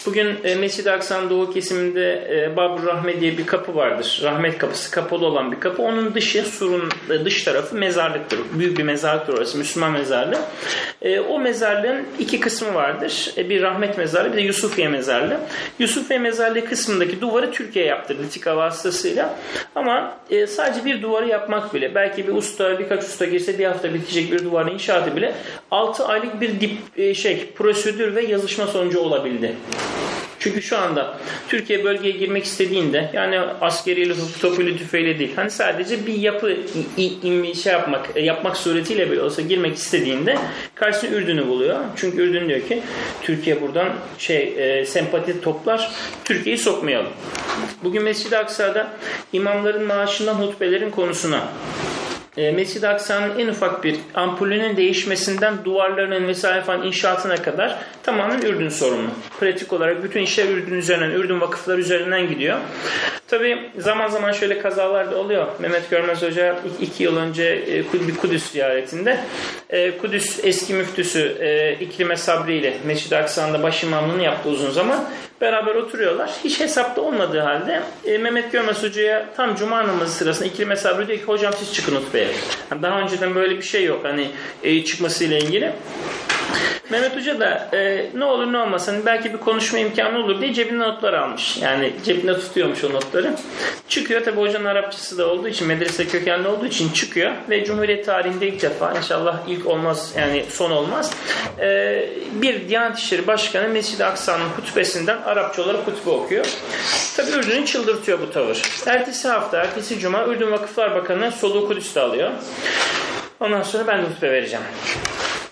Bugün 0.05 0.37
e, 0.43 0.55
Mescid-i 0.55 0.91
Aksa'nın 0.91 1.29
doğu 1.29 1.53
kesiminde 1.53 2.27
e, 2.31 2.55
Babur 2.55 2.85
Rahme 2.85 3.21
diye 3.21 3.37
bir 3.37 3.45
kapı 3.45 3.75
vardır. 3.75 4.19
Rahmet 4.23 4.57
kapısı 4.57 4.91
kapalı 4.91 5.25
olan 5.25 5.51
bir 5.51 5.59
kapı. 5.59 5.81
Onun 5.81 6.13
dışı 6.13 6.43
surun 6.45 6.89
e, 7.09 7.25
dış 7.25 7.43
tarafı 7.43 7.75
mezarlıktır. 7.75 8.39
Büyük 8.53 8.77
bir 8.77 8.83
mezarlıktır 8.83 9.33
orası. 9.33 9.57
Müslüman 9.57 9.91
mezarlığı. 9.91 10.39
E, 11.01 11.19
o 11.19 11.39
mezarlığın 11.39 12.05
iki 12.19 12.39
kısmı 12.39 12.73
vardır. 12.73 13.33
Bir 13.37 13.61
rahmet 13.61 13.97
mezarlığı 13.97 14.31
bir 14.31 14.37
de 14.37 14.41
Yusufiye 14.41 14.87
mezarlığı. 14.87 15.39
Yusufiye 15.79 16.19
mezarlığı 16.19 16.65
kısmındaki 16.65 17.21
duvarı 17.21 17.51
Türkiye 17.51 17.85
yaptırdı 17.85 18.29
TİKA 18.29 18.57
vasıtasıyla. 18.57 19.35
Ama 19.75 20.17
sadece 20.47 20.85
bir 20.85 21.01
duvarı 21.01 21.27
yapmak 21.27 21.73
bile 21.73 21.95
belki 21.95 22.27
bir 22.27 22.33
usta 22.33 22.79
birkaç 22.79 23.03
usta 23.03 23.25
girse 23.25 23.59
bir 23.59 23.65
hafta 23.65 23.93
bitecek 23.93 24.31
bir 24.31 24.43
duvarın 24.43 24.71
inşaatı 24.71 25.15
bile 25.15 25.35
6 25.71 26.05
aylık 26.07 26.41
bir 26.41 26.61
dip, 26.61 26.71
e, 26.97 27.13
şey 27.13 27.51
prosedür 27.55 28.15
ve 28.15 28.25
yazışma 28.25 28.67
sonucu 28.67 28.99
olabildi. 28.99 29.55
Çünkü 30.39 30.61
şu 30.61 30.77
anda 30.77 31.17
Türkiye 31.47 31.83
bölgeye 31.83 32.13
girmek 32.13 32.43
istediğinde 32.43 33.09
yani 33.13 33.39
askeriyle, 33.39 34.13
topuyla, 34.41 34.77
tüfeğiyle 34.77 35.19
değil. 35.19 35.31
Hani 35.35 35.51
sadece 35.51 36.07
bir 36.07 36.13
yapı 36.13 36.57
şey 37.63 37.73
yapmak, 37.73 38.09
e, 38.15 38.21
yapmak 38.21 38.57
suretiyle 38.57 39.11
bile 39.11 39.21
olsa 39.21 39.41
girmek 39.41 39.75
istediğinde 39.75 40.37
karşısına 40.75 41.09
Ürdün'ü 41.09 41.47
buluyor. 41.47 41.79
Çünkü 41.95 42.21
Ürdün 42.21 42.49
diyor 42.49 42.61
ki 42.61 42.81
Türkiye 43.21 43.61
buradan 43.61 43.89
şey 44.17 44.53
e, 44.57 44.85
sempati 44.85 45.41
toplar. 45.41 45.91
Türkiye'yi 46.25 46.57
sokmayalım. 46.59 47.11
Bugün 47.83 48.03
Mescid-i 48.03 48.37
Aksa'da 48.37 48.87
imamların 49.33 49.83
maaşından 49.83 50.33
hutbelerin 50.33 50.91
konusuna 50.91 51.47
e, 52.37 52.51
Mescid-i 52.51 52.87
Aksa'nın 52.87 53.39
en 53.39 53.47
ufak 53.47 53.83
bir 53.83 53.95
ampulünün 54.13 54.77
değişmesinden 54.77 55.53
duvarlarının 55.65 56.27
vesaire 56.27 56.61
falan 56.61 56.83
inşaatına 56.87 57.35
kadar 57.35 57.77
tamamen 58.03 58.41
Ürdün 58.41 58.69
sorumlu. 58.69 59.09
Pratik 59.39 59.73
olarak 59.73 60.03
bütün 60.03 60.21
işler 60.21 60.47
Ürdün 60.47 60.75
üzerinden, 60.75 61.11
Ürdün 61.11 61.41
vakıflar 61.41 61.77
üzerinden 61.77 62.27
gidiyor. 62.27 62.57
Tabi 63.27 63.71
zaman 63.77 64.07
zaman 64.07 64.31
şöyle 64.31 64.59
kazalar 64.59 65.11
da 65.11 65.17
oluyor. 65.17 65.47
Mehmet 65.59 65.89
Görmez 65.89 66.21
Hoca 66.21 66.59
iki 66.81 67.03
yıl 67.03 67.17
önce 67.17 67.43
e, 67.93 68.07
bir 68.07 68.15
Kudüs 68.15 68.51
ziyaretinde 68.51 69.19
e, 69.69 69.97
Kudüs 69.97 70.39
eski 70.43 70.73
müftüsü 70.73 71.37
e, 71.39 71.75
İkrime 71.79 72.15
Sabri 72.15 72.57
ile 72.57 72.77
Mescid-i 72.85 73.15
Aksa'nın 73.17 73.63
baş 73.63 73.83
imamlığını 73.83 74.23
yaptı 74.23 74.49
uzun 74.49 74.71
zaman. 74.71 75.09
Beraber 75.41 75.75
oturuyorlar. 75.75 76.29
Hiç 76.43 76.59
hesapta 76.59 77.01
olmadığı 77.01 77.39
halde 77.39 77.81
Mehmet 78.05 78.51
Görmez 78.51 78.83
Hoca'ya 78.83 79.25
tam 79.37 79.55
cuma 79.55 79.87
namazı 79.87 80.13
sırasında 80.13 80.47
İkrime 80.47 80.75
Sabri 80.75 81.07
diyor 81.07 81.19
ki 81.19 81.25
hocam 81.25 81.53
siz 81.53 81.73
çıkın 81.73 81.95
hutbeye. 81.95 82.27
Yani 82.71 82.81
daha 82.81 83.01
önceden 83.01 83.35
böyle 83.35 83.57
bir 83.57 83.61
şey 83.61 83.85
yok 83.85 83.99
hani 84.03 84.27
çıkmasıyla 84.85 85.37
ilgili. 85.37 85.73
Mehmet 86.89 87.15
Hoca 87.15 87.39
da 87.39 87.69
e, 87.73 88.09
ne 88.15 88.25
olur 88.25 88.53
ne 88.53 88.57
olmaz 88.57 88.87
hani 88.87 89.05
belki 89.05 89.33
bir 89.33 89.37
konuşma 89.37 89.79
imkanı 89.79 90.19
olur 90.19 90.41
diye 90.41 90.53
cebine 90.53 90.79
notlar 90.79 91.13
almış. 91.13 91.57
Yani 91.57 91.93
cebinde 92.05 92.39
tutuyormuş 92.39 92.83
o 92.83 92.93
notları. 92.93 93.35
Çıkıyor 93.89 94.23
tabi 94.23 94.41
hocanın 94.41 94.65
Arapçası 94.65 95.17
da 95.17 95.27
olduğu 95.27 95.47
için 95.47 95.67
medrese 95.67 96.07
kökenli 96.07 96.47
olduğu 96.47 96.65
için 96.65 96.89
çıkıyor 96.89 97.31
ve 97.49 97.65
Cumhuriyet 97.65 98.05
tarihinde 98.05 98.47
ilk 98.47 98.61
defa 98.61 98.93
inşallah 98.97 99.39
ilk 99.47 99.67
olmaz 99.67 100.13
yani 100.17 100.45
son 100.49 100.71
olmaz. 100.71 101.11
E, 101.59 102.09
bir 102.31 102.69
Diyanet 102.69 102.97
İşleri 102.97 103.27
Başkanı 103.27 103.69
Mescid-i 103.69 104.05
Aksa'nın 104.05 104.45
hutbesinden 104.45 105.17
Arapça 105.17 105.61
olarak 105.61 105.87
hutbe 105.87 106.09
okuyor. 106.09 106.45
Tabi 107.17 107.31
Ürdün'ü 107.31 107.65
çıldırtıyor 107.65 108.19
bu 108.21 108.31
tavır. 108.31 108.61
Ertesi 108.85 109.27
hafta, 109.27 109.57
ertesi 109.57 109.99
cuma 109.99 110.25
Ürdün 110.25 110.51
Vakıflar 110.51 110.95
Bakanı 110.95 111.31
soluğu 111.31 111.67
Kudüs'te 111.67 112.01
alıyor. 112.01 112.31
Ondan 113.39 113.63
sonra 113.63 113.87
ben 113.87 114.01
de 114.01 114.07
hutbe 114.07 114.31
vereceğim. 114.31 114.65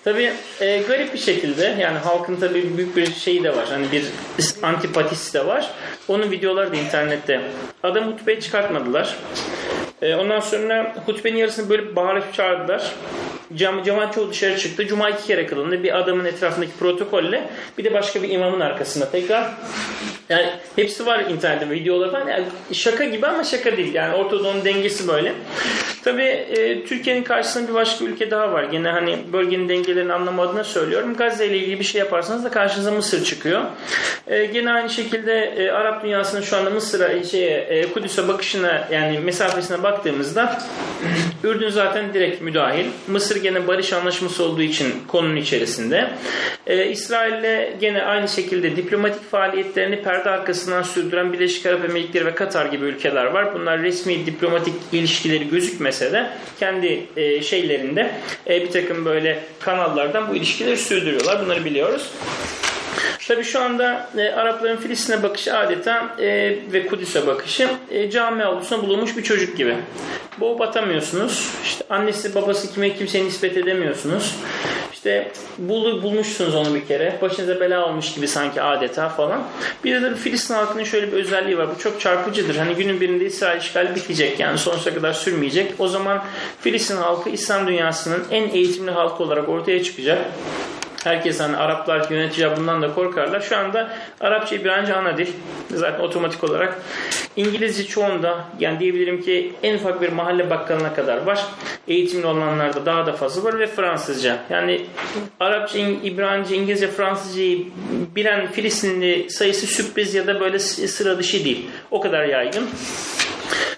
Tabii 0.03 0.33
e, 0.61 0.81
garip 0.87 1.13
bir 1.13 1.19
şekilde 1.19 1.75
yani 1.79 1.97
halkın 1.97 2.35
tabii 2.35 2.77
büyük 2.77 2.95
bir 2.95 3.11
şeyi 3.11 3.43
de 3.43 3.57
var. 3.57 3.65
Hani 3.69 3.91
bir 3.91 4.05
antipatisi 4.63 5.33
de 5.33 5.45
var. 5.45 5.71
Onun 6.07 6.31
videoları 6.31 6.71
da 6.71 6.75
internette. 6.75 7.41
Adam 7.83 8.11
hutbeyi 8.11 8.41
çıkartmadılar. 8.41 9.15
E, 10.01 10.15
ondan 10.15 10.39
sonra 10.39 10.95
hutbenin 11.05 11.37
yarısını 11.37 11.69
böyle 11.69 11.95
bağırıp 11.95 12.33
çağırdılar. 12.33 12.91
Cam, 13.55 13.83
cemaat 13.83 14.13
çoğu 14.13 14.29
dışarı 14.29 14.57
çıktı. 14.57 14.87
Cuma 14.87 15.09
iki 15.09 15.27
kere 15.27 15.45
kılındı. 15.47 15.83
Bir 15.83 15.97
adamın 15.97 16.25
etrafındaki 16.25 16.71
protokolle 16.79 17.43
bir 17.77 17.83
de 17.83 17.93
başka 17.93 18.23
bir 18.23 18.29
imamın 18.29 18.59
arkasında 18.59 19.11
tekrar. 19.11 19.53
Yani 20.29 20.49
hepsi 20.75 21.05
var 21.05 21.19
internette 21.19 21.69
videolar 21.69 22.11
falan. 22.11 22.27
Yani 22.27 22.45
şaka 22.73 23.05
gibi 23.05 23.27
ama 23.27 23.43
şaka 23.43 23.77
değil. 23.77 23.93
Yani 23.93 24.15
Orta 24.15 24.65
dengesi 24.65 25.07
böyle. 25.07 25.33
Tabii 26.05 26.21
e, 26.21 26.85
Türkiye'nin 26.85 27.23
karşısında 27.23 27.67
bir 27.67 27.73
başka 27.73 28.05
ülke 28.05 28.31
daha 28.31 28.51
var. 28.51 28.63
Gene 28.63 28.89
hani 28.89 29.19
bölgenin 29.33 29.69
dengelerini 29.69 30.13
anlamadığını 30.13 30.63
söylüyorum. 30.63 31.15
Gazze 31.15 31.47
ile 31.47 31.57
ilgili 31.57 31.79
bir 31.79 31.83
şey 31.83 31.99
yaparsanız 31.99 32.43
da 32.43 32.51
karşınıza 32.51 32.91
Mısır 32.91 33.23
çıkıyor. 33.23 33.61
E, 34.27 34.45
gene 34.45 34.71
aynı 34.71 34.89
şekilde 34.89 35.33
e, 35.57 35.71
Arap 35.71 36.03
dünyasının 36.03 36.41
şu 36.41 36.57
anda 36.57 36.69
Mısır'a 36.69 37.07
e, 37.07 37.23
şeye 37.23 37.57
e, 37.59 37.93
Kudüs'e 37.93 38.27
bakışına 38.27 38.87
yani 38.91 39.19
mesafesine 39.19 39.83
baktığımızda 39.83 40.59
Ürdün 41.45 41.69
zaten 41.69 42.13
direkt 42.13 42.41
müdahil. 42.41 42.85
Mısır 43.07 43.43
gene 43.43 43.67
barış 43.67 43.93
anlaşması 43.93 44.43
olduğu 44.43 44.61
için 44.61 44.93
konunun 45.07 45.35
içerisinde. 45.35 46.09
E, 46.67 46.89
İsrail'le 46.89 47.79
gene 47.79 48.03
aynı 48.03 48.27
şekilde 48.27 48.75
diplomatik 48.75 49.31
faaliyetlerini 49.31 50.03
perde 50.03 50.29
arkasından 50.29 50.81
sürdüren 50.81 51.33
Birleşik 51.33 51.65
Arap 51.65 51.85
Emirlikleri 51.85 52.25
ve 52.25 52.35
Katar 52.35 52.65
gibi 52.65 52.85
ülkeler 52.85 53.25
var. 53.25 53.53
Bunlar 53.53 53.81
resmi 53.81 54.25
diplomatik 54.25 54.73
ilişkileri 54.91 55.49
gözükmese 55.49 56.11
de 56.13 56.29
kendi 56.59 57.05
e, 57.17 57.41
şeylerinde 57.41 58.11
e, 58.49 58.61
bir 58.61 58.71
takım 58.71 59.05
böyle 59.05 59.43
kanallardan 59.59 60.29
bu 60.29 60.35
ilişkileri 60.35 60.77
sürdürüyorlar. 60.77 61.45
Bunları 61.45 61.65
biliyoruz. 61.65 62.11
Tabi 63.27 63.43
şu 63.43 63.61
anda 63.61 64.09
e, 64.17 64.29
Arapların 64.29 64.77
Filistin'e 64.77 65.23
bakışı 65.23 65.57
adeta 65.57 66.15
e, 66.19 66.27
ve 66.73 66.87
Kudüs'e 66.87 67.27
bakışı 67.27 67.69
e, 67.91 68.09
cami 68.09 68.43
avlusuna 68.43 68.81
bulunmuş 68.81 69.17
bir 69.17 69.23
çocuk 69.23 69.57
gibi. 69.57 69.75
Boğup 70.39 70.61
atamıyorsunuz. 70.61 71.49
İşte 71.63 71.85
annesi 71.89 72.35
babası 72.35 72.73
kime 72.73 72.95
kimseye 72.95 73.25
nispet 73.25 73.57
edemiyorsunuz. 73.57 74.35
İşte 74.93 75.31
bul, 75.57 76.03
bulmuşsunuz 76.03 76.55
onu 76.55 76.75
bir 76.75 76.87
kere. 76.87 77.17
Başınıza 77.21 77.59
bela 77.59 77.85
olmuş 77.85 78.13
gibi 78.13 78.27
sanki 78.27 78.61
adeta 78.61 79.09
falan. 79.09 79.43
Bir 79.83 80.01
de 80.01 80.15
Filistin 80.15 80.53
halkının 80.53 80.83
şöyle 80.83 81.07
bir 81.07 81.17
özelliği 81.17 81.57
var. 81.57 81.67
Bu 81.75 81.79
çok 81.79 82.01
çarpıcıdır. 82.01 82.55
Hani 82.55 82.75
günün 82.75 83.01
birinde 83.01 83.25
İsrail 83.25 83.61
işgali 83.61 83.95
bitecek. 83.95 84.39
Yani 84.39 84.57
sonsuza 84.57 84.93
kadar 84.93 85.13
sürmeyecek. 85.13 85.73
O 85.79 85.87
zaman 85.87 86.23
Filistin 86.61 86.97
halkı 86.97 87.29
İslam 87.29 87.67
dünyasının 87.67 88.23
en 88.31 88.49
eğitimli 88.49 88.91
halkı 88.91 89.23
olarak 89.23 89.49
ortaya 89.49 89.83
çıkacak. 89.83 90.19
Herkes 91.05 91.39
hani 91.39 91.57
Araplar 91.57 92.09
yöneticiler 92.09 92.57
bundan 92.57 92.81
da 92.81 92.93
korkarlar. 92.93 93.41
Şu 93.41 93.57
anda 93.57 93.89
Arapça 94.21 94.55
İbranice 94.55 94.95
ana 94.95 95.17
dil. 95.17 95.27
Zaten 95.69 95.99
otomatik 95.99 96.43
olarak. 96.43 96.81
İngilizce 97.35 97.85
çoğunda 97.85 98.45
yani 98.59 98.79
diyebilirim 98.79 99.21
ki 99.21 99.53
en 99.63 99.75
ufak 99.75 100.01
bir 100.01 100.09
mahalle 100.09 100.49
bakkalına 100.49 100.93
kadar 100.93 101.17
var. 101.17 101.45
Eğitimli 101.87 102.25
olanlarda 102.25 102.85
daha 102.85 103.05
da 103.05 103.13
fazla 103.13 103.43
var 103.43 103.59
ve 103.59 103.67
Fransızca. 103.67 104.37
Yani 104.49 104.81
Arapça, 105.39 105.79
İbranice, 105.79 106.55
İngilizce, 106.55 106.87
Fransızcayı 106.87 107.65
bilen 108.15 108.51
Filistinli 108.51 109.29
sayısı 109.29 109.67
sürpriz 109.67 110.13
ya 110.13 110.27
da 110.27 110.39
böyle 110.39 110.59
sıra 110.59 111.17
dışı 111.17 111.45
değil. 111.45 111.69
O 111.91 112.01
kadar 112.01 112.23
yaygın. 112.23 112.69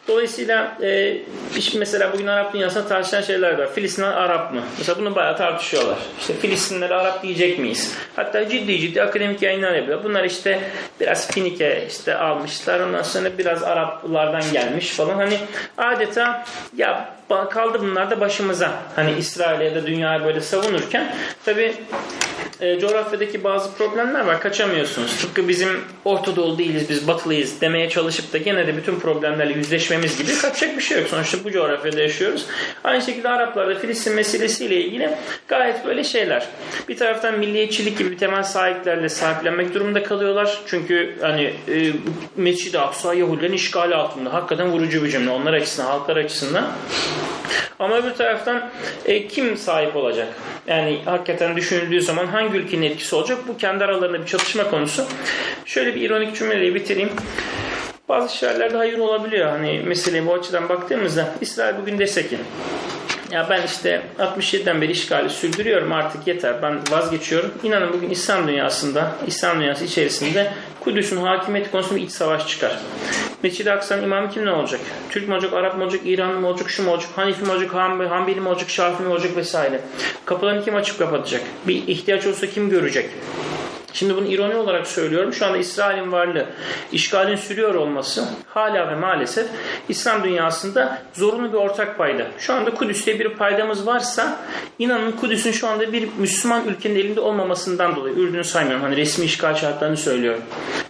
Dolayısıyla 0.08 0.78
e, 0.82 1.18
mesela 1.76 2.14
bugün 2.14 2.28
Arap 2.28 2.54
dünyasında 2.54 2.88
tartışılan 2.88 3.22
şeyler 3.22 3.58
var. 3.58 3.74
Filistinler 3.74 4.12
Arap 4.12 4.54
mı? 4.54 4.62
Mesela 4.78 5.00
bunu 5.00 5.16
bayağı 5.16 5.38
tartışıyorlar. 5.38 5.98
İşte 6.20 6.34
Filistinler 6.34 6.90
Arap 6.90 7.24
diyecek 7.24 7.60
miyiz? 7.60 7.96
Hatta 8.16 8.50
ciddi 8.50 8.80
ciddi 8.80 9.04
akademik 9.04 9.42
yayınlar 9.42 9.76
yapıyor. 9.76 10.04
Bunlar 10.04 10.24
işte 10.24 10.60
biraz 11.00 11.32
Finike 11.32 11.86
işte 11.90 12.16
almışlar. 12.16 12.80
Ondan 12.80 13.04
sonra 13.04 13.38
biraz 13.38 13.64
Araplardan 13.64 14.44
gelmiş 14.54 14.90
falan. 14.90 15.16
Hani 15.16 15.40
adeta 15.78 16.46
ya 16.78 17.17
kaldı 17.30 17.78
bunlar 17.82 18.12
da 18.12 18.20
başımıza. 18.20 18.72
Hani 18.96 19.12
İsrail'e 19.18 19.64
ya 19.64 19.76
da 19.76 19.88
dünyayı 19.88 20.24
böyle 20.24 20.42
savunurken 20.42 21.16
tabi 21.46 21.74
e, 22.62 22.80
coğrafyadaki 22.80 23.44
bazı 23.44 23.74
problemler 23.74 24.26
var. 24.26 24.42
Kaçamıyorsunuz. 24.42 25.18
Tıpkı 25.22 25.48
bizim 25.48 25.70
Orta 26.06 26.36
Doğu 26.36 26.58
değiliz, 26.58 26.90
biz 26.90 27.08
Batılıyız 27.08 27.62
demeye 27.62 27.90
çalışıp 27.90 28.34
da 28.34 28.38
gene 28.38 28.68
de 28.68 28.78
bütün 28.78 29.00
problemlerle 29.00 29.54
yüzleşmemiz 29.54 30.18
gibi 30.18 30.38
kaçacak 30.38 30.78
bir 30.78 30.82
şey 30.82 30.98
yok. 30.98 31.08
Sonuçta 31.08 31.38
bu 31.44 31.52
coğrafyada 31.52 32.02
yaşıyoruz. 32.02 32.46
Aynı 32.84 33.02
şekilde 33.02 33.30
Araplarda 33.30 33.76
Filistin 33.76 34.16
meselesiyle 34.16 34.82
ilgili 34.82 35.10
gayet 35.48 35.86
böyle 35.86 36.04
şeyler. 36.04 36.48
Bir 36.90 36.98
taraftan 36.98 37.40
milliyetçilik 37.40 37.98
gibi 37.98 38.18
temel 38.18 38.44
sahiplerle 38.44 39.10
sahiplenmek 39.10 39.74
durumunda 39.74 40.04
kalıyorlar. 40.04 40.62
Çünkü 40.68 41.16
hani 41.22 41.44
e, 41.44 41.92
Mescid-i 42.36 42.80
Aksa 42.80 43.14
Yahudilerin 43.14 43.54
işgali 43.54 43.96
altında. 43.96 44.34
Hakikaten 44.34 44.72
vurucu 44.72 45.04
bir 45.04 45.10
cümle. 45.10 45.30
Onlar 45.30 45.54
açısından, 45.54 45.88
halklar 45.88 46.18
açısından. 46.18 46.68
Ama 47.80 47.98
öbür 47.98 48.14
taraftan 48.14 48.70
e, 49.06 49.28
kim 49.28 49.58
sahip 49.58 49.96
olacak? 49.96 50.28
Yani 50.68 51.02
hakikaten 51.06 51.56
düşünüldüğü 51.56 52.02
zaman 52.02 52.26
hangi 52.26 52.58
ülkenin 52.58 52.82
etkisi 52.82 53.16
olacak? 53.16 53.38
Bu 53.48 53.58
kendi 53.58 53.84
aralarında 53.84 54.22
bir 54.22 54.26
çatışma 54.26 54.70
konusu. 54.70 55.06
Şöyle 55.66 55.96
bir 55.96 56.02
ironik 56.02 56.36
cümleyle 56.36 56.76
bitireyim. 56.76 57.10
Bazı 58.10 58.38
şeylerde 58.38 58.78
hayır 58.78 58.98
olabiliyor. 58.98 59.50
Hani 59.50 59.80
meseleye 59.80 60.26
bu 60.26 60.34
açıdan 60.34 60.70
baktığımızda 60.70 61.34
İsrail 61.42 61.78
bugün 61.82 62.00
dese 62.00 62.28
ki 62.28 62.38
ya 63.32 63.48
ben 63.50 63.64
işte 63.66 64.02
67'den 64.20 64.82
beri 64.82 64.92
işgali 64.92 65.30
sürdürüyorum 65.30 65.92
artık 65.92 66.28
yeter 66.28 66.62
ben 66.62 66.80
vazgeçiyorum. 66.92 67.52
İnanın 67.64 67.94
bugün 67.94 68.10
İslam 68.10 68.48
dünyasında, 68.48 69.12
İslam 69.28 69.60
dünyası 69.60 69.86
içerisinde 69.86 70.54
Kudüs'ün 70.80 71.18
hakimiyeti 71.18 71.72
konusunda 71.72 72.00
iç 72.00 72.12
savaş 72.12 72.48
çıkar. 72.48 72.80
Mescid-i 73.44 73.72
Aksa'nın 73.72 74.04
imamı 74.04 74.30
kim 74.30 74.46
ne 74.46 74.52
olacak? 74.52 74.82
Türk 75.10 75.28
mü 75.28 75.34
olacak, 75.34 75.54
Arap 75.54 75.78
mı 75.78 75.84
olacak, 75.84 76.02
İranlı 76.06 76.40
mı 76.40 76.48
olacak, 76.48 76.70
şu 76.70 76.84
mu 76.84 76.92
olacak, 76.92 77.10
Hanifi 77.16 77.46
mi 77.46 77.52
olacak, 77.52 77.74
Hanbeli 77.74 78.42
mi 78.42 78.50
olacak, 78.50 78.70
Şafii 78.70 79.04
mi 79.04 79.10
olacak 79.10 79.36
vesaire. 79.36 79.82
Kapılarını 80.26 80.66
kim 80.66 80.76
açıp 80.76 81.00
kapatacak? 81.00 81.42
Bir 81.68 81.88
ihtiyaç 81.88 82.28
olsa 82.28 82.48
kim 82.48 82.70
görecek? 82.70 83.10
Şimdi 83.98 84.16
bunu 84.16 84.28
ironi 84.28 84.56
olarak 84.56 84.88
söylüyorum. 84.88 85.34
Şu 85.34 85.46
anda 85.46 85.58
İsrail'in 85.58 86.12
varlığı, 86.12 86.46
işgalin 86.92 87.36
sürüyor 87.36 87.76
olması 87.76 88.26
hala 88.48 88.92
ve 88.92 88.96
maalesef 88.96 89.48
İslam 89.90 90.24
dünyasında 90.24 91.02
zorunlu 91.14 91.54
bir 91.54 91.58
ortak 91.58 91.98
payda. 91.98 92.28
Şu 92.38 92.54
anda 92.54 92.74
Kudüs'te 92.74 93.20
bir 93.20 93.30
paydamız 93.30 93.88
varsa 93.88 94.40
inanın 94.80 95.12
Kudüs'ün 95.12 95.52
şu 95.52 95.68
anda 95.68 95.94
bir 95.94 96.10
Müslüman 96.18 96.68
ülkenin 96.68 96.96
elinde 96.96 97.20
olmamasından 97.20 97.96
dolayı 97.96 98.16
Ürdün'ü 98.16 98.44
saymıyorum. 98.44 98.84
Hani 98.84 98.98
resmi 98.98 99.26
işgal 99.26 99.56
şartlarını 99.56 99.98
söylüyorum. 99.98 100.42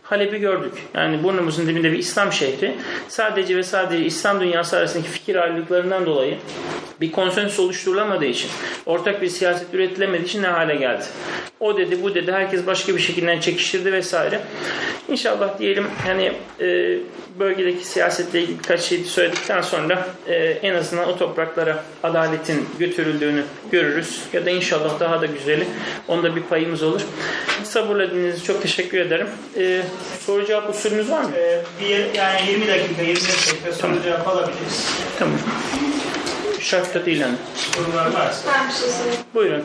Halep'i 0.04 0.40
gördük. 0.40 0.74
Yani 0.94 1.24
burnumuzun 1.24 1.68
dibinde 1.68 1.92
bir 1.92 1.98
İslam 1.98 2.32
şehri. 2.32 2.76
Sadece 3.08 3.58
ve 3.58 3.64
sadece 3.64 4.06
İslam 4.06 4.40
dünyası 4.40 4.78
arasındaki 4.78 5.10
fikir 5.10 5.36
ayrılıklarından 5.36 6.06
dolayı 6.06 6.38
bir 7.02 7.12
konsensüs 7.12 7.60
oluşturulamadığı 7.60 8.26
için, 8.26 8.50
ortak 8.86 9.22
bir 9.22 9.30
siyaset 9.30 9.74
üretilemediği 9.74 10.26
için 10.26 10.44
ne 10.44 10.48
hale 10.48 10.76
geldi? 10.76 11.04
O 11.60 11.78
dedi, 11.78 12.04
bu 12.04 12.16
dedi, 12.16 12.32
herkes 12.32 12.68
başka 12.68 12.96
bir 12.96 12.97
şekilde 13.00 13.42
çekiştirdi 13.42 13.92
vesaire. 13.92 14.40
İnşallah 15.10 15.60
diyelim 15.60 15.88
hani 16.06 16.32
e, 16.60 16.98
bölgedeki 17.40 17.86
siyasetle 17.86 18.42
ilgili 18.42 18.60
birkaç 18.60 18.82
şey 18.82 19.04
söyledikten 19.04 19.62
sonra 19.62 20.08
e, 20.28 20.36
en 20.36 20.76
azından 20.76 21.10
o 21.10 21.18
topraklara 21.18 21.84
adaletin 22.04 22.70
götürüldüğünü 22.80 23.44
görürüz. 23.72 24.22
Ya 24.34 24.46
da 24.46 24.50
inşallah 24.50 25.00
daha 25.00 25.22
da 25.22 25.26
güzeli. 25.26 25.68
Onda 26.08 26.36
bir 26.36 26.42
payımız 26.42 26.84
olur. 26.84 27.02
Sabırla 27.64 28.12
dinlediğiniz 28.12 28.36
için 28.36 28.46
çok 28.54 28.62
teşekkür 28.62 29.00
ederim. 29.00 29.28
E, 29.58 29.82
soru 30.26 30.46
cevap 30.46 30.70
usulümüz 30.70 31.12
var 31.12 31.24
mı? 31.24 31.32
Ee, 31.38 31.62
bir 31.82 32.14
yani 32.14 32.42
20 32.52 32.68
dakika 32.68 33.02
25 33.02 33.52
dakika 33.52 33.72
soru 33.72 34.04
cevap 34.04 34.28
alabiliriz. 34.28 34.88
Tamam. 35.20 35.38
Şartta 36.60 37.06
değil 37.06 37.20
yani. 37.20 37.36
Sorular 37.56 38.06
varsa. 38.06 38.50
Ben 38.54 38.68
bir 38.68 38.74
şey 38.74 38.90
söyleyeyim. 38.90 39.22
Buyurun. 39.34 39.64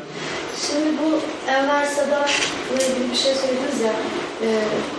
Şimdi 0.61 0.99
bu 0.99 1.21
Enver 1.51 1.87
Sadat'la 1.87 2.75
ilgili 2.75 3.11
bir 3.11 3.17
şey 3.17 3.35
söylediniz 3.35 3.81
ya. 3.81 3.93
E, 4.43 4.49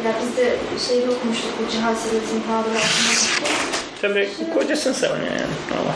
ya 0.06 0.14
biz 0.22 0.38
de 0.38 0.58
şeyde 0.88 1.10
okumuştuk 1.10 1.52
bu 1.60 1.72
Cihan 1.72 1.94
Sadat'ın 1.94 2.42
hatıratını. 2.52 3.63
Tabii 4.04 4.30
kocasını 4.54 4.94
savunuyor 4.94 5.32
yani. 5.32 5.54
Allah. 5.74 5.96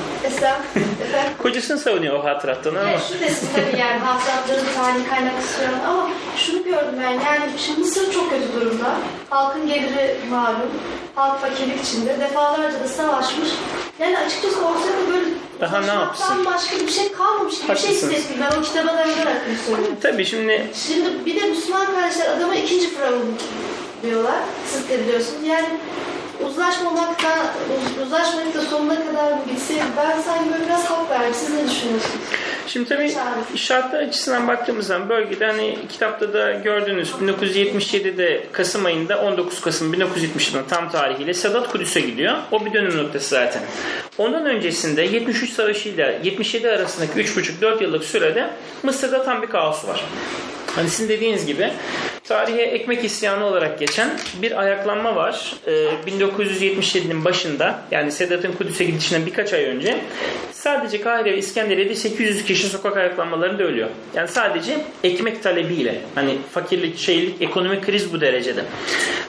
Kocasını 1.43 1.78
savunuyor 1.80 2.20
o 2.20 2.24
hatırattan 2.24 2.76
ama. 2.76 2.89
Ya 2.89 2.99
şu 2.99 3.20
desin 3.20 3.47
tabii 3.55 3.82
yani 3.82 3.99
hatıratların 3.99 4.66
tarihi 4.76 5.10
kaynak 5.10 5.41
istiyorum 5.43 5.78
ama 5.88 6.10
şunu 6.38 6.64
gördüm 6.64 6.95
ben 7.01 7.12
yani 7.12 7.51
şimdi 7.58 7.80
Mısır 7.80 8.12
çok 8.12 8.30
kötü 8.30 8.53
durumda. 8.55 8.95
Halkın 9.30 9.68
geliri 9.68 10.16
malum. 10.30 10.72
Halk 11.16 11.41
fakirlik 11.41 11.84
içinde. 11.84 12.20
Defalarca 12.20 12.80
da 12.84 12.88
savaşmış. 12.88 13.49
Yani 13.99 14.18
açıkçası 14.18 14.66
ortada 14.66 15.12
böyle 15.14 15.26
Daha 15.62 15.82
ne 15.82 15.93
yapsın? 15.93 16.45
başka 16.45 16.76
bir 16.76 16.91
şey 16.91 17.12
kalmamış 17.12 17.62
gibi 17.62 17.72
bir 17.72 17.78
şey 17.78 17.89
hissettim. 17.89 18.36
Ben 18.41 18.60
o 18.60 18.62
kitaba 18.62 18.88
dayanarak 18.88 19.41
söylüyorum. 19.66 19.95
Tabii 20.01 20.26
şimdi 20.26 20.68
Şimdi 20.88 21.26
bir 21.26 21.41
de 21.41 21.45
Müslüman 21.47 21.86
kardeşler 21.86 22.38
adama 22.38 22.55
ikinci 22.55 22.89
firavun 22.89 23.38
diyorlar. 24.03 24.39
Siz 24.68 24.89
de 24.89 24.99
biliyorsunuz. 24.99 25.47
Yani 25.47 25.68
uzlaşmamaktan, 26.45 27.39
uz- 27.39 28.03
uzlaşmayıp 28.07 28.53
da 28.55 28.61
sonuna 28.61 28.95
kadar 28.95 29.31
mı 29.31 29.39
ben 29.97 30.21
sanki 30.21 30.53
böyle 30.53 30.65
biraz 30.65 30.85
hak 30.85 31.09
verdim. 31.09 31.33
Siz 31.33 31.49
ne 31.49 31.69
düşünüyorsunuz? 31.69 32.15
Şimdi 32.67 32.89
tabii 32.89 33.15
şartlar 33.55 33.99
açısından 33.99 34.47
baktığımız 34.47 34.88
zaman 34.88 35.09
bölgede 35.09 35.45
hani 35.45 35.77
kitapta 35.89 36.33
da 36.33 36.51
gördüğünüz 36.51 37.11
1977'de 37.11 38.43
Kasım 38.51 38.85
ayında 38.85 39.21
19 39.21 39.61
Kasım 39.61 39.93
1977'den 39.93 40.63
tam 40.69 40.89
tarihiyle 40.89 41.33
Sedat 41.33 41.71
Kudüs'e 41.71 41.99
gidiyor. 41.99 42.38
O 42.51 42.65
bir 42.65 42.73
dönüm 42.73 42.97
noktası 42.97 43.29
zaten. 43.29 43.61
Ondan 44.17 44.45
öncesinde 44.45 45.01
73 45.01 45.53
Savaşı 45.53 45.89
ile 45.89 46.19
77 46.23 46.69
arasındaki 46.71 47.13
3,5-4 47.19 47.83
yıllık 47.83 48.03
sürede 48.03 48.49
Mısır'da 48.83 49.23
tam 49.23 49.41
bir 49.41 49.47
kaos 49.47 49.88
var. 49.88 50.03
Hani 50.78 50.89
sizin 50.89 51.09
dediğiniz 51.09 51.45
gibi 51.45 51.71
tarihe 52.23 52.61
ekmek 52.61 53.03
isyanı 53.03 53.45
olarak 53.45 53.80
geçen 53.80 54.09
bir 54.41 54.61
ayaklanma 54.61 55.15
var. 55.15 55.55
Ee, 55.67 55.71
1977'nin 56.07 57.25
başında 57.25 57.80
yani 57.91 58.11
Sedat'ın 58.11 58.51
Kudüs'e 58.51 58.84
gidişinden 58.84 59.25
birkaç 59.25 59.53
ay 59.53 59.63
önce 59.63 59.97
sadece 60.51 61.01
Kahire 61.01 61.32
ve 61.32 61.38
İskenderiye'de 61.38 61.95
800 61.95 62.45
kişi 62.45 62.67
sokak 62.67 62.97
ayaklanmalarında 62.97 63.63
ölüyor. 63.63 63.89
Yani 64.15 64.28
sadece 64.28 64.78
ekmek 65.03 65.43
talebiyle 65.43 65.95
hani 66.15 66.38
fakirlik, 66.51 66.97
şeylik, 66.97 67.41
ekonomik 67.41 67.86
kriz 67.86 68.13
bu 68.13 68.21
derecede. 68.21 68.63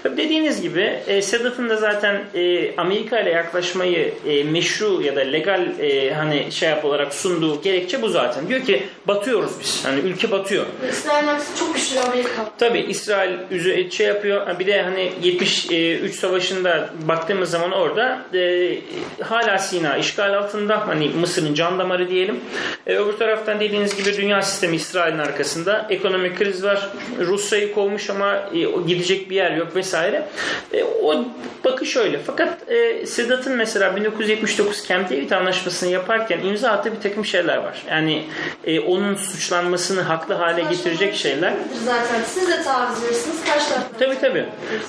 Dediğiniz 0.05 0.63
gibi 0.63 1.01
e, 1.07 1.23
Sedat'ın 1.23 1.69
da 1.69 1.77
zaten 1.77 2.21
e, 2.35 2.77
Amerika 2.77 3.21
ile 3.21 3.31
yaklaşmayı 3.31 4.15
e, 4.27 4.45
meşru 4.45 5.03
ya 5.03 5.17
da 5.17 5.21
legal 5.21 5.81
e, 5.81 6.15
hani 6.15 6.53
şey 6.53 6.69
yap 6.69 6.85
olarak 6.85 7.15
sunduğu 7.15 7.63
gerekçe 7.63 8.03
bu 8.03 8.09
zaten. 8.09 8.49
Diyor 8.49 8.65
ki 8.65 8.83
batıyoruz 9.07 9.53
biz. 9.61 9.85
Hani 9.85 10.01
ülke 10.01 10.31
batıyor. 10.31 10.67
İsrail 10.91 11.27
çok 11.59 11.75
güçlü 11.75 12.01
Amerika. 12.01 12.51
Tabi 12.59 12.79
İsrail 12.79 13.35
üzü- 13.51 13.91
şey 13.93 14.07
yapıyor. 14.07 14.59
Bir 14.59 14.67
de 14.67 14.83
hani 14.83 15.13
73 15.23 16.15
savaşında 16.15 16.91
baktığımız 17.09 17.51
zaman 17.51 17.73
orada 17.73 18.19
e, 18.35 18.75
hala 19.21 19.59
Sina 19.59 19.97
işgal 19.97 20.35
altında. 20.35 20.89
Hani 20.89 21.09
Mısır'ın 21.09 21.55
can 21.55 21.79
damarı 21.79 22.09
diyelim. 22.09 22.41
E, 22.87 22.97
öbür 22.97 23.13
taraftan 23.13 23.61
dediğiniz 23.61 23.97
gibi 23.97 24.17
dünya 24.17 24.43
sistemi 24.43 24.77
İsrail'in 24.77 25.19
arkasında. 25.19 25.87
Ekonomik 25.91 26.39
kriz 26.39 26.65
var. 26.65 26.89
Rusya'yı 27.21 27.75
kovmuş 27.75 28.11
ama 28.11 28.35
e, 28.55 28.59
gidecek 28.87 29.31
bir 29.31 29.37
yer 29.37 29.51
yok 29.57 29.77
vesaire. 29.77 30.29
E, 30.73 30.85
o 30.85 31.25
bakış 31.65 31.97
öyle. 31.97 32.19
Fakat 32.27 32.71
e, 32.71 33.07
Sedat'ın 33.07 33.57
mesela 33.57 33.97
1979 33.97 34.89
Camp 34.89 35.11
David 35.11 35.31
anlaşmasını 35.31 35.91
yaparken 35.91 36.41
imza 36.41 36.71
attığı 36.71 36.93
bir 36.93 37.01
takım 37.01 37.25
şeyler 37.25 37.57
var. 37.57 37.83
Yani 37.91 38.25
e, 38.65 38.81
onun 38.81 39.15
suçlanmasını 39.15 40.01
haklı 40.01 40.35
hale 40.35 40.63
getirecek 40.71 41.15
şeyler. 41.19 41.53
Zaten 41.85 42.23
siz 42.27 42.49
de 42.49 42.63
taviz 42.63 43.03
verirsiniz. 43.05 43.37
Kaç 43.45 43.71
dakika? 43.71 43.99
Tabii 43.99 44.19
tabii. 44.21 44.45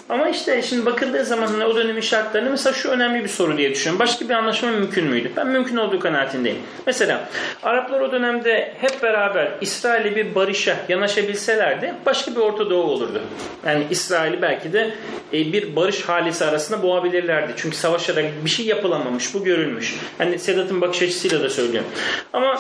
Ama 0.09 0.30
işte 0.30 0.61
şimdi 0.61 0.86
bakıldığı 0.86 1.25
zaman 1.25 1.47
hani 1.47 1.65
o 1.65 1.75
dönemin 1.75 2.01
şartlarını 2.01 2.49
mesela 2.49 2.73
şu 2.73 2.89
önemli 2.89 3.23
bir 3.23 3.30
soru 3.30 3.57
diye 3.57 3.71
düşünüyorum. 3.71 3.99
Başka 3.99 4.30
bir 4.30 4.34
anlaşma 4.34 4.71
mümkün 4.71 5.05
müydü? 5.05 5.32
Ben 5.36 5.47
mümkün 5.47 5.77
olduğu 5.77 5.99
kanaatindeyim. 5.99 6.57
Mesela 6.86 7.30
Araplar 7.63 8.01
o 8.01 8.11
dönemde 8.11 8.73
hep 8.82 9.03
beraber 9.03 9.51
İsrail'le 9.61 10.15
bir 10.15 10.36
barışa 10.36 10.75
yanaşabilselerdi 10.89 11.93
başka 12.05 12.32
bir 12.32 12.38
Orta 12.38 12.69
Doğu 12.69 12.84
olurdu. 12.84 13.21
Yani 13.65 13.84
İsrail'i 13.89 14.41
belki 14.41 14.73
de 14.73 14.91
e, 15.34 15.53
bir 15.53 15.75
barış 15.75 16.01
halisi 16.01 16.45
arasında 16.45 16.84
boğabilirlerdi. 16.84 17.53
Çünkü 17.57 17.77
savaşarak 17.77 18.25
bir 18.45 18.49
şey 18.49 18.65
yapılamamış. 18.65 19.34
Bu 19.34 19.43
görülmüş. 19.43 19.95
Hani 20.17 20.39
Sedat'ın 20.39 20.82
bakış 20.82 21.01
açısıyla 21.01 21.43
da 21.43 21.49
söylüyorum. 21.49 21.89
Ama 22.34 22.59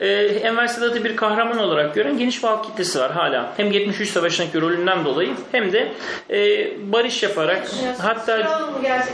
e, 0.00 0.08
Enver 0.24 0.66
Sedat'ı 0.66 1.04
bir 1.04 1.16
kahraman 1.16 1.58
olarak 1.58 1.94
gören 1.94 2.18
geniş 2.18 2.42
bir 2.42 2.48
halk 2.56 2.64
kitlesi 2.64 3.00
var 3.00 3.12
hala. 3.12 3.52
Hem 3.56 3.72
73 3.72 4.10
Savaşı'ndaki 4.10 4.60
rolünden 4.60 5.04
dolayı 5.04 5.30
hem 5.52 5.72
de 5.72 5.92
e, 6.30 6.68
barış 6.92 7.22
yaparak 7.22 7.68
hatta 7.98 8.62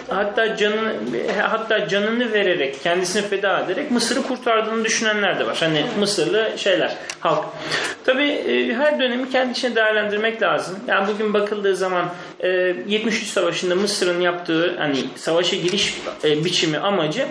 hatta 0.08 0.56
canını 0.56 0.92
hatta 1.50 1.88
canını 1.88 2.32
vererek 2.32 2.82
kendisini 2.82 3.28
feda 3.28 3.60
ederek 3.60 3.90
Mısır'ı 3.90 4.22
kurtardığını 4.22 4.84
düşünenler 4.84 5.38
de 5.38 5.46
var. 5.46 5.56
Hani 5.60 5.84
Mısırlı 5.98 6.52
şeyler 6.56 6.96
halk. 7.20 7.44
Tabi 8.04 8.24
her 8.74 9.00
dönemi 9.00 9.30
kendi 9.30 9.52
içine 9.52 9.74
değerlendirmek 9.74 10.42
lazım. 10.42 10.76
Yani 10.88 11.08
bugün 11.08 11.34
bakıldığı 11.34 11.76
zaman 11.76 12.04
e, 12.40 12.48
73 12.88 13.26
Savaşı'nda 13.26 13.74
Mısır'ın 13.74 14.20
yaptığı 14.20 14.76
hani 14.78 14.96
savaşa 15.16 15.56
giriş 15.56 15.98
e, 16.24 16.44
biçimi 16.44 16.78
amacı 16.78 17.26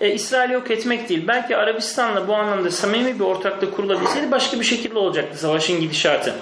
e, 0.00 0.10
İsrail'i 0.10 0.52
yok 0.52 0.70
etmek 0.70 1.08
değil. 1.08 1.24
Belki 1.28 1.56
Arabistan'la 1.56 2.28
bu 2.28 2.34
anlamda 2.34 2.70
samimi 2.70 3.14
bir 3.14 3.24
ortaklık 3.24 3.76
kurulabilseydi 3.76 4.30
başka 4.30 4.60
bir 4.60 4.64
şekilde 4.64 4.98
olacaktı 4.98 5.38
savaşın 5.54 5.80
gidişatı. 5.80 6.34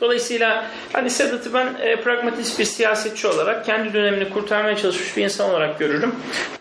Dolayısıyla 0.00 0.66
hani 0.92 1.10
Sedat'ı 1.10 1.54
ben 1.54 1.66
e, 1.80 1.96
pragmatist 1.96 2.58
bir 2.58 2.64
siyasetçi 2.64 3.28
olarak 3.28 3.66
kendi 3.66 3.92
dönemini 3.92 4.28
kurtarmaya 4.28 4.76
çalışmış 4.76 5.16
bir 5.16 5.24
insan 5.24 5.50
olarak 5.50 5.78
görürüm. 5.78 6.14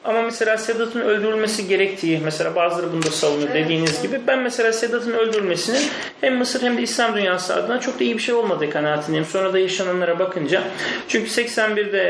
Ama 0.03 0.21
mesela 0.21 0.57
Sedat'ın 0.57 0.99
öldürülmesi 0.99 1.67
gerektiği, 1.67 2.21
mesela 2.23 2.55
bazıları 2.55 2.91
bunu 2.93 3.03
da 3.03 3.11
savunuyor 3.11 3.53
dediğiniz 3.53 4.01
gibi. 4.01 4.21
Ben 4.27 4.39
mesela 4.39 4.73
Sedat'ın 4.73 5.13
öldürülmesinin 5.13 5.81
hem 6.21 6.37
Mısır 6.37 6.61
hem 6.61 6.77
de 6.77 6.81
İslam 6.81 7.15
dünyası 7.15 7.55
adına 7.55 7.79
çok 7.79 7.99
da 7.99 8.03
iyi 8.03 8.17
bir 8.17 8.21
şey 8.21 8.35
olmadığı 8.35 8.69
kanaatindeyim. 8.69 9.25
Sonra 9.25 9.53
da 9.53 9.59
yaşananlara 9.59 10.19
bakınca. 10.19 10.63
Çünkü 11.07 11.29
81'de 11.29 12.01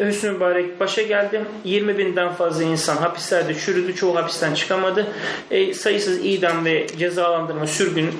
e, 0.00 0.06
Hüsnü 0.06 0.30
Mübarek 0.30 0.80
başa 0.80 1.02
geldi. 1.02 1.40
20 1.64 1.98
binden 1.98 2.32
fazla 2.32 2.64
insan 2.64 2.96
hapislerde 2.96 3.54
çürüdü. 3.54 3.94
Çoğu 3.94 4.16
hapisten 4.16 4.54
çıkamadı. 4.54 5.06
E, 5.50 5.74
sayısız 5.74 6.18
idam 6.24 6.64
ve 6.64 6.86
cezalandırma, 6.98 7.66
sürgün 7.66 8.10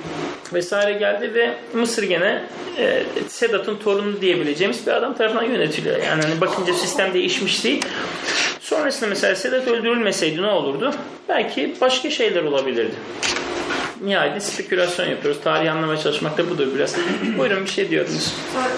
vesaire 0.54 0.92
geldi 0.98 1.34
ve 1.34 1.54
Mısır 1.74 2.02
gene 2.02 2.42
e, 2.78 3.02
Sedat'ın 3.28 3.76
torunu 3.76 4.20
diyebileceğimiz 4.20 4.86
bir 4.86 4.92
adam 4.92 5.14
tarafından 5.14 5.44
yönetiliyor. 5.44 5.96
Yani 6.02 6.22
hani 6.22 6.40
bakınca 6.40 6.74
sistem 6.74 7.14
değişmiş 7.14 7.64
değil. 7.64 7.84
Sonrasında 8.60 9.08
mesela 9.08 9.36
Sedat 9.36 9.68
öldürülmeseydi 9.68 10.42
ne 10.42 10.46
olurdu? 10.46 10.94
Belki 11.28 11.74
başka 11.80 12.10
şeyler 12.10 12.42
olabilirdi. 12.42 12.94
Nihayet 14.04 14.42
spekülasyon 14.42 15.06
yapıyoruz. 15.06 15.40
Tarihi 15.44 15.70
anlamaya 15.70 15.98
çalışmak 15.98 16.38
da 16.38 16.50
budur 16.50 16.68
biraz. 16.74 16.96
Buyurun 17.38 17.64
bir 17.64 17.70
şey 17.70 17.90
diyordunuz. 17.90 18.34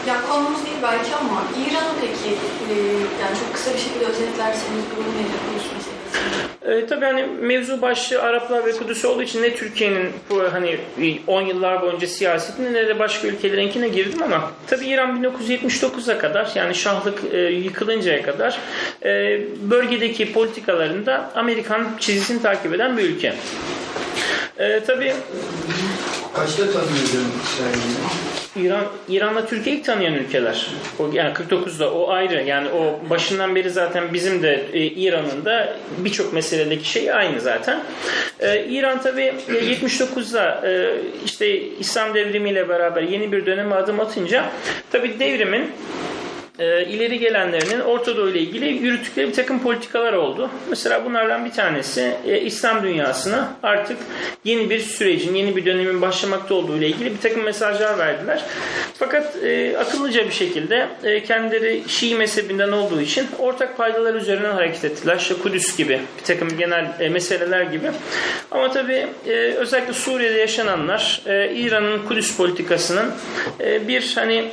Ya 0.09 0.21
konumuz 0.29 0.65
değil 0.67 0.77
belki 0.83 1.15
ama 1.15 1.45
İran'ın 1.67 1.95
peki 2.01 2.35
e, 2.71 2.75
yani 3.23 3.39
çok 3.41 3.55
kısa 3.55 3.75
bir 3.75 3.79
şekilde 3.79 4.05
özetlerseniz 4.05 4.85
durum 4.91 5.13
nedir 5.15 5.41
meselesi? 5.55 6.54
E, 6.65 6.87
tabii 6.87 7.05
hani 7.05 7.27
mevzu 7.41 7.83
başlığı 7.83 8.23
Araplar 8.23 8.67
ve 8.67 8.73
Kudüs 8.73 9.05
olduğu 9.05 9.23
için 9.23 9.43
ne 9.43 9.57
Türkiye'nin 9.57 10.13
bu 10.31 10.43
hani 10.53 10.79
10 11.27 11.43
yıllar 11.43 11.83
boyunca 11.83 12.07
siyasetine 12.07 12.73
ne 12.73 12.89
de 12.89 12.99
başka 12.99 13.29
ülkelerinkine 13.29 13.89
girdim 13.89 14.23
ama 14.23 14.53
tabii 14.67 14.87
İran 14.87 15.25
1979'a 15.25 16.19
kadar 16.19 16.51
yani 16.55 16.75
şahlık 16.75 17.19
e, 17.33 17.39
yıkılıncaya 17.39 18.23
kadar 18.23 18.59
e, 19.05 19.41
bölgedeki 19.71 20.33
politikalarında 20.33 21.31
Amerikan 21.35 21.87
çizgisini 22.01 22.43
takip 22.43 22.75
eden 22.75 22.97
bir 22.97 23.03
ülke. 23.03 23.35
E, 24.59 24.81
tabii 24.87 25.13
Kaçta 26.35 26.63
tanıyordun 26.63 27.33
İsrail'i? 27.45 28.34
İran 28.57 28.85
İran'la 29.09 29.47
Türkiye 29.47 29.77
ilk 29.77 29.85
tanıyan 29.85 30.15
ülkeler. 30.15 30.67
O 30.99 31.11
yani 31.13 31.33
49'da 31.33 31.93
o 31.95 32.11
ayrı. 32.11 32.43
Yani 32.43 32.69
o 32.69 33.11
başından 33.11 33.55
beri 33.55 33.71
zaten 33.71 34.05
bizim 34.13 34.43
de 34.43 34.67
e, 34.73 34.81
İran'ın 34.85 35.45
da 35.45 35.77
birçok 35.99 36.33
meseledeki 36.33 36.89
şey 36.89 37.13
aynı 37.13 37.41
zaten. 37.41 37.81
E, 38.41 38.65
İran 38.65 39.03
tabii 39.03 39.35
e, 39.49 39.53
79'da 39.53 40.69
e, 40.69 40.97
işte 41.25 41.61
İslam 41.61 42.15
devrimiyle 42.15 42.69
beraber 42.69 43.03
yeni 43.03 43.33
bir 43.33 43.47
döneme 43.47 43.75
adım 43.75 44.01
atınca 44.01 44.45
tabii 44.93 45.19
devrimin 45.21 45.71
e, 46.59 46.85
ileri 46.85 47.19
gelenlerinin 47.19 47.81
Orta 47.81 48.17
Doğu 48.17 48.29
ile 48.29 48.41
ilgili 48.41 48.67
yürüttükleri 48.67 49.29
bir 49.29 49.33
takım 49.33 49.63
politikalar 49.63 50.13
oldu. 50.13 50.51
Mesela 50.71 51.05
bunlardan 51.05 51.45
bir 51.45 51.51
tanesi 51.51 52.15
e, 52.27 52.41
İslam 52.41 52.83
dünyasına 52.83 53.53
artık 53.63 53.99
yeni 54.45 54.71
bir 54.71 54.81
sürecin, 54.81 55.35
yeni 55.35 55.57
bir 55.57 55.65
dönemin 55.65 56.03
başlamakta 56.03 56.55
olduğu 56.55 56.77
ile 56.77 56.89
ilgili 56.89 57.11
bir 57.11 57.21
takım 57.21 57.43
mesajlar 57.43 57.99
verdiler. 57.99 58.45
Fakat 58.99 59.37
e, 59.45 59.79
akıllıca 59.79 60.27
bir 60.27 60.33
şekilde 60.33 60.89
e, 61.05 61.23
kendileri 61.23 61.83
Şii 61.89 62.15
mezhebinden 62.15 62.73
olduğu 62.73 63.01
için 63.01 63.27
ortak 63.39 63.77
paydalar 63.77 64.15
üzerinden 64.15 64.53
hareket 64.53 64.85
ettiler. 64.85 65.17
İşte 65.17 65.35
Kudüs 65.43 65.77
gibi 65.77 66.01
bir 66.19 66.25
takım 66.25 66.49
genel 66.59 66.93
e, 67.01 67.09
meseleler 67.09 67.63
gibi. 67.63 67.91
Ama 68.51 68.73
tabii 68.73 69.07
e, 69.27 69.31
özellikle 69.33 69.93
Suriye'de 69.93 70.39
yaşananlar 70.39 71.23
e, 71.27 71.55
İran'ın 71.55 72.07
Kudüs 72.07 72.37
politikasının 72.37 73.11
e, 73.61 73.89
bir 73.89 74.13
hani 74.15 74.45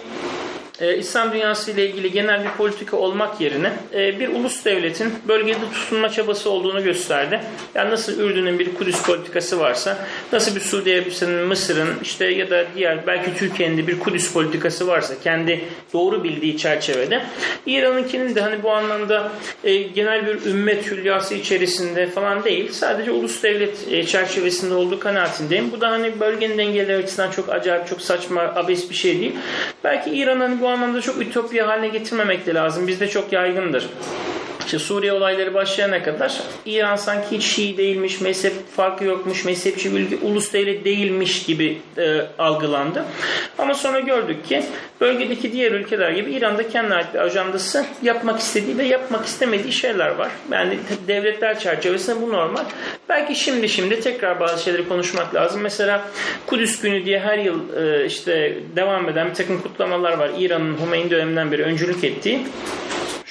e, 0.82 0.98
İslam 0.98 1.34
dünyası 1.34 1.72
ile 1.72 1.90
ilgili 1.90 2.12
genel 2.12 2.44
bir 2.44 2.50
politika 2.50 2.98
olmak 2.98 3.42
yerine 3.42 3.74
e, 3.94 4.20
bir 4.20 4.28
ulus 4.28 4.66
devletin 4.66 5.14
bölgede 5.28 5.72
tutunma 5.74 6.10
çabası 6.10 6.50
olduğunu 6.50 6.84
gösterdi. 6.84 7.40
Yani 7.76 7.92
nasıl 7.92 8.20
Ürdün'ün 8.20 8.60
bir 8.60 8.76
Kudüs 8.76 9.04
politikası 9.04 9.60
varsa, 9.60 9.98
nasıl 10.34 10.56
bir 10.56 10.62
Suudi 10.62 10.94
Arabistan'ın, 10.94 11.48
Mısır'ın 11.48 11.90
işte 12.02 12.26
ya 12.26 12.50
da 12.50 12.66
diğer 12.76 13.08
belki 13.08 13.36
Türkiye'nin 13.36 13.78
de 13.78 13.88
bir 13.88 14.00
Kudüs 14.00 14.34
politikası 14.34 14.88
varsa 14.88 15.14
kendi 15.24 15.66
doğru 15.94 16.24
bildiği 16.24 16.58
çerçevede 16.58 17.22
İran'ınkinin 17.66 18.36
de 18.36 18.42
hani 18.42 18.64
bu 18.64 18.72
anlamda 18.72 19.32
e, 19.64 19.78
genel 19.78 20.26
bir 20.26 20.46
ümmet 20.46 20.92
hülyası 20.92 21.36
içerisinde 21.36 22.08
falan 22.08 22.44
değil. 22.44 22.72
Sadece 22.72 23.12
ulus 23.12 23.44
devlet 23.44 23.88
e, 23.92 24.06
çerçevesinde 24.06 24.74
olduğu 24.74 25.00
kanaatindeyim. 25.00 25.72
Bu 25.72 25.82
da 25.82 25.92
hani 25.92 26.20
bölgenin 26.20 26.58
dengeleri 26.58 27.04
açısından 27.04 27.32
çok 27.32 27.50
acayip, 27.50 27.88
çok 27.88 28.02
saçma, 28.02 28.42
abes 28.42 28.90
bir 28.90 28.96
şey 28.96 29.20
değil. 29.20 29.36
Belki 29.84 30.10
İran'ın 30.10 30.62
bu 30.62 30.71
anlamda 30.72 31.02
çok 31.02 31.22
ütopya 31.22 31.68
haline 31.68 31.88
getirmemek 31.88 32.46
de 32.46 32.54
lazım. 32.54 32.88
Bizde 32.88 33.08
çok 33.08 33.32
yaygındır. 33.32 33.90
İşte 34.66 34.80
Suriye 34.80 35.14
olayları 35.14 35.54
başlayana 35.54 36.04
kadar 36.04 36.42
İran 36.66 36.96
sanki 36.96 37.38
hiç 37.38 37.44
Şii 37.44 37.78
değilmiş, 37.78 38.22
mezhep 38.22 38.54
farkı 38.76 39.06
yokmuş, 39.06 39.46
mezhepçi 39.46 39.96
bir 39.96 40.22
ulus 40.22 40.54
devlet 40.54 40.86
değilmiş 40.86 41.44
gibi 41.44 41.82
e, 41.98 42.22
algılandı. 42.40 43.06
Ama 43.58 43.74
sonra 43.74 44.00
gördük 44.00 44.46
ki 44.46 44.64
bölgedeki 45.02 45.52
diğer 45.52 45.72
ülkeler 45.72 46.12
gibi 46.12 46.32
İran'da 46.32 46.70
kendine 46.70 46.96
ait 46.96 47.14
bir 47.14 47.20
ajandası 47.20 47.86
yapmak 48.02 48.40
istediği 48.40 48.78
ve 48.78 48.84
yapmak 48.84 49.26
istemediği 49.26 49.74
şeyler 49.74 50.10
var. 50.10 50.32
Yani 50.52 50.80
devletler 51.08 51.60
çerçevesinde 51.60 52.22
bu 52.22 52.32
normal. 52.32 52.64
Belki 53.10 53.36
şimdi 53.36 53.70
şimdi 53.70 54.00
tekrar 54.00 54.40
bazı 54.40 54.64
şeyleri 54.64 54.88
konuşmak 54.88 55.36
lazım. 55.36 55.62
Mesela 55.62 56.08
Kudüs 56.48 56.82
günü 56.82 57.06
diye 57.06 57.20
her 57.20 57.38
yıl 57.38 57.60
e, 57.78 58.06
işte 58.06 58.58
devam 58.76 59.10
eden 59.10 59.30
bir 59.30 59.36
takım 59.36 59.62
kutlamalar 59.62 60.18
var. 60.18 60.32
İran'ın 60.40 60.78
Hümeyni 60.86 61.10
döneminden 61.10 61.52
beri 61.52 61.64
öncülük 61.64 62.04
ettiği. 62.04 62.42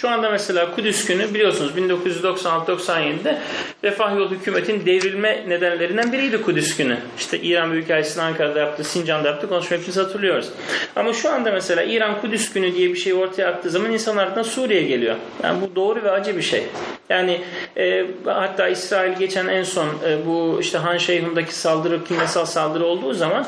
Şu 0.01 0.09
anda 0.09 0.31
mesela 0.31 0.75
Kudüs 0.75 1.05
günü 1.05 1.35
biliyorsunuz 1.35 1.73
1996-97'de 1.77 3.39
Refah 3.85 4.17
Yolu 4.17 4.31
hükümetin 4.31 4.87
devrilme 4.87 5.45
nedenlerinden 5.49 6.13
biriydi 6.13 6.43
Kudüs 6.43 6.77
günü. 6.77 6.99
İşte 7.19 7.41
İran 7.41 7.73
Büyükelçisi'nin 7.73 8.25
Ankara'da 8.25 8.59
yaptığı, 8.59 8.85
Sincan'da 8.85 9.29
yaptığı 9.29 9.49
konuşma 9.49 9.77
hepimiz 9.77 9.97
hatırlıyoruz. 9.97 10.49
Ama 10.97 11.13
şu 11.13 11.31
anda 11.31 11.53
mesela 11.53 11.83
İran 11.83 12.21
Kudüs 12.21 12.53
günü 12.53 12.75
diye 12.75 12.89
bir 12.89 12.97
şey 12.97 13.15
ortaya 13.15 13.49
attığı 13.49 13.71
zaman 13.71 13.93
insanlardan 13.93 14.43
Suriye 14.43 14.83
geliyor. 14.83 15.17
Yani 15.43 15.61
bu 15.61 15.77
doğru 15.77 16.05
ve 16.05 16.11
acı 16.11 16.37
bir 16.37 16.43
şey. 16.43 16.67
Yani 17.09 17.41
e, 17.77 18.07
hatta 18.25 18.69
İsrail 18.69 19.19
geçen 19.19 19.49
en 19.49 19.63
son 19.63 19.87
e, 19.87 20.27
bu 20.27 20.59
işte 20.61 20.79
Han 20.79 20.99
Şeyhun'daki 20.99 21.55
saldırı, 21.55 22.05
kimyasal 22.05 22.45
saldırı 22.45 22.85
olduğu 22.85 23.15
zaman 23.15 23.47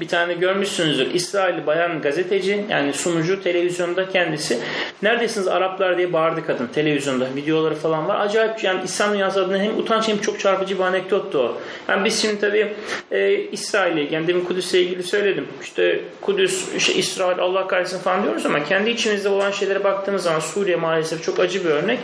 bir 0.00 0.08
tane 0.08 0.34
görmüşsünüzdür. 0.34 1.14
İsrail 1.14 1.66
bayan 1.66 2.00
gazeteci 2.02 2.64
yani 2.68 2.92
sunucu 2.92 3.42
televizyonda 3.42 4.08
kendisi 4.08 4.58
neredesiniz 5.02 5.48
Araplar 5.70 5.98
diye 5.98 6.12
bağırdı 6.12 6.46
kadın 6.46 6.66
televizyonda. 6.66 7.26
Videoları 7.36 7.74
falan 7.74 8.08
var. 8.08 8.20
Acayip 8.20 8.64
yani 8.64 8.80
İslam 8.84 9.12
dünyası 9.12 9.44
adına 9.44 9.58
hem 9.58 9.78
utanç 9.78 10.08
hem 10.08 10.18
çok 10.18 10.40
çarpıcı 10.40 10.78
bir 10.78 10.84
anekdottu 10.84 11.38
o. 11.38 11.56
Yani 11.88 12.04
biz 12.04 12.22
şimdi 12.22 12.40
tabii 12.40 12.72
e, 13.10 13.34
İsrail'e 13.34 14.14
yani 14.14 14.26
demin 14.26 14.44
Kudüs'le 14.44 14.74
ilgili 14.74 15.02
söyledim. 15.02 15.48
İşte 15.62 16.00
Kudüs, 16.20 16.74
işte 16.76 16.94
İsrail 16.94 17.38
Allah 17.38 17.66
kahretsin 17.66 17.98
falan 17.98 18.22
diyoruz 18.22 18.46
ama 18.46 18.64
kendi 18.64 18.90
içimizde 18.90 19.28
olan 19.28 19.50
şeylere 19.50 19.84
baktığımız 19.84 20.22
zaman 20.22 20.40
Suriye 20.40 20.76
maalesef 20.76 21.22
çok 21.22 21.40
acı 21.40 21.64
bir 21.64 21.70
örnek. 21.70 21.98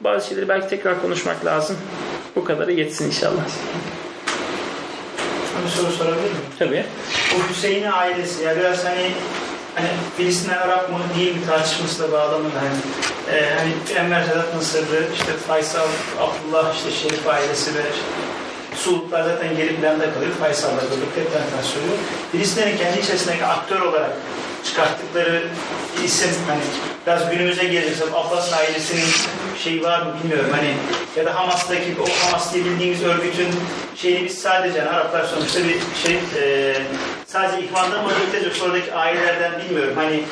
Bazı 0.00 0.28
şeyleri 0.28 0.48
belki 0.48 0.68
tekrar 0.68 1.02
konuşmak 1.02 1.44
lazım. 1.44 1.76
Bu 2.36 2.44
kadarı 2.44 2.72
yetsin 2.72 3.06
inşallah. 3.06 3.44
Bir 5.64 5.70
soru 5.70 5.92
sorabilir 5.92 6.22
miyim? 6.22 6.36
Tabii. 6.58 6.84
Bu 7.34 7.54
Hüseyin'in 7.54 7.92
ailesi 7.92 8.44
ya 8.44 8.56
biraz 8.56 8.84
hani 8.84 9.10
hani 9.74 9.88
Filistinler 10.16 10.56
Arap 10.56 10.90
mı 10.90 10.98
değil 11.18 11.36
mi 11.36 11.46
tartışması 11.46 12.02
da 12.02 12.12
bağlamında 12.12 12.58
hani 12.60 12.78
e, 13.36 13.50
hani 13.58 13.98
Enver 13.98 14.22
Sedat 14.24 14.54
Mısırlı 14.54 15.04
işte 15.14 15.32
Faysal 15.46 15.88
Abdullah 16.20 16.74
işte 16.74 16.90
Şerif 16.90 17.28
ailesi 17.28 17.74
ve 17.74 17.82
Suudlar 18.76 19.22
zaten 19.22 19.56
geri 19.56 19.76
planda 19.76 20.14
kalıyor. 20.14 20.32
Faysal'la 20.40 20.76
birlikte 20.76 21.20
hep 21.20 21.64
söylüyor. 21.64 21.98
Filistinlerin 22.32 22.76
kendi 22.76 23.00
içerisindeki 23.00 23.44
aktör 23.44 23.80
olarak 23.80 24.10
çıkarttıkları 24.64 25.42
isim 26.04 26.30
hani 26.48 26.60
biraz 27.06 27.30
günümüze 27.30 27.64
gelirse 27.64 28.04
Abbas 28.14 28.52
ailesinin 28.52 29.06
şeyi 29.64 29.82
var 29.82 30.02
mı 30.02 30.14
bilmiyorum 30.22 30.50
hani 30.52 30.74
ya 31.16 31.24
da 31.24 31.34
Hamas'taki 31.34 31.96
o 32.00 32.26
Hamas 32.26 32.54
diye 32.54 32.64
bildiğimiz 32.64 33.02
örgütün 33.02 33.48
şeyini 33.96 34.24
biz 34.24 34.38
sadece 34.38 34.78
yani 34.78 34.90
Araplar 34.90 35.24
sonuçta 35.24 35.60
bir 35.60 35.80
şey 36.06 36.14
e, 36.14 36.74
sadece 37.32 37.66
ihvandan 37.66 38.04
mı 38.04 38.10
ötürü 38.28 38.50
sonraki 38.54 38.94
ailelerden 38.94 39.52
bilmiyorum 39.60 39.92
hani 39.96 40.22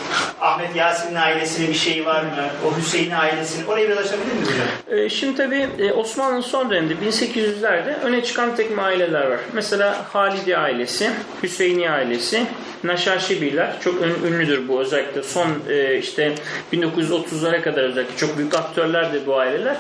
Ahmet 0.40 0.76
Yasin'in 0.76 1.14
ailesinin 1.14 1.68
bir 1.68 1.74
şeyi 1.74 2.07
var 2.07 2.22
mı 2.22 2.28
o 2.66 2.78
Hüseyin'in 2.78 3.14
ailesinin 3.14 3.66
oraya 3.66 3.88
biraz 3.88 3.98
açabilir 3.98 4.32
miyiz 4.32 4.48
hocam? 4.48 4.98
Ee, 4.98 5.09
Şimdi 5.09 5.36
tabii 5.36 5.68
e, 5.78 5.92
Osmanlı'nın 5.92 6.40
son 6.40 6.70
döneminde 6.70 6.94
1800'lerde 6.94 8.01
öne 8.05 8.24
çıkan 8.24 8.57
tek 8.57 8.78
aileler 8.78 9.26
var. 9.30 9.38
Mesela 9.53 10.05
Halidi 10.12 10.57
ailesi, 10.57 11.11
Hüseyini 11.42 11.90
ailesi, 11.90 12.42
Naşaşibiler 12.84 13.72
çok 13.84 13.94
ün- 14.03 14.26
ünlüdür 14.26 14.68
bu 14.68 14.80
özellikle 14.80 15.22
son 15.22 15.48
e, 15.68 15.96
işte 15.98 16.32
1930'lara 16.72 17.62
kadar 17.62 17.82
özellikle 17.82 18.16
çok 18.16 18.38
büyük 18.38 18.55
aktörlerdi 18.55 19.20
bu 19.26 19.36
aileler. 19.38 19.76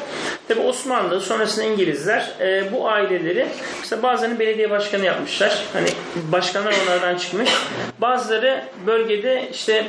Tabii 0.48 0.60
Osmanlı 0.60 1.20
sonrasında 1.20 1.64
İngilizler 1.64 2.30
e, 2.40 2.72
bu 2.72 2.88
aileleri 2.88 3.46
mesela 3.80 4.02
bazılarını 4.02 4.38
belediye 4.38 4.70
başkanı 4.70 5.04
yapmışlar. 5.04 5.62
Hani 5.72 5.88
başkanlar 6.32 6.74
onlardan 6.86 7.09
çıkmış. 7.18 7.50
Bazıları 7.98 8.64
bölgede 8.86 9.48
işte 9.52 9.86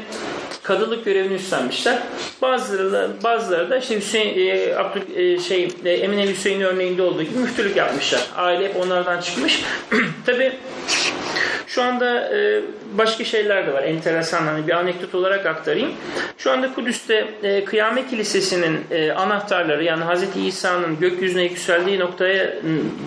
kadılık 0.64 1.06
görevini 1.06 1.34
üstlenmişler. 1.34 2.00
Bazıları 2.42 2.92
da, 2.92 3.10
bazıları 3.24 3.70
da 3.70 3.78
işte 3.78 3.98
Hüseyin 3.98 4.48
e, 4.48 4.76
Abdül 4.76 5.16
e, 5.16 5.40
şey 5.40 5.70
e, 5.86 5.90
Emine 5.90 6.30
Hüseyin 6.30 6.62
örneğinde 6.62 7.02
olduğu 7.02 7.24
gibi 7.24 7.40
müftülük 7.40 7.76
yapmışlar. 7.76 8.22
Aile 8.36 8.68
hep 8.68 8.76
onlardan 8.76 9.22
çıkmış. 9.22 9.64
Tabii 10.26 10.54
şu 11.68 11.84
anda 11.84 12.38
e, 12.38 12.62
başka 12.98 13.24
şeyler 13.24 13.68
de 13.68 13.74
var. 13.74 13.84
Enteresan 13.84 14.44
hani 14.44 14.68
bir 14.68 14.74
anekdot 14.74 15.16
olarak 15.16 15.46
aktarayım. 15.46 15.92
Şu 16.38 16.52
anda 16.52 16.74
Kudüs'te 16.74 17.28
e, 17.44 17.66
Kıyamet 17.66 18.10
Kilisesi'nin 18.10 18.80
e, 18.92 19.12
anahtarları 19.12 19.84
yani 19.84 20.04
Hz. 20.04 20.24
İsa'nın 20.48 21.00
gökyüzüne 21.00 21.44
yükseldiği 21.44 22.00
noktaya 22.00 22.54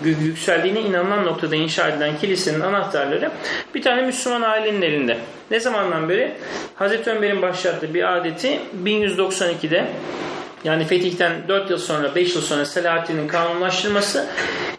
yükseldiğine 0.03 0.81
inanılan 0.81 1.25
noktada 1.25 1.55
inşa 1.55 1.89
edilen 1.89 2.17
kilisenin 2.17 2.59
anahtarları 2.59 3.31
bir 3.75 3.81
tane 3.81 4.04
Müslüman 4.05 4.41
ailenin 4.41 4.81
elinde. 4.81 5.17
Ne 5.51 5.59
zamandan 5.59 6.09
beri? 6.09 6.31
Hazreti 6.75 7.09
Ömer'in 7.09 7.41
başlattığı 7.41 7.93
bir 7.93 8.17
adeti 8.17 8.59
1192'de 8.83 9.87
yani 10.63 10.85
fetihten 10.85 11.31
4 11.47 11.69
yıl 11.69 11.77
sonra 11.77 12.15
5 12.15 12.35
yıl 12.35 12.41
sonra 12.41 12.65
Selahaddin'in 12.65 13.27
kanunlaştırması 13.27 14.27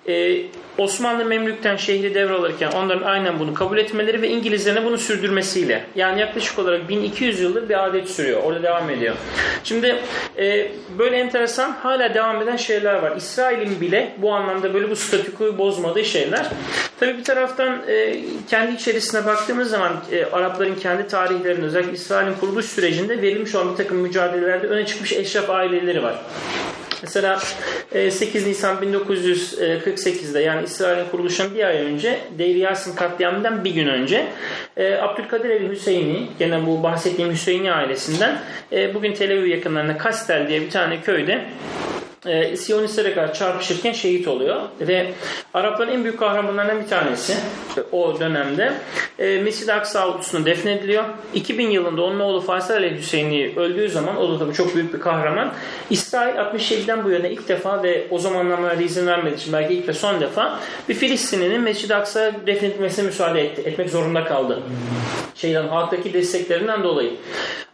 e, 0.08 0.36
Osmanlı 0.78 1.24
Memlük'ten 1.24 1.76
şehri 1.76 2.14
devralırken 2.14 2.72
onların 2.72 3.02
aynen 3.02 3.38
bunu 3.38 3.54
kabul 3.54 3.78
etmeleri 3.78 4.22
ve 4.22 4.28
İngilizlerin 4.28 4.84
bunu 4.84 4.98
sürdürmesiyle. 4.98 5.84
Yani 5.94 6.20
yaklaşık 6.20 6.58
olarak 6.58 6.88
1200 6.88 7.40
yıldır 7.40 7.68
bir 7.68 7.86
adet 7.86 8.10
sürüyor. 8.10 8.42
Orada 8.42 8.62
devam 8.62 8.90
ediyor. 8.90 9.16
Şimdi 9.64 9.96
e, 10.38 10.68
böyle 10.98 11.16
enteresan 11.16 11.70
hala 11.70 12.14
devam 12.14 12.42
eden 12.42 12.56
şeyler 12.56 12.94
var. 12.94 13.16
İsrail'in 13.16 13.80
bile 13.80 14.12
bu 14.18 14.32
anlamda 14.32 14.74
böyle 14.74 14.90
bu 14.90 14.96
statükoyu 14.96 15.58
bozmadığı 15.58 16.04
şeyler. 16.04 16.46
Tabi 17.00 17.18
bir 17.18 17.24
taraftan 17.24 17.82
e, 17.88 18.16
kendi 18.50 18.74
içerisine 18.74 19.26
baktığımız 19.26 19.70
zaman 19.70 19.92
e, 20.12 20.24
Arapların 20.24 20.74
kendi 20.74 21.08
tarihlerinde 21.08 21.66
özellikle 21.66 21.92
İsrail'in 21.92 22.34
kuruluş 22.34 22.66
sürecinde 22.66 23.22
verilmiş 23.22 23.54
olan 23.54 23.72
bir 23.72 23.76
takım 23.76 23.96
mücadelelerde 23.96 24.66
öne 24.66 24.86
çıkmış 24.86 25.12
eşraf 25.12 25.50
aileleri 25.50 26.02
var. 26.02 26.16
Mesela 27.02 27.38
e, 27.92 28.10
8 28.10 28.46
Nisan 28.46 28.76
1948'de 28.76 30.40
yani 30.40 30.64
İsrail'in 30.64 31.10
kuruluşundan 31.10 31.54
bir 31.54 31.64
ay 31.64 31.76
önce 31.76 32.20
Deir 32.38 32.54
Yasin 32.54 32.96
katliamından 32.96 33.64
bir 33.64 33.70
gün 33.70 33.86
önce 33.86 34.26
e, 34.76 34.94
Abdülkadir 34.94 35.50
el 35.50 35.70
Hüseyini 35.70 36.26
gene 36.38 36.66
bu 36.66 36.82
bahsettiğim 36.82 37.32
Hüseyini 37.32 37.72
ailesinden 37.72 38.38
e, 38.72 38.94
bugün 38.94 39.14
Tel 39.14 39.32
Aviv 39.32 39.46
yakınlarında 39.46 39.98
Kastel 39.98 40.48
diye 40.48 40.60
bir 40.60 40.70
tane 40.70 41.00
köyde 41.00 41.44
e, 42.26 42.56
Siyonistlere 42.56 43.14
karşı 43.14 43.34
çarpışırken 43.34 43.92
şehit 43.92 44.28
oluyor. 44.28 44.60
Ve 44.80 45.12
Arapların 45.54 45.92
en 45.92 46.04
büyük 46.04 46.18
kahramanlarından 46.18 46.82
bir 46.82 46.88
tanesi 46.88 47.34
o 47.92 48.20
dönemde 48.20 48.72
e, 49.18 49.40
Mescid-i 49.40 49.72
Aksa 49.72 50.00
avlusuna 50.00 50.46
defnediliyor. 50.46 51.04
2000 51.34 51.70
yılında 51.70 52.02
onun 52.02 52.20
oğlu 52.20 52.40
Faysal 52.40 52.74
Ali 52.74 52.98
Hüseyin'i 52.98 53.58
öldüğü 53.58 53.88
zaman 53.88 54.16
o 54.16 54.30
da 54.30 54.38
tabii 54.38 54.54
çok 54.54 54.74
büyük 54.74 54.94
bir 54.94 55.00
kahraman. 55.00 55.52
İsrail 55.90 56.34
67'den 56.34 57.04
bu 57.04 57.10
yana 57.10 57.26
ilk 57.28 57.48
defa 57.48 57.82
ve 57.82 58.06
o 58.10 58.18
zamanlarda 58.18 58.82
izin 58.82 59.06
vermediği 59.06 59.36
için 59.36 59.52
belki 59.52 59.74
ilk 59.74 59.88
ve 59.88 59.92
son 59.92 60.20
defa 60.20 60.60
bir 60.88 60.94
Filistinli'nin 60.94 61.60
Mescid-i 61.60 61.94
Aksa'ya 61.94 62.32
defnedilmesine 62.46 63.06
müsaade 63.06 63.40
etti. 63.40 63.62
Etmek 63.64 63.90
zorunda 63.90 64.24
kaldı. 64.24 64.62
Şeyden 65.34 65.68
halktaki 65.68 66.12
desteklerinden 66.12 66.82
dolayı. 66.82 67.12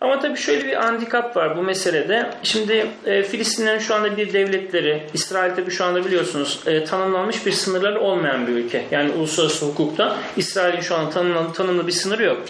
Ama 0.02 0.20
tabii 0.20 0.38
şöyle 0.38 0.66
bir 0.66 0.72
handikap 0.72 1.36
var 1.36 1.56
bu 1.56 1.62
meselede. 1.62 2.30
Şimdi 2.42 2.86
e, 3.06 3.22
Filistinlerin 3.22 3.78
şu 3.78 3.94
anda 3.94 4.16
bir 4.16 4.32
devletleri, 4.32 5.02
İsrail 5.14 5.54
tabii 5.54 5.70
şu 5.70 5.84
anda 5.84 6.04
biliyorsunuz 6.04 6.60
e, 6.66 6.84
tanımlanmış 6.84 7.46
bir 7.46 7.52
sınırları 7.52 8.00
olmayan 8.00 8.46
bir 8.46 8.52
ülke. 8.52 8.84
Yani 8.90 9.10
uluslararası 9.10 9.66
hukukta 9.66 10.16
İsrail'in 10.36 10.80
şu 10.80 10.96
an 10.96 11.10
tanımlı, 11.10 11.52
tanımlı 11.52 11.86
bir 11.86 11.92
sınırı 11.92 12.22
yok. 12.22 12.42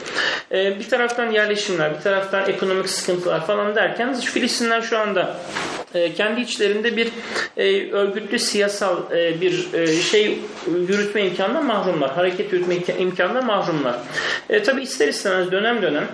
E, 0.52 0.78
bir 0.78 0.88
taraftan 0.88 1.30
yerleşimler, 1.30 1.94
bir 1.96 2.00
taraftan 2.00 2.48
ekonomik 2.48 2.88
sıkıntılar 2.88 3.46
falan 3.46 3.74
derken 3.74 4.20
Filistinler 4.20 4.82
şu 4.82 4.98
anda 4.98 5.36
e, 5.94 6.14
kendi 6.14 6.40
içlerinde 6.40 6.96
bir 6.96 7.08
e, 7.56 7.90
örgütlü 7.90 8.38
siyasal 8.38 9.12
e, 9.12 9.40
bir 9.40 9.74
e, 9.74 9.86
şey 9.86 10.38
yürütme 10.88 11.26
imkanından 11.26 11.66
mahrumlar. 11.66 12.10
Hareket 12.10 12.52
yürütme 12.52 12.74
imka- 12.74 12.98
imkanından 12.98 13.46
mahrumlar. 13.46 13.96
E, 14.50 14.62
tabii 14.62 14.82
ister 14.82 15.08
istemez 15.08 15.52
dönem 15.52 15.82
dönem 15.82 16.08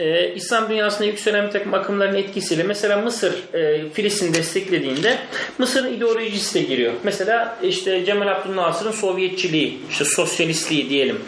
e, 0.00 0.34
İslam 0.34 0.68
dünyasında 0.68 1.04
yükselen 1.04 1.46
bir 1.46 1.50
takım 1.50 1.74
akımların 1.74 2.14
etkisiyle 2.14 2.62
mesela 2.62 2.96
Mısır 2.96 3.54
e, 3.54 3.88
Filistin 3.90 4.34
desteklediğinde 4.34 5.18
Mısır'ın 5.58 5.92
ideolojisi 5.92 6.54
de 6.54 6.62
giriyor. 6.62 6.92
Mesela 7.02 7.58
işte 7.62 8.04
Cemal 8.04 8.28
Abdülnasır'ın 8.28 8.90
Sovyetçiliği, 8.90 9.78
işte 9.90 10.04
sosyalistliği 10.04 10.90
diyelim. 10.90 11.18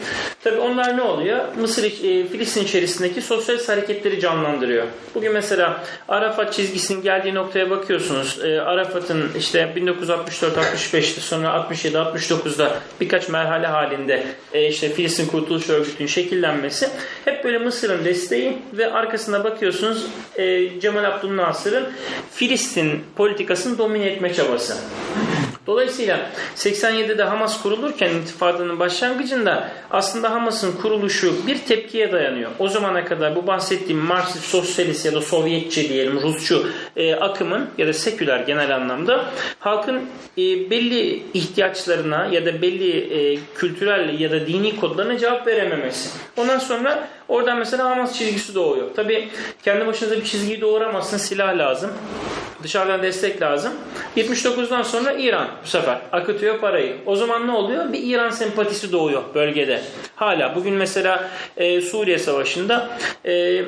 Tabi 0.44 0.58
onlar 0.58 0.96
ne 0.96 1.02
oluyor? 1.02 1.44
Mısır 1.60 1.84
e, 1.84 2.26
Filistin 2.26 2.64
içerisindeki 2.64 3.22
sosyalist 3.22 3.68
hareketleri 3.68 4.20
canlandırıyor. 4.20 4.86
Bugün 5.14 5.32
mesela 5.32 5.84
Arafat 6.08 6.52
çizgisinin 6.52 7.02
geldiği 7.02 7.34
noktaya 7.34 7.61
bakıyorsunuz. 7.70 8.38
E, 8.44 8.60
Arafat'ın 8.60 9.30
işte 9.38 9.72
1964-65'te 9.76 11.20
sonra 11.20 11.66
67-69'da 11.70 12.76
birkaç 13.00 13.28
merhale 13.28 13.66
halinde 13.66 14.26
e, 14.52 14.68
işte 14.68 14.88
Filistin 14.88 15.26
Kurtuluş 15.26 15.68
Örgütü'nün 15.68 16.08
şekillenmesi 16.08 16.88
hep 17.24 17.44
böyle 17.44 17.58
Mısır'ın 17.58 18.04
desteği 18.04 18.58
ve 18.72 18.92
arkasına 18.92 19.44
bakıyorsunuz 19.44 20.06
e, 20.36 20.80
Cemal 20.80 21.04
Abdülnasır'ın 21.04 21.88
Filistin 22.32 23.04
politikasını 23.16 23.78
domine 23.78 24.06
etme 24.06 24.34
çabası. 24.34 24.76
Dolayısıyla 25.66 26.30
87'de 26.56 27.22
Hamas 27.22 27.62
kurulurken 27.62 28.10
intifadanın 28.10 28.78
başlangıcında 28.78 29.68
aslında 29.90 30.30
Hamas'ın 30.30 30.72
kuruluşu 30.72 31.46
bir 31.46 31.58
tepkiye 31.58 32.12
dayanıyor. 32.12 32.50
O 32.58 32.68
zamana 32.68 33.04
kadar 33.04 33.36
bu 33.36 33.46
bahsettiğim 33.46 34.02
Marksist, 34.02 34.44
Sosyalist 34.44 35.06
ya 35.06 35.12
da 35.12 35.20
Sovyetçi 35.20 35.88
diyelim 35.88 36.20
Rusçu 36.22 36.66
e, 36.96 37.14
akımın 37.14 37.68
ya 37.78 37.86
da 37.86 37.92
seküler 37.92 38.40
genel 38.40 38.74
anlamda 38.76 39.24
halkın 39.58 39.96
e, 40.38 40.70
belli 40.70 41.22
ihtiyaçlarına 41.34 42.26
ya 42.26 42.46
da 42.46 42.62
belli 42.62 42.98
e, 42.98 43.38
kültürel 43.54 44.20
ya 44.20 44.30
da 44.30 44.46
dini 44.46 44.76
kodlarına 44.76 45.18
cevap 45.18 45.46
verememesi. 45.46 46.10
Ondan 46.36 46.58
sonra 46.58 47.08
oradan 47.28 47.58
mesela 47.58 47.90
Hamas 47.90 48.18
çizgisi 48.18 48.54
doğuyor. 48.54 48.94
Tabi 48.96 49.28
kendi 49.64 49.86
başınıza 49.86 50.16
bir 50.16 50.24
çizgiyi 50.24 50.60
doğuramazsın 50.60 51.16
silah 51.18 51.58
lazım. 51.58 51.90
Dışarıdan 52.62 53.02
destek 53.02 53.42
lazım. 53.42 53.72
79'dan 54.16 54.82
sonra 54.82 55.12
İran 55.12 55.48
bu 55.64 55.68
sefer 55.68 55.98
akıtıyor 56.12 56.58
parayı. 56.58 56.96
O 57.06 57.16
zaman 57.16 57.46
ne 57.46 57.52
oluyor? 57.52 57.92
Bir 57.92 58.00
İran 58.02 58.30
sempatisi 58.30 58.92
doğuyor 58.92 59.22
bölgede. 59.34 59.82
Hala 60.16 60.54
bugün 60.54 60.74
mesela 60.74 61.30
e, 61.56 61.80
Suriye 61.80 62.18
Savaşı'nda 62.18 62.98
e, 63.24 63.62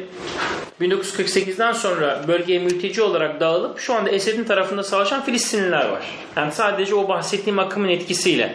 1948'den 0.80 1.72
sonra 1.72 2.20
bölgeye 2.28 2.58
mülteci 2.58 3.02
olarak 3.02 3.40
dağılıp 3.40 3.78
şu 3.78 3.94
anda 3.94 4.10
Esed'in 4.10 4.44
tarafında 4.44 4.82
savaşan 4.82 5.24
Filistinliler 5.24 5.88
var. 5.88 6.02
Yani 6.36 6.52
sadece 6.52 6.94
o 6.94 7.08
bahsettiğim 7.08 7.58
akımın 7.58 7.88
etkisiyle 7.88 8.54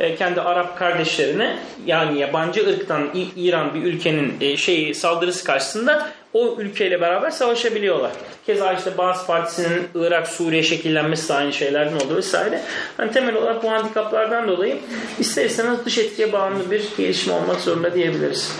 e, 0.00 0.16
kendi 0.16 0.40
Arap 0.40 0.78
kardeşlerine 0.78 1.58
yani 1.86 2.18
yabancı 2.18 2.68
ırktan 2.68 3.08
İran 3.36 3.74
bir 3.74 3.82
ülkenin 3.82 4.34
e, 4.40 4.56
şey 4.56 4.94
saldırısı 4.94 5.44
karşısında 5.44 6.10
o 6.34 6.56
ülkeyle 6.58 7.00
beraber 7.00 7.30
savaşabiliyorlar. 7.30 8.12
Keza 8.46 8.72
işte 8.72 8.98
Baas 8.98 9.26
Partisi'nin 9.26 9.88
Irak, 9.94 10.28
Suriye 10.28 10.62
şekillenmesi 10.62 11.28
de 11.28 11.34
aynı 11.34 11.52
şeylerden 11.52 11.96
oldu 11.96 12.16
vesaire. 12.16 12.62
Hani 12.96 13.12
temel 13.12 13.34
olarak 13.34 13.62
bu 13.62 13.70
handikaplardan 13.70 14.48
dolayı 14.48 14.78
ister 15.18 15.44
istemez 15.44 15.84
dış 15.84 15.98
etkiye 15.98 16.32
bağımlı 16.32 16.70
bir 16.70 16.84
gelişme 16.96 17.32
olmak 17.32 17.60
zorunda 17.60 17.94
diyebiliriz. 17.94 18.52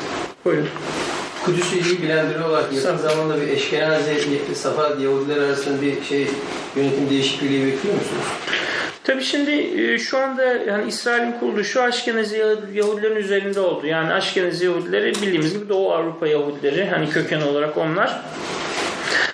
Buyurun. 0.44 0.68
Kudüs'ü 1.44 2.02
biri 2.02 2.44
olarak 2.44 2.72
yakın 2.72 2.96
zamanda 2.96 3.40
bir 3.40 3.48
Eşkenazi, 3.48 4.14
Safad 4.54 5.00
Yahudiler 5.00 5.42
arasında 5.42 5.82
bir 5.82 6.02
şey 6.02 6.26
yönetim 6.76 7.10
değişikliği 7.10 7.66
bekliyor 7.66 7.94
musunuz? 7.94 8.24
Tabii 9.04 9.22
şimdi 9.22 9.50
e, 9.50 9.98
şu 9.98 10.18
anda 10.18 10.44
yani 10.44 10.88
İsrail'in 10.88 11.32
kuruluşu 11.32 11.82
Aşkenazi 11.82 12.36
Yahudilerin 12.74 13.16
üzerinde 13.16 13.60
oldu. 13.60 13.86
Yani 13.86 14.12
Aşkenazi 14.12 14.64
Yahudileri 14.64 15.14
bildiğimiz 15.14 15.54
gibi 15.54 15.68
Doğu 15.68 15.92
Avrupa 15.92 16.26
Yahudileri 16.26 16.86
hani 16.86 17.10
köken 17.10 17.40
olarak 17.40 17.78
onlar. 17.78 18.20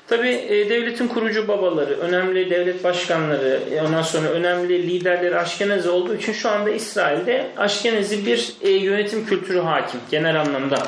Tabi 0.09 0.27
devletin 0.71 1.09
kurucu 1.09 1.49
babaları, 1.49 1.95
önemli 1.95 2.51
devlet 2.51 2.85
başkanları, 2.85 3.61
e, 3.73 3.83
ondan 3.83 4.03
sonra 4.03 4.29
önemli 4.29 4.89
liderleri 4.89 5.39
Aşkenazi 5.39 5.89
olduğu 5.89 6.15
için 6.15 6.33
şu 6.33 6.51
anda 6.51 6.71
İsrail'de 6.71 7.47
Aşkenazi 7.57 8.27
bir 8.27 8.53
e, 8.63 8.71
yönetim 8.71 9.27
kültürü 9.27 9.61
hakim 9.61 10.01
genel 10.11 10.41
anlamda. 10.41 10.79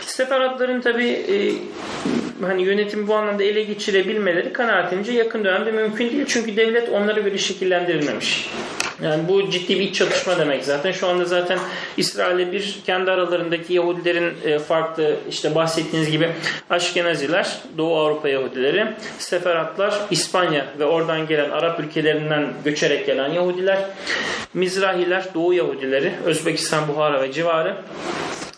Seferatların 0.00 0.80
tabi 0.80 1.24
hani 2.42 2.62
yönetimi 2.62 3.08
bu 3.08 3.14
anlamda 3.14 3.42
ele 3.42 3.62
geçirebilmeleri 3.62 4.52
kanaatimce 4.52 5.12
yakın 5.12 5.44
dönemde 5.44 5.72
mümkün 5.72 6.10
değil. 6.10 6.24
Çünkü 6.28 6.56
devlet 6.56 6.88
onlara 6.88 7.20
göre 7.20 7.38
şekillendirilmemiş. 7.38 8.50
Yani 9.02 9.28
bu 9.28 9.50
ciddi 9.50 9.74
bir 9.74 9.80
iç 9.80 9.94
çatışma 9.94 10.38
demek 10.38 10.64
zaten. 10.64 10.92
Şu 10.92 11.08
anda 11.08 11.24
zaten 11.24 11.58
İsrail'e 11.96 12.52
bir 12.52 12.78
kendi 12.86 13.10
aralarındaki 13.10 13.74
Yahudilerin 13.74 14.32
e, 14.44 14.58
farklı 14.58 15.16
işte 15.30 15.54
bahsettiğiniz 15.54 16.10
gibi 16.10 16.30
Aşkenaziler, 16.70 17.58
Doğu 17.78 17.96
Avrupa 17.96 18.28
Yahudileri, 18.28 18.86
Seferatlar, 19.18 19.94
İspanya 20.10 20.66
ve 20.78 20.84
oradan 20.84 21.26
gelen 21.26 21.50
Arap 21.50 21.80
ülkelerinden 21.80 22.46
göçerek 22.64 23.06
gelen 23.06 23.28
Yahudiler, 23.28 23.78
Mizrahiler, 24.54 25.24
Doğu 25.34 25.54
Yahudileri, 25.54 26.12
Özbekistan, 26.24 26.88
Buhara 26.88 27.22
ve 27.22 27.32
civarı, 27.32 27.76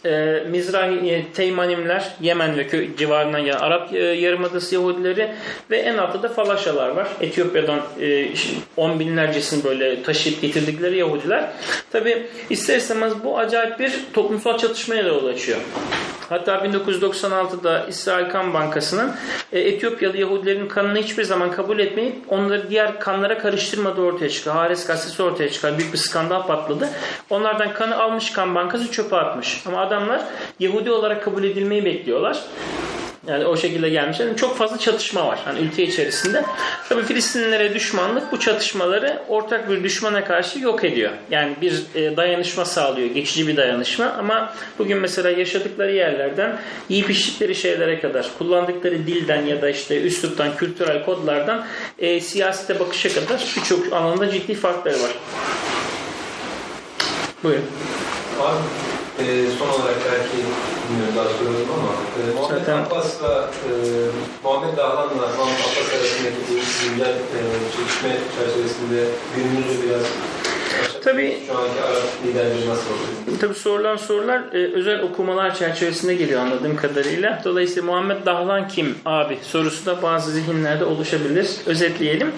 e, 0.05 0.43
Mizrahi 0.51 1.11
e, 1.11 1.25
Teymanimler, 1.35 2.11
Yemen 2.21 2.57
ve 2.57 2.63
kö- 2.67 2.97
civarından 2.97 3.45
gelen 3.45 3.59
Arap 3.59 3.95
e, 3.95 3.99
Yarımadası 3.99 4.75
Yahudileri 4.75 5.31
ve 5.71 5.79
en 5.79 5.99
altta 5.99 6.23
da 6.23 6.29
Falaşalar 6.29 6.89
var. 6.89 7.09
Etiyopya'dan 7.21 7.81
e, 8.01 8.27
on 8.77 9.01
binlercesini 9.01 9.65
böyle 9.65 10.03
taşıyıp 10.03 10.43
getirdikleri 10.43 10.99
Yahudiler. 10.99 11.51
Tabi 11.93 12.27
ister 12.51 12.77
istemez 12.77 13.13
bu 13.25 13.39
acayip 13.39 13.79
bir 13.79 13.93
toplumsal 14.13 14.59
çatışmaya 14.59 15.05
da 15.05 15.09
yol 15.09 15.27
açıyor. 15.27 15.59
Hatta 16.31 16.55
1996'da 16.55 17.87
İsrail 17.87 18.31
Kan 18.31 18.55
Bankası'nın 18.55 19.13
e, 19.53 19.61
Etiyopyalı 19.61 20.17
Yahudilerin 20.17 20.69
kanını 20.69 20.99
hiçbir 20.99 21.25
zaman 21.25 21.51
kabul 21.51 21.79
etmeyip 21.79 22.15
onları 22.29 22.71
diğer 22.71 23.01
kanlara 23.01 23.39
karıştırmadığı 23.39 24.01
ortaya 24.01 24.29
çıktı. 24.29 24.51
Hares 24.51 24.87
gazetesi 24.87 25.23
ortaya 25.23 25.51
çıkar. 25.51 25.79
Büyük 25.79 25.93
bir 25.93 25.99
skandal 25.99 26.47
patladı. 26.47 26.89
Onlardan 27.31 27.73
kanı 27.73 28.03
almış 28.03 28.33
kan 28.33 28.55
bankası 28.55 28.91
çöpe 28.91 29.17
atmış. 29.17 29.63
Ama 29.67 29.81
adamlar 29.81 30.23
Yahudi 30.61 30.91
olarak 30.91 31.25
kabul 31.25 31.45
edilmeyi 31.45 31.85
bekliyorlar. 31.85 32.45
Yani 33.27 33.45
o 33.45 33.57
şekilde 33.57 33.89
gelmişler. 33.89 34.27
Yani 34.27 34.37
çok 34.37 34.57
fazla 34.57 34.79
çatışma 34.79 35.27
var 35.27 35.39
hani 35.45 35.59
ülke 35.59 35.83
içerisinde. 35.83 36.45
Tabii 36.89 37.03
Filistinlilere 37.03 37.75
düşmanlık 37.75 38.33
bu 38.33 38.41
çatışmaları 38.41 39.23
ortak 39.29 39.71
bir 39.71 39.85
düşmana 39.85 40.25
karşı 40.25 40.59
yok 40.59 40.85
ediyor. 40.85 41.11
Yani 41.31 41.57
bir 41.61 41.83
e, 41.95 42.17
dayanışma 42.17 42.65
sağlıyor. 42.65 43.11
Geçici 43.11 43.49
bir 43.49 43.57
dayanışma 43.57 44.05
ama 44.07 44.55
bugün 44.79 44.99
mesela 44.99 45.31
yaşadıkları 45.31 45.93
yerlerden 45.93 46.59
yiyip 46.89 47.11
içtikleri 47.11 47.55
şeylere 47.55 48.01
kadar 48.01 48.31
kullandıkları 48.39 49.07
dilden 49.07 49.47
ya 49.47 49.63
da 49.63 49.71
işte 49.71 50.01
üsluptan, 50.03 50.57
kültürel 50.57 51.05
kodlardan 51.05 51.67
e, 51.99 52.21
siyasete 52.21 52.81
bakışa 52.81 53.09
kadar 53.09 53.55
birçok 53.57 53.93
alanda 53.93 54.31
ciddi 54.31 54.55
farkları 54.55 55.03
var. 55.03 55.11
Buyurun. 57.43 57.65
Abi, 58.41 58.90
e, 59.23 59.27
son 59.59 59.69
olarak 59.77 59.99
belki 60.13 60.37
bilmiyorum 60.87 61.15
daha 61.17 61.29
soralım 61.37 61.69
ama 61.79 61.93
e, 62.19 62.21
Muhammed 62.37 62.61
Zaten- 62.61 62.83
Abbas'la 62.85 63.33
e, 63.69 63.71
Muhammed 64.45 64.77
Dahlan'la 64.77 65.27
Muhammed 65.37 65.61
Abbas 65.67 65.89
arasındaki 65.97 66.41
bu 66.49 66.55
güncel 66.83 67.15
e, 67.37 67.39
çekişme 67.77 68.13
çerçevesinde 68.35 69.01
günümüzü 69.35 69.75
biraz 69.83 70.05
Oluyor? 71.07 71.33
Tabii 73.41 73.55
sorulan 73.55 73.97
sorular 73.97 74.41
e, 74.53 74.73
özel 74.73 75.01
okumalar 75.03 75.55
çerçevesinde 75.55 76.15
geliyor 76.15 76.41
anladığım 76.41 76.77
kadarıyla. 76.77 77.41
Dolayısıyla 77.45 77.83
Muhammed 77.93 78.27
Dahlan 78.27 78.69
kim 78.69 78.95
abi 79.05 79.39
sorusu 79.43 79.87
da 79.87 80.03
bazı 80.03 80.31
zihinlerde 80.31 80.85
oluşabilir. 80.85 81.51
Özetleyelim. 81.67 82.33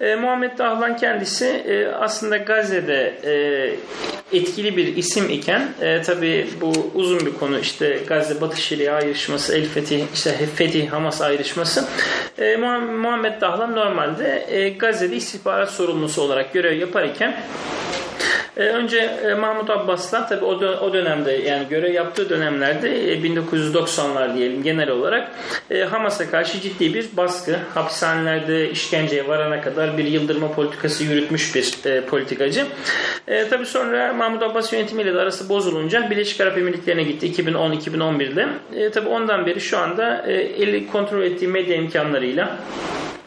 E, 0.00 0.14
Muhammed 0.14 0.58
Dahlan 0.58 0.96
kendisi 0.96 1.46
e, 1.46 1.86
aslında 1.86 2.36
Gazze'de 2.36 3.14
e, 3.24 4.36
etkili 4.38 4.76
bir 4.76 4.96
isim 4.96 5.30
iken 5.30 5.68
e, 5.80 6.02
tabii 6.02 6.48
bu 6.60 6.72
uzun 6.94 7.20
bir 7.26 7.34
konu 7.34 7.58
işte 7.58 7.98
Gazze 8.06 8.40
Batı 8.40 8.60
Şeria 8.60 8.94
ayrışması, 8.96 9.56
El 9.56 9.64
Fetih, 9.68 10.04
işte 10.14 10.34
Fetih 10.56 10.90
Hamas 10.92 11.20
ayrışması. 11.22 11.84
E, 12.38 12.44
Muha- 12.44 12.96
Muhammed 12.96 13.40
Dahlan 13.40 13.76
normalde 13.76 14.46
e, 14.50 14.68
Gazze'de 14.68 15.16
istihbarat 15.16 15.70
sorumlusu 15.70 16.22
olarak 16.22 16.52
görev 16.52 16.78
yapar 16.78 17.04
iken 17.04 17.40
ee, 18.58 18.62
Önce 18.62 18.98
e, 18.98 19.34
Mahmut 19.34 19.70
Abbas'la 19.70 20.26
tabi 20.26 20.44
o, 20.44 20.54
o 20.56 20.92
dönemde 20.92 21.32
yani 21.32 21.68
görev 21.68 21.92
yaptığı 21.92 22.30
dönemlerde 22.30 23.12
e, 23.12 23.18
1990'lar 23.18 24.34
diyelim 24.34 24.62
genel 24.62 24.90
olarak 24.90 25.30
e, 25.70 25.80
Hamas'a 25.80 26.30
karşı 26.30 26.60
ciddi 26.60 26.94
bir 26.94 27.06
baskı, 27.16 27.56
hapishanelerde 27.74 28.70
işkenceye 28.70 29.28
varana 29.28 29.60
kadar 29.60 29.98
bir 29.98 30.04
yıldırma 30.04 30.52
politikası 30.52 31.04
yürütmüş 31.04 31.54
bir 31.54 31.90
e, 31.90 32.00
politikacı. 32.00 32.66
E, 33.28 33.48
tabi 33.48 33.66
sonra 33.66 34.12
Mahmut 34.12 34.42
Abbas 34.42 34.72
yönetimiyle 34.72 35.14
de 35.14 35.20
arası 35.20 35.48
bozulunca 35.48 36.10
Birleşik 36.10 36.40
Arap 36.40 36.58
Emirlikleri'ne 36.58 37.02
gitti 37.02 37.42
2010-2011'de. 37.42 38.48
E, 38.76 38.90
tabi 38.90 39.08
ondan 39.08 39.46
beri 39.46 39.60
şu 39.60 39.78
anda 39.78 40.24
e, 40.26 40.32
eli 40.32 40.86
kontrol 40.86 41.22
ettiği 41.22 41.48
medya 41.48 41.76
imkanlarıyla 41.76 42.58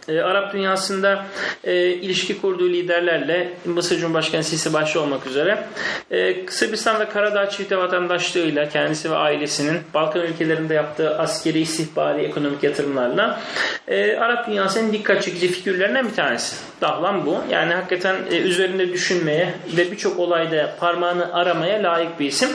e, 0.07 0.19
Arap 0.19 0.53
dünyasında 0.53 1.25
e, 1.63 1.85
ilişki 1.85 2.41
kurduğu 2.41 2.69
liderlerle 2.69 3.53
Mısır 3.65 3.97
Cumhurbaşkanı 3.97 4.43
Sisi 4.43 4.73
başta 4.73 4.99
olmak 4.99 5.27
üzere 5.27 5.63
e, 6.11 6.47
Sırbistan 6.49 6.99
ve 6.99 7.09
Karadağ 7.09 7.49
çifte 7.49 7.77
vatandaşlığıyla 7.77 8.69
kendisi 8.69 9.11
ve 9.11 9.15
ailesinin 9.15 9.79
Balkan 9.93 10.21
ülkelerinde 10.21 10.73
yaptığı 10.73 11.17
askeri, 11.17 11.59
istihbari, 11.59 12.21
ekonomik 12.21 12.63
yatırımlarla 12.63 13.41
e, 13.87 14.17
Arap 14.17 14.47
dünyasının 14.47 14.93
dikkat 14.93 15.23
çekici 15.23 15.47
figürlerinden 15.47 16.07
bir 16.09 16.15
tanesi. 16.15 16.55
Dahlan 16.81 17.25
bu. 17.25 17.37
Yani 17.49 17.73
hakikaten 17.73 18.15
e, 18.31 18.37
üzerinde 18.37 18.93
düşünmeye 18.93 19.53
ve 19.77 19.91
birçok 19.91 20.19
olayda 20.19 20.75
parmağını 20.79 21.33
aramaya 21.33 21.83
layık 21.83 22.19
bir 22.19 22.25
isim. 22.25 22.49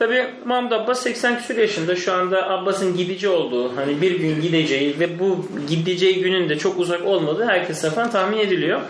Tabii 0.00 0.26
Mahmut 0.44 0.72
Abbas 0.72 1.02
80 1.02 1.38
küsur 1.38 1.56
yaşında 1.56 1.96
şu 1.96 2.12
anda 2.12 2.50
Abbas'ın 2.50 2.96
gidici 2.96 3.28
olduğu 3.28 3.76
hani 3.76 4.00
bir 4.00 4.18
gün 4.20 4.40
gideceği 4.42 5.00
ve 5.00 5.18
bu 5.18 5.46
gideceği 5.68 6.22
günün 6.22 6.48
de 6.48 6.58
çok 6.58 6.78
uzak 6.78 7.06
olmadığı 7.06 7.44
herkes 7.44 7.80
tarafından 7.80 8.10
tahmin 8.10 8.38
ediliyor. 8.38 8.80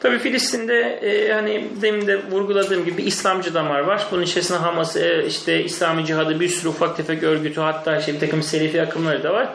Tabii 0.00 0.18
Filistin'de 0.18 0.80
e, 0.80 1.32
hani 1.32 1.64
demin 1.82 2.06
de 2.06 2.20
vurguladığım 2.30 2.84
gibi 2.84 3.02
İslamcı 3.02 3.54
damar 3.54 3.80
var. 3.80 4.06
Bunun 4.12 4.22
içerisinde 4.22 4.58
Hamas, 4.58 4.96
e, 4.96 5.24
işte 5.28 5.64
İslami 5.64 6.06
Cihadı 6.06 6.40
bir 6.40 6.48
sürü 6.48 6.68
ufak 6.68 6.96
tefek 6.96 7.22
örgütü 7.22 7.60
hatta 7.60 7.96
işte 7.96 8.14
bir 8.14 8.20
takım 8.20 8.42
Selefi 8.42 8.82
akımları 8.82 9.22
da 9.22 9.32
var. 9.34 9.48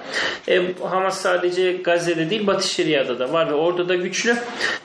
E, 0.49 0.62
Hamas 0.89 1.22
sadece 1.22 1.74
Gazze'de 1.74 2.30
değil 2.30 2.47
Batı 2.47 2.68
Şeria'da 2.68 3.20
da 3.20 3.34
var 3.34 3.49
ve 3.49 3.53
orada 3.53 3.89
da 3.89 3.95
güçlü. 3.95 4.36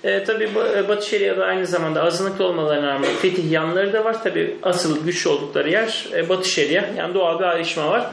E, 0.04 0.24
tabii 0.24 0.50
bu- 0.54 0.88
Batı 0.88 1.08
Şeria'da 1.08 1.44
aynı 1.44 1.66
zamanda 1.66 2.02
azınlıklı 2.02 2.44
olmalarına 2.46 2.86
rağmen 2.86 3.10
fetih 3.22 3.50
yanları 3.50 3.92
da 3.92 4.04
var. 4.04 4.22
Tabii 4.24 4.56
asıl 4.62 5.04
güçlü 5.04 5.30
oldukları 5.30 5.70
yer 5.70 6.11
e, 6.14 6.28
Batı 6.28 6.48
Şeria. 6.48 6.84
Yani 6.96 7.14
doğal 7.14 7.38
bir 7.38 7.44
ayrışma 7.44 7.88
var. 7.88 8.06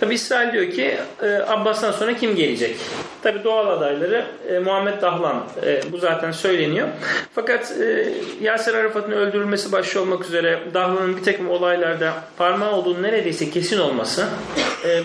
Tabi 0.00 0.14
İsrail 0.14 0.52
diyor 0.52 0.70
ki 0.70 0.96
e, 1.22 1.26
Abbas'tan 1.26 1.92
sonra 1.92 2.16
kim 2.16 2.36
gelecek? 2.36 2.76
Tabi 3.22 3.44
doğal 3.44 3.68
adayları 3.68 4.24
e, 4.48 4.58
Muhammed 4.58 5.02
Dahlan. 5.02 5.44
E, 5.66 5.80
bu 5.92 5.98
zaten 5.98 6.32
söyleniyor. 6.32 6.88
Fakat 7.34 7.72
e, 7.80 8.08
Yasir 8.40 8.74
Arafat'ın 8.74 9.12
öldürülmesi 9.12 9.72
başta 9.72 10.00
olmak 10.00 10.24
üzere 10.24 10.58
Dahlan'ın 10.74 11.16
bir 11.16 11.22
takım 11.22 11.50
olaylarda 11.50 12.12
parmağı 12.38 12.72
olduğunu 12.72 13.02
neredeyse 13.02 13.50
kesin 13.50 13.78
olması 13.78 14.26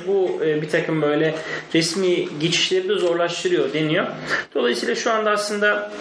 bu 0.07 0.41
bir 0.41 0.69
takım 0.69 1.01
böyle 1.01 1.35
resmi 1.75 2.39
geçişleri 2.39 2.89
de 2.89 2.93
zorlaştırıyor 2.93 3.73
deniyor. 3.73 4.05
Dolayısıyla 4.55 4.95
şu 4.95 5.11
anda 5.11 5.31
aslında 5.31 5.91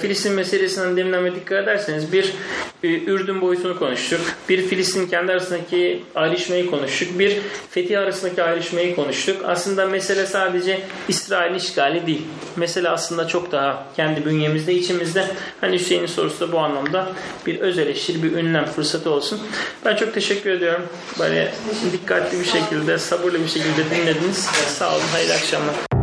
Filistin 0.00 0.32
meselesinden 0.32 0.96
deminden 0.96 1.34
dikkat 1.34 1.62
ederseniz 1.62 2.12
bir 2.12 2.34
e, 2.82 2.88
Ürdün 2.88 3.40
boyutunu 3.40 3.78
konuştuk. 3.78 4.20
Bir 4.48 4.62
Filistin 4.62 5.06
kendi 5.06 5.32
arasındaki 5.32 6.04
ayrışmayı 6.14 6.70
konuştuk. 6.70 7.18
Bir 7.18 7.38
Fetih 7.70 8.00
arasındaki 8.00 8.42
ayrışmayı 8.42 8.96
konuştuk. 8.96 9.36
Aslında 9.46 9.86
mesele 9.86 10.26
sadece 10.26 10.80
İsrail 11.08 11.54
işgali 11.54 12.06
değil. 12.06 12.22
Mesele 12.56 12.88
aslında 12.88 13.28
çok 13.28 13.52
daha 13.52 13.86
kendi 13.96 14.24
bünyemizde, 14.24 14.74
içimizde. 14.74 15.26
Hani 15.60 15.78
Hüseyin'in 15.78 16.06
sorusu 16.06 16.48
da 16.48 16.52
bu 16.52 16.58
anlamda 16.58 17.12
bir 17.46 17.60
öz 17.60 17.78
eleştiri, 17.78 18.22
bir 18.22 18.32
ünlem 18.32 18.64
fırsatı 18.64 19.10
olsun. 19.10 19.40
Ben 19.84 19.96
çok 19.96 20.14
teşekkür 20.14 20.50
ediyorum. 20.50 20.82
Böyle 21.18 21.52
dikkatli 21.92 22.40
bir 22.40 22.44
şekilde, 22.44 22.98
sabırlı 22.98 23.42
bir 23.42 23.48
şekilde 23.48 23.90
dinlediniz. 23.90 24.48
Sağ 24.78 24.96
olun, 24.96 25.04
hayırlı 25.12 25.34
akşamlar. 25.34 25.99